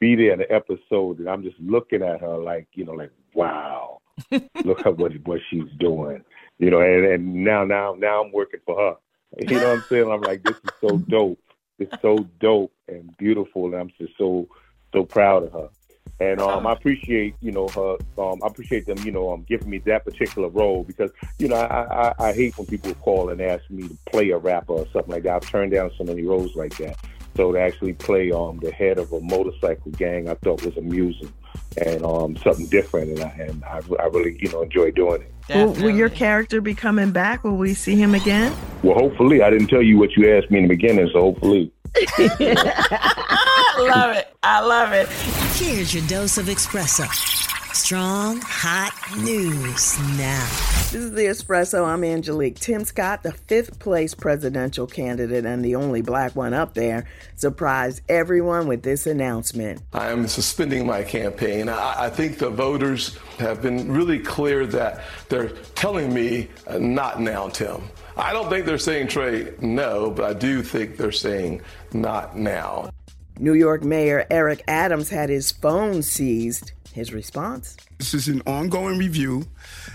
be 0.00 0.16
there 0.16 0.32
in 0.32 0.40
the 0.40 0.52
episode 0.52 1.18
and 1.18 1.28
I'm 1.28 1.42
just 1.42 1.58
looking 1.60 2.02
at 2.02 2.20
her 2.20 2.36
like 2.36 2.68
you 2.74 2.84
know 2.84 2.92
like 2.92 3.12
wow, 3.34 4.00
look 4.64 4.86
at 4.86 4.96
what 4.96 5.12
what 5.24 5.40
she's 5.50 5.70
doing. 5.78 6.24
You 6.58 6.70
know, 6.70 6.80
and, 6.80 7.04
and 7.04 7.44
now 7.44 7.64
now 7.64 7.94
now 7.98 8.22
I'm 8.22 8.32
working 8.32 8.60
for 8.64 8.76
her. 8.76 8.96
You 9.36 9.58
know 9.58 9.70
what 9.70 9.78
I'm 9.78 9.84
saying? 9.88 10.12
I'm 10.12 10.20
like 10.20 10.44
this 10.44 10.54
is 10.54 10.70
so 10.80 10.96
dope. 10.96 11.40
It's 11.80 12.00
so 12.00 12.18
dope 12.38 12.72
and 12.86 13.16
beautiful, 13.16 13.66
and 13.66 13.74
I'm 13.74 13.90
just 13.98 14.16
so 14.16 14.46
so 14.92 15.04
proud 15.04 15.42
of 15.42 15.52
her. 15.52 15.68
And 16.20 16.40
um, 16.40 16.66
I 16.66 16.72
appreciate, 16.72 17.34
you 17.40 17.50
know, 17.50 17.66
her. 17.68 17.96
Um, 18.22 18.40
I 18.42 18.46
appreciate 18.46 18.86
them, 18.86 18.98
you 18.98 19.10
know, 19.10 19.32
um, 19.32 19.44
giving 19.48 19.68
me 19.68 19.78
that 19.78 20.04
particular 20.04 20.48
role 20.48 20.84
because, 20.84 21.10
you 21.38 21.48
know, 21.48 21.56
I, 21.56 22.10
I, 22.10 22.28
I 22.28 22.32
hate 22.32 22.56
when 22.56 22.68
people 22.68 22.94
call 22.94 23.30
and 23.30 23.40
ask 23.40 23.68
me 23.68 23.88
to 23.88 23.98
play 24.06 24.30
a 24.30 24.38
rapper 24.38 24.74
or 24.74 24.86
something 24.92 25.10
like 25.10 25.24
that. 25.24 25.34
I've 25.34 25.50
turned 25.50 25.72
down 25.72 25.90
so 25.98 26.04
many 26.04 26.22
roles 26.22 26.54
like 26.54 26.76
that. 26.78 26.96
So 27.36 27.52
to 27.52 27.58
actually 27.58 27.94
play 27.94 28.30
um, 28.30 28.60
the 28.60 28.70
head 28.70 28.98
of 28.98 29.12
a 29.12 29.20
motorcycle 29.20 29.90
gang, 29.92 30.28
I 30.28 30.34
thought 30.34 30.64
was 30.64 30.76
amusing 30.76 31.32
and 31.84 32.04
um, 32.04 32.36
something 32.36 32.66
different, 32.66 33.10
and 33.10 33.20
I, 33.20 33.28
and 33.30 33.64
I, 33.64 33.80
I 33.98 34.06
really 34.06 34.38
you 34.40 34.50
know 34.50 34.62
enjoy 34.62 34.92
doing 34.92 35.22
it. 35.22 35.32
Will, 35.54 35.72
will, 35.72 35.94
your 35.94 36.08
character 36.08 36.60
be 36.60 36.74
coming 36.74 37.10
back? 37.10 37.44
Will 37.44 37.56
we 37.56 37.74
see 37.74 37.96
him 37.96 38.14
again? 38.14 38.56
Well, 38.82 38.98
hopefully. 38.98 39.42
I 39.42 39.50
didn't 39.50 39.66
tell 39.66 39.82
you 39.82 39.98
what 39.98 40.16
you 40.16 40.34
asked 40.34 40.50
me 40.50 40.58
in 40.58 40.68
the 40.68 40.74
beginning, 40.74 41.10
so 41.12 41.20
hopefully. 41.20 41.70
I 41.96 43.86
love 43.94 44.16
it. 44.16 44.34
I 44.42 44.60
love 44.60 44.92
it. 44.92 45.08
Here's 45.58 45.94
your 45.94 46.06
dose 46.06 46.38
of 46.38 46.46
espresso. 46.46 47.43
Strong, 47.74 48.40
hot 48.40 48.92
news 49.18 49.98
now. 50.16 50.46
This 50.92 50.94
is 50.94 51.10
the 51.10 51.22
Espresso. 51.22 51.84
I'm 51.84 52.04
Angelique. 52.04 52.60
Tim 52.60 52.84
Scott, 52.84 53.24
the 53.24 53.32
fifth 53.32 53.80
place 53.80 54.14
presidential 54.14 54.86
candidate 54.86 55.44
and 55.44 55.64
the 55.64 55.74
only 55.74 56.00
black 56.00 56.36
one 56.36 56.54
up 56.54 56.74
there, 56.74 57.04
surprised 57.34 58.02
everyone 58.08 58.68
with 58.68 58.84
this 58.84 59.08
announcement. 59.08 59.82
I 59.92 60.10
am 60.12 60.28
suspending 60.28 60.86
my 60.86 61.02
campaign. 61.02 61.68
I, 61.68 62.04
I 62.04 62.10
think 62.10 62.38
the 62.38 62.48
voters 62.48 63.18
have 63.40 63.60
been 63.60 63.90
really 63.90 64.20
clear 64.20 64.66
that 64.66 65.02
they're 65.28 65.50
telling 65.74 66.14
me 66.14 66.48
uh, 66.68 66.78
not 66.78 67.20
now, 67.20 67.48
Tim. 67.48 67.82
I 68.16 68.32
don't 68.32 68.48
think 68.48 68.66
they're 68.66 68.78
saying 68.78 69.08
Trey 69.08 69.52
no, 69.60 70.12
but 70.12 70.24
I 70.24 70.32
do 70.32 70.62
think 70.62 70.96
they're 70.96 71.10
saying 71.10 71.60
not 71.92 72.38
now. 72.38 72.90
New 73.40 73.54
York 73.54 73.82
Mayor 73.82 74.26
Eric 74.30 74.62
Adams 74.68 75.10
had 75.10 75.28
his 75.28 75.50
phone 75.50 76.02
seized. 76.02 76.70
His 76.94 77.12
response? 77.12 77.76
This 77.98 78.14
is 78.14 78.28
an 78.28 78.40
ongoing 78.46 78.98
review. 78.98 79.48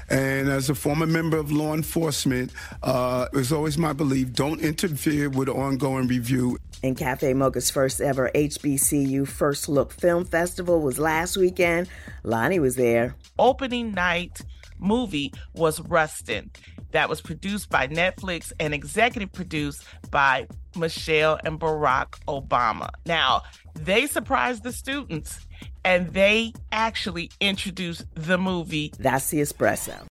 And 0.09 0.49
as 0.49 0.69
a 0.69 0.75
former 0.75 1.07
member 1.07 1.37
of 1.37 1.49
law 1.49 1.73
enforcement, 1.73 2.51
uh, 2.83 3.27
it's 3.31 3.53
always 3.53 3.77
my 3.77 3.93
belief 3.93 4.33
don't 4.33 4.59
interfere 4.59 5.29
with 5.29 5.47
an 5.47 5.55
ongoing 5.55 6.07
review. 6.07 6.57
And 6.83 6.97
Cafe 6.97 7.33
Mocha's 7.33 7.71
first 7.71 8.01
ever 8.01 8.29
HBCU 8.35 9.25
First 9.25 9.69
Look 9.69 9.93
Film 9.93 10.25
Festival 10.25 10.81
was 10.81 10.99
last 10.99 11.37
weekend. 11.37 11.87
Loni 12.25 12.59
was 12.59 12.75
there. 12.75 13.15
Opening 13.37 13.93
night 13.93 14.41
movie 14.77 15.31
was 15.53 15.79
Rustin 15.79 16.51
that 16.91 17.07
was 17.07 17.21
produced 17.21 17.69
by 17.69 17.87
Netflix 17.87 18.51
and 18.59 18.73
executive 18.73 19.31
produced 19.31 19.85
by 20.11 20.47
Michelle 20.75 21.39
and 21.45 21.59
Barack 21.59 22.19
Obama. 22.27 22.89
Now, 23.05 23.43
they 23.75 24.07
surprised 24.07 24.63
the 24.63 24.73
students 24.73 25.45
and 25.83 26.13
they 26.13 26.53
actually 26.71 27.31
introduced 27.39 28.05
the 28.15 28.37
movie. 28.37 28.93
That's 28.99 29.29
the 29.29 29.41
espresso. 29.41 30.05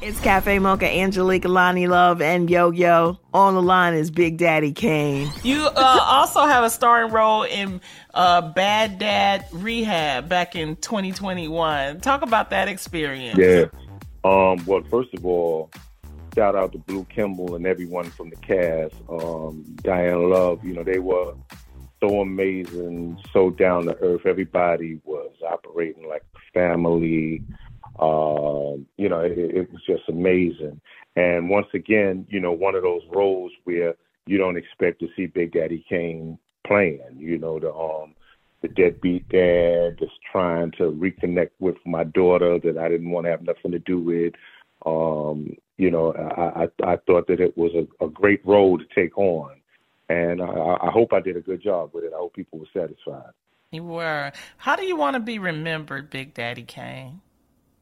It's 0.00 0.20
Cafe 0.20 0.58
Mocha, 0.58 0.86
Angelique, 0.86 1.44
Loni 1.44 1.88
Love, 1.88 2.20
and 2.20 2.50
Yo 2.50 2.70
Yo. 2.72 3.18
On 3.32 3.54
the 3.54 3.62
line 3.62 3.94
is 3.94 4.10
Big 4.10 4.36
Daddy 4.36 4.72
Kane. 4.72 5.30
You 5.42 5.66
uh, 5.66 5.98
also 6.02 6.40
have 6.42 6.64
a 6.64 6.68
starring 6.68 7.12
role 7.12 7.44
in 7.44 7.80
uh, 8.12 8.42
Bad 8.52 8.98
Dad 8.98 9.46
Rehab 9.52 10.28
back 10.28 10.56
in 10.56 10.76
2021. 10.76 12.00
Talk 12.00 12.22
about 12.22 12.50
that 12.50 12.68
experience. 12.68 13.38
Yeah. 13.38 13.66
Um, 14.24 14.64
well, 14.66 14.82
first 14.90 15.14
of 15.14 15.24
all, 15.24 15.70
shout 16.34 16.56
out 16.56 16.72
to 16.72 16.78
Blue 16.78 17.04
Kimball 17.04 17.54
and 17.54 17.66
everyone 17.66 18.10
from 18.10 18.30
the 18.30 18.36
cast. 18.36 18.94
Um, 19.08 19.64
Diane 19.76 20.28
Love, 20.28 20.64
you 20.64 20.74
know, 20.74 20.82
they 20.82 20.98
were 20.98 21.34
so 22.04 22.20
amazing, 22.20 23.18
so 23.32 23.50
down 23.50 23.86
to 23.86 23.96
earth. 24.00 24.26
Everybody 24.26 25.00
was 25.04 25.32
operating 25.46 26.08
like 26.08 26.22
family. 26.52 27.42
Uh, 27.98 28.76
you 28.96 29.08
know, 29.08 29.20
it, 29.20 29.38
it 29.38 29.72
was 29.72 29.80
just 29.86 30.02
amazing. 30.08 30.80
And 31.16 31.48
once 31.48 31.68
again, 31.74 32.26
you 32.28 32.40
know, 32.40 32.52
one 32.52 32.74
of 32.74 32.82
those 32.82 33.02
roles 33.10 33.52
where 33.64 33.94
you 34.26 34.38
don't 34.38 34.56
expect 34.56 35.00
to 35.00 35.08
see 35.16 35.26
Big 35.26 35.52
Daddy 35.52 35.84
Kane 35.88 36.38
playing. 36.66 37.16
You 37.16 37.38
know, 37.38 37.58
the 37.58 37.72
um 37.72 38.14
the 38.62 38.68
deadbeat 38.68 39.28
dad 39.28 39.98
that's 40.00 40.12
trying 40.30 40.72
to 40.72 40.84
reconnect 40.84 41.50
with 41.60 41.76
my 41.86 42.04
daughter 42.04 42.58
that 42.58 42.78
I 42.78 42.88
didn't 42.88 43.10
want 43.10 43.26
to 43.26 43.30
have 43.30 43.42
nothing 43.42 43.72
to 43.72 43.78
do 43.78 44.00
with. 44.00 44.32
Um, 44.86 45.56
you 45.76 45.90
know, 45.90 46.12
I, 46.14 46.64
I, 46.64 46.92
I 46.92 46.96
thought 47.06 47.26
that 47.28 47.40
it 47.40 47.56
was 47.56 47.72
a, 47.74 48.04
a 48.04 48.08
great 48.08 48.44
role 48.44 48.78
to 48.78 48.84
take 48.94 49.16
on. 49.18 49.50
And 50.08 50.42
I, 50.42 50.76
I 50.82 50.90
hope 50.90 51.12
I 51.12 51.20
did 51.20 51.36
a 51.36 51.40
good 51.40 51.62
job 51.62 51.90
with 51.92 52.04
it. 52.04 52.12
I 52.14 52.18
hope 52.18 52.34
people 52.34 52.58
were 52.58 52.66
satisfied. 52.72 53.32
You 53.70 53.84
were. 53.84 54.32
How 54.58 54.76
do 54.76 54.84
you 54.84 54.96
want 54.96 55.14
to 55.14 55.20
be 55.20 55.38
remembered, 55.38 56.10
Big 56.10 56.34
Daddy 56.34 56.62
Kane? 56.62 57.20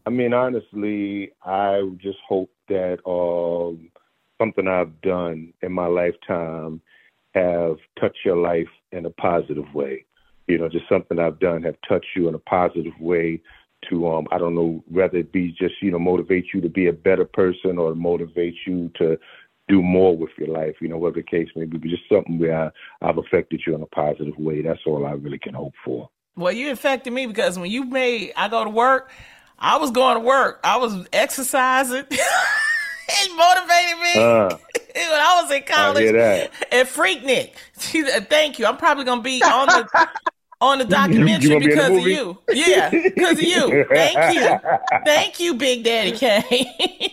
I 0.07 0.11
mean, 0.11 0.33
honestly, 0.33 1.33
I 1.45 1.83
just 1.99 2.19
hope 2.27 2.51
that 2.69 2.99
um, 3.07 3.91
something 4.41 4.67
I've 4.67 5.01
done 5.03 5.53
in 5.63 5.73
my 5.73 5.87
lifetime 5.87 6.81
have 7.35 7.77
touched 8.01 8.19
your 8.25 8.37
life 8.37 8.69
in 8.91 9.07
a 9.07 9.11
positive 9.11 9.73
way. 9.75 10.05
You 10.47 10.59
know, 10.59 10.69
just 10.69 10.89
something 10.89 11.19
I've 11.19 11.39
done 11.39 11.63
have 11.63 11.77
touched 11.89 12.09
you 12.17 12.29
in 12.29 12.35
a 12.35 12.39
positive 12.39 12.99
way 13.01 13.41
to 13.91 14.09
um 14.09 14.27
I 14.31 14.39
don't 14.39 14.55
know 14.55 14.83
whether 14.89 15.19
it 15.19 15.33
be 15.33 15.51
just 15.53 15.75
you 15.81 15.91
know 15.91 15.99
motivate 15.99 16.47
you 16.55 16.61
to 16.61 16.69
be 16.69 16.87
a 16.87 16.93
better 16.93 17.25
person 17.25 17.79
or 17.79 17.95
motivate 17.95 18.55
you 18.67 18.91
to 18.99 19.19
do 19.69 19.83
more 19.83 20.17
with 20.17 20.31
your 20.39 20.49
life, 20.49 20.77
you 20.81 20.89
know, 20.89 20.99
whatever 20.99 21.21
the 21.21 21.23
case 21.23 21.49
may 21.55 21.65
be, 21.65 21.79
but 21.79 21.89
just 21.89 22.09
something 22.11 22.39
where 22.39 22.65
I, 22.65 23.09
I've 23.09 23.19
affected 23.19 23.63
you 23.67 23.75
in 23.75 23.83
a 23.83 23.87
positive 23.87 24.37
way. 24.39 24.63
That's 24.63 24.81
all 24.87 25.07
I 25.07 25.13
really 25.13 25.39
can 25.39 25.55
hope 25.55 25.75
for. 25.85 26.09
Well, 26.37 26.53
you 26.53 26.71
affected 26.71 27.13
me 27.13 27.27
because 27.27 27.59
when 27.59 27.71
you 27.71 27.85
made 27.85 28.33
I 28.37 28.49
go 28.49 28.65
to 28.65 28.71
work, 28.71 29.11
I 29.59 29.77
was 29.77 29.91
going 29.91 30.17
to 30.17 30.21
work. 30.21 30.61
I 30.65 30.79
was 30.79 31.07
exercising. 31.13 32.05
it 32.11 33.37
motivated 33.37 34.01
me. 34.01 34.23
Uh, 34.23 34.57
when 34.95 35.21
I 35.21 35.43
was 35.43 35.53
in 35.53 35.63
college 35.63 36.15
at 36.15 36.87
Freaknik. 36.89 37.53
Thank 38.29 38.59
you. 38.59 38.67
I'm 38.67 38.77
probably 38.77 39.05
gonna 39.05 39.23
be 39.23 39.43
on 39.43 39.67
the 39.67 40.09
on 40.61 40.79
the 40.79 40.85
documentary 40.85 41.59
because 41.59 41.91
of 41.91 42.07
you. 42.07 42.39
Yeah, 42.51 42.91
because 42.91 43.39
of 43.39 43.43
you. 43.43 43.85
Thank 43.91 44.35
you. 44.35 44.59
Thank 45.05 45.41
you, 45.41 45.55
Big 45.55 45.85
Daddy 45.85 46.13
Kane. 46.13 47.12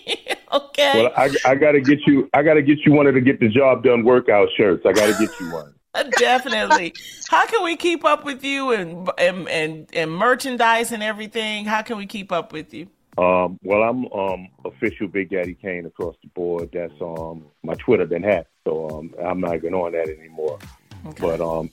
okay. 0.54 1.04
Well, 1.04 1.14
I, 1.16 1.30
I 1.46 1.56
got 1.56 1.74
to 1.74 1.82
get 1.82 2.00
you. 2.08 2.30
I 2.34 2.44
got 2.44 2.56
to 2.56 2.62
get 2.62 2.80
you 2.86 2.94
one 2.94 3.08
of 3.08 3.14
the 3.14 3.22
get 3.22 3.40
the 3.40 3.50
job 3.50 3.84
done 3.84 4.04
workout 4.04 4.50
shirts. 4.58 4.86
I 4.86 4.94
got 4.94 5.08
to 5.08 5.26
get 5.26 5.40
you 5.40 5.52
one. 5.52 5.74
Definitely. 6.20 6.94
How 7.30 7.46
can 7.48 7.64
we 7.64 7.76
keep 7.76 8.06
up 8.06 8.24
with 8.24 8.44
you 8.44 8.72
and, 8.72 9.10
and 9.18 9.48
and 9.50 9.88
and 9.94 10.12
merchandise 10.12 10.92
and 10.92 11.02
everything? 11.02 11.66
How 11.66 11.82
can 11.82 11.98
we 11.98 12.06
keep 12.06 12.32
up 12.32 12.54
with 12.54 12.74
you? 12.74 12.88
Um, 13.18 13.60
well, 13.64 13.84
I'm 13.84 14.06
um, 14.14 14.48
official 14.64 15.08
Big 15.08 15.30
Daddy 15.30 15.54
Kane 15.54 15.86
across 15.86 16.16
the 16.22 16.30
board. 16.30 16.70
That's 16.72 16.94
um, 17.02 17.46
my 17.64 17.74
Twitter 17.76 18.06
been 18.06 18.24
hacked, 18.24 18.52
so 18.66 18.90
um, 18.90 19.14
I'm 19.24 19.42
not 19.42 19.56
even 19.56 19.74
on 19.74 19.92
that 19.92 20.08
anymore. 20.08 20.60
Okay. 21.08 21.22
But 21.22 21.42
um, 21.42 21.70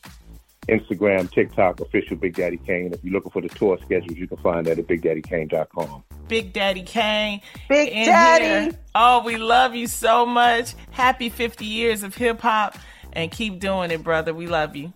Instagram, 0.68 1.30
TikTok, 1.30 1.80
official 1.80 2.16
Big 2.16 2.34
Daddy 2.34 2.56
Kane. 2.56 2.92
If 2.92 3.04
you're 3.04 3.12
looking 3.12 3.30
for 3.30 3.40
the 3.40 3.48
tour 3.48 3.78
schedules, 3.84 4.18
you 4.18 4.26
can 4.26 4.36
find 4.38 4.66
that 4.66 4.78
at 4.78 4.86
BigDaddyKane.com. 4.86 6.04
Big 6.28 6.52
Daddy 6.52 6.82
Kane. 6.82 7.40
Big 7.68 7.90
Daddy. 7.92 8.44
Here. 8.44 8.78
Oh, 8.94 9.22
we 9.24 9.36
love 9.36 9.74
you 9.74 9.86
so 9.86 10.26
much. 10.26 10.74
Happy 10.90 11.28
50 11.28 11.64
years 11.64 12.02
of 12.02 12.14
hip 12.14 12.40
hop 12.40 12.76
and 13.12 13.30
keep 13.30 13.60
doing 13.60 13.90
it, 13.90 14.02
brother. 14.02 14.34
We 14.34 14.46
love 14.46 14.74
you. 14.74 14.92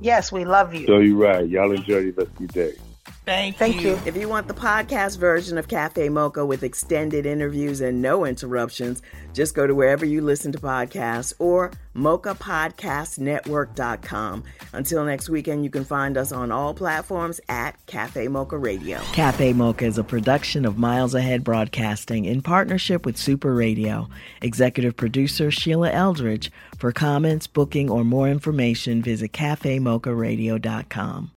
Yes, 0.00 0.32
we 0.32 0.44
love 0.44 0.74
you. 0.74 0.86
So 0.86 0.98
you're 0.98 1.16
right. 1.16 1.48
Y'all 1.48 1.70
enjoy 1.70 2.10
the 2.10 2.12
rest 2.12 2.30
of 2.32 2.40
your 2.40 2.48
day. 2.48 2.76
Thank, 3.24 3.56
Thank 3.56 3.82
you. 3.82 3.90
you. 3.90 3.98
If 4.06 4.16
you 4.16 4.28
want 4.28 4.46
the 4.46 4.54
podcast 4.54 5.18
version 5.18 5.58
of 5.58 5.66
Cafe 5.66 6.08
Mocha 6.08 6.46
with 6.46 6.62
extended 6.62 7.26
interviews 7.26 7.80
and 7.80 8.00
no 8.00 8.24
interruptions, 8.24 9.02
just 9.32 9.56
go 9.56 9.66
to 9.66 9.74
wherever 9.74 10.04
you 10.04 10.20
listen 10.20 10.52
to 10.52 10.58
podcasts 10.58 11.32
or 11.40 11.72
mochapodcastnetwork.com. 11.96 14.44
Until 14.72 15.04
next 15.04 15.28
weekend, 15.28 15.64
you 15.64 15.70
can 15.70 15.84
find 15.84 16.16
us 16.16 16.30
on 16.30 16.52
all 16.52 16.74
platforms 16.74 17.40
at 17.48 17.84
Cafe 17.86 18.28
Mocha 18.28 18.56
Radio. 18.56 19.00
Cafe 19.12 19.52
Mocha 19.52 19.84
is 19.84 19.98
a 19.98 20.04
production 20.04 20.64
of 20.64 20.78
Miles 20.78 21.14
Ahead 21.14 21.42
Broadcasting 21.42 22.24
in 22.24 22.40
partnership 22.40 23.04
with 23.04 23.16
Super 23.16 23.52
Radio. 23.52 24.08
Executive 24.42 24.96
producer 24.96 25.50
Sheila 25.50 25.90
Eldridge. 25.90 26.52
For 26.78 26.92
comments, 26.92 27.48
booking, 27.48 27.90
or 27.90 28.04
more 28.04 28.28
information, 28.28 29.02
visit 29.02 29.32
cafemocharadio.com. 29.32 31.32